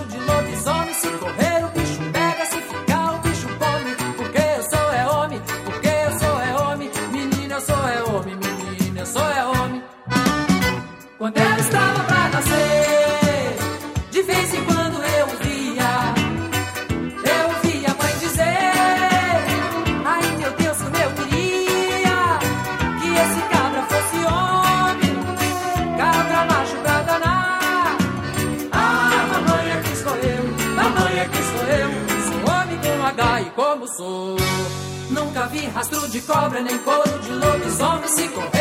de 36.12 36.20
cobra, 36.24 36.60
nem 36.60 36.78
couro 36.80 37.20
de 37.20 37.32
lobisomem 37.32 38.10
se 38.10 38.28
correr. 38.28 38.61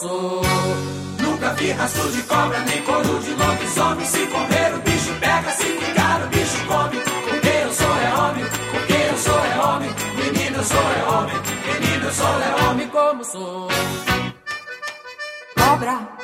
Sou 0.00 0.40
Nunca 1.20 1.52
vi 1.52 1.72
rastro 1.72 2.10
de 2.10 2.22
cobra, 2.22 2.58
nem 2.60 2.82
coro 2.84 3.20
de 3.20 3.34
lobisomem. 3.34 4.06
Se 4.06 4.26
correr, 4.28 4.74
o 4.74 4.80
bicho 4.80 5.12
pega, 5.20 5.50
se 5.50 5.64
ficar, 5.64 6.22
o 6.24 6.28
bicho 6.28 6.66
come. 6.66 7.00
Porque 7.28 7.48
eu 7.48 7.72
sou 7.74 7.96
é 7.98 8.14
homem, 8.14 8.44
porque 8.70 8.92
eu 8.94 9.18
sou 9.18 9.38
é 9.44 9.58
homem. 9.60 9.90
Menino, 10.16 10.56
eu 10.56 10.64
sou 10.64 10.80
é 10.80 11.04
homem, 11.04 11.36
menino, 11.66 12.06
eu 12.06 12.12
sou 12.12 12.40
é 12.40 12.70
homem 12.70 12.88
como 12.88 13.24
sou. 13.26 13.68
Cobra. 15.54 16.19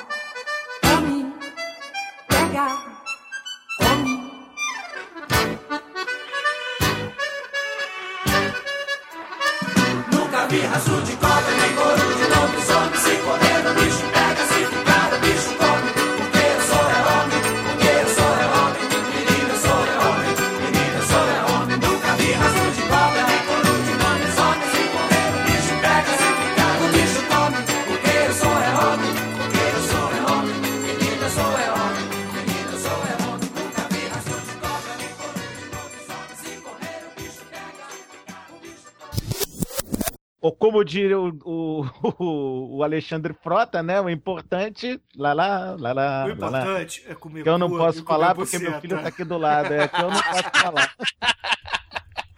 como 40.76 40.84
diria 40.84 41.18
o, 41.18 41.32
o, 41.44 42.76
o, 42.76 42.82
Alexandre 42.82 43.32
Frota, 43.32 43.82
né? 43.82 43.98
O 44.00 44.10
importante. 44.10 45.00
Lá, 45.16 45.32
lá, 45.32 45.74
lá, 45.78 45.92
lá. 45.92 46.26
O 46.26 46.30
importante 46.30 47.02
lá, 47.06 47.12
é 47.12 47.14
comer 47.14 47.42
Que 47.42 47.48
eu 47.48 47.56
não 47.56 47.70
posso 47.70 48.00
é 48.00 48.02
falar 48.02 48.34
porque 48.34 48.58
meu 48.58 48.78
filho 48.80 49.00
tá 49.00 49.08
aqui 49.08 49.24
do 49.24 49.38
lado. 49.38 49.72
É 49.72 49.88
que 49.88 49.96
eu 50.00 50.10
não 50.10 50.20
posso 50.20 50.50
falar. 50.62 50.94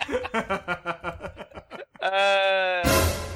Ah. 2.01 3.28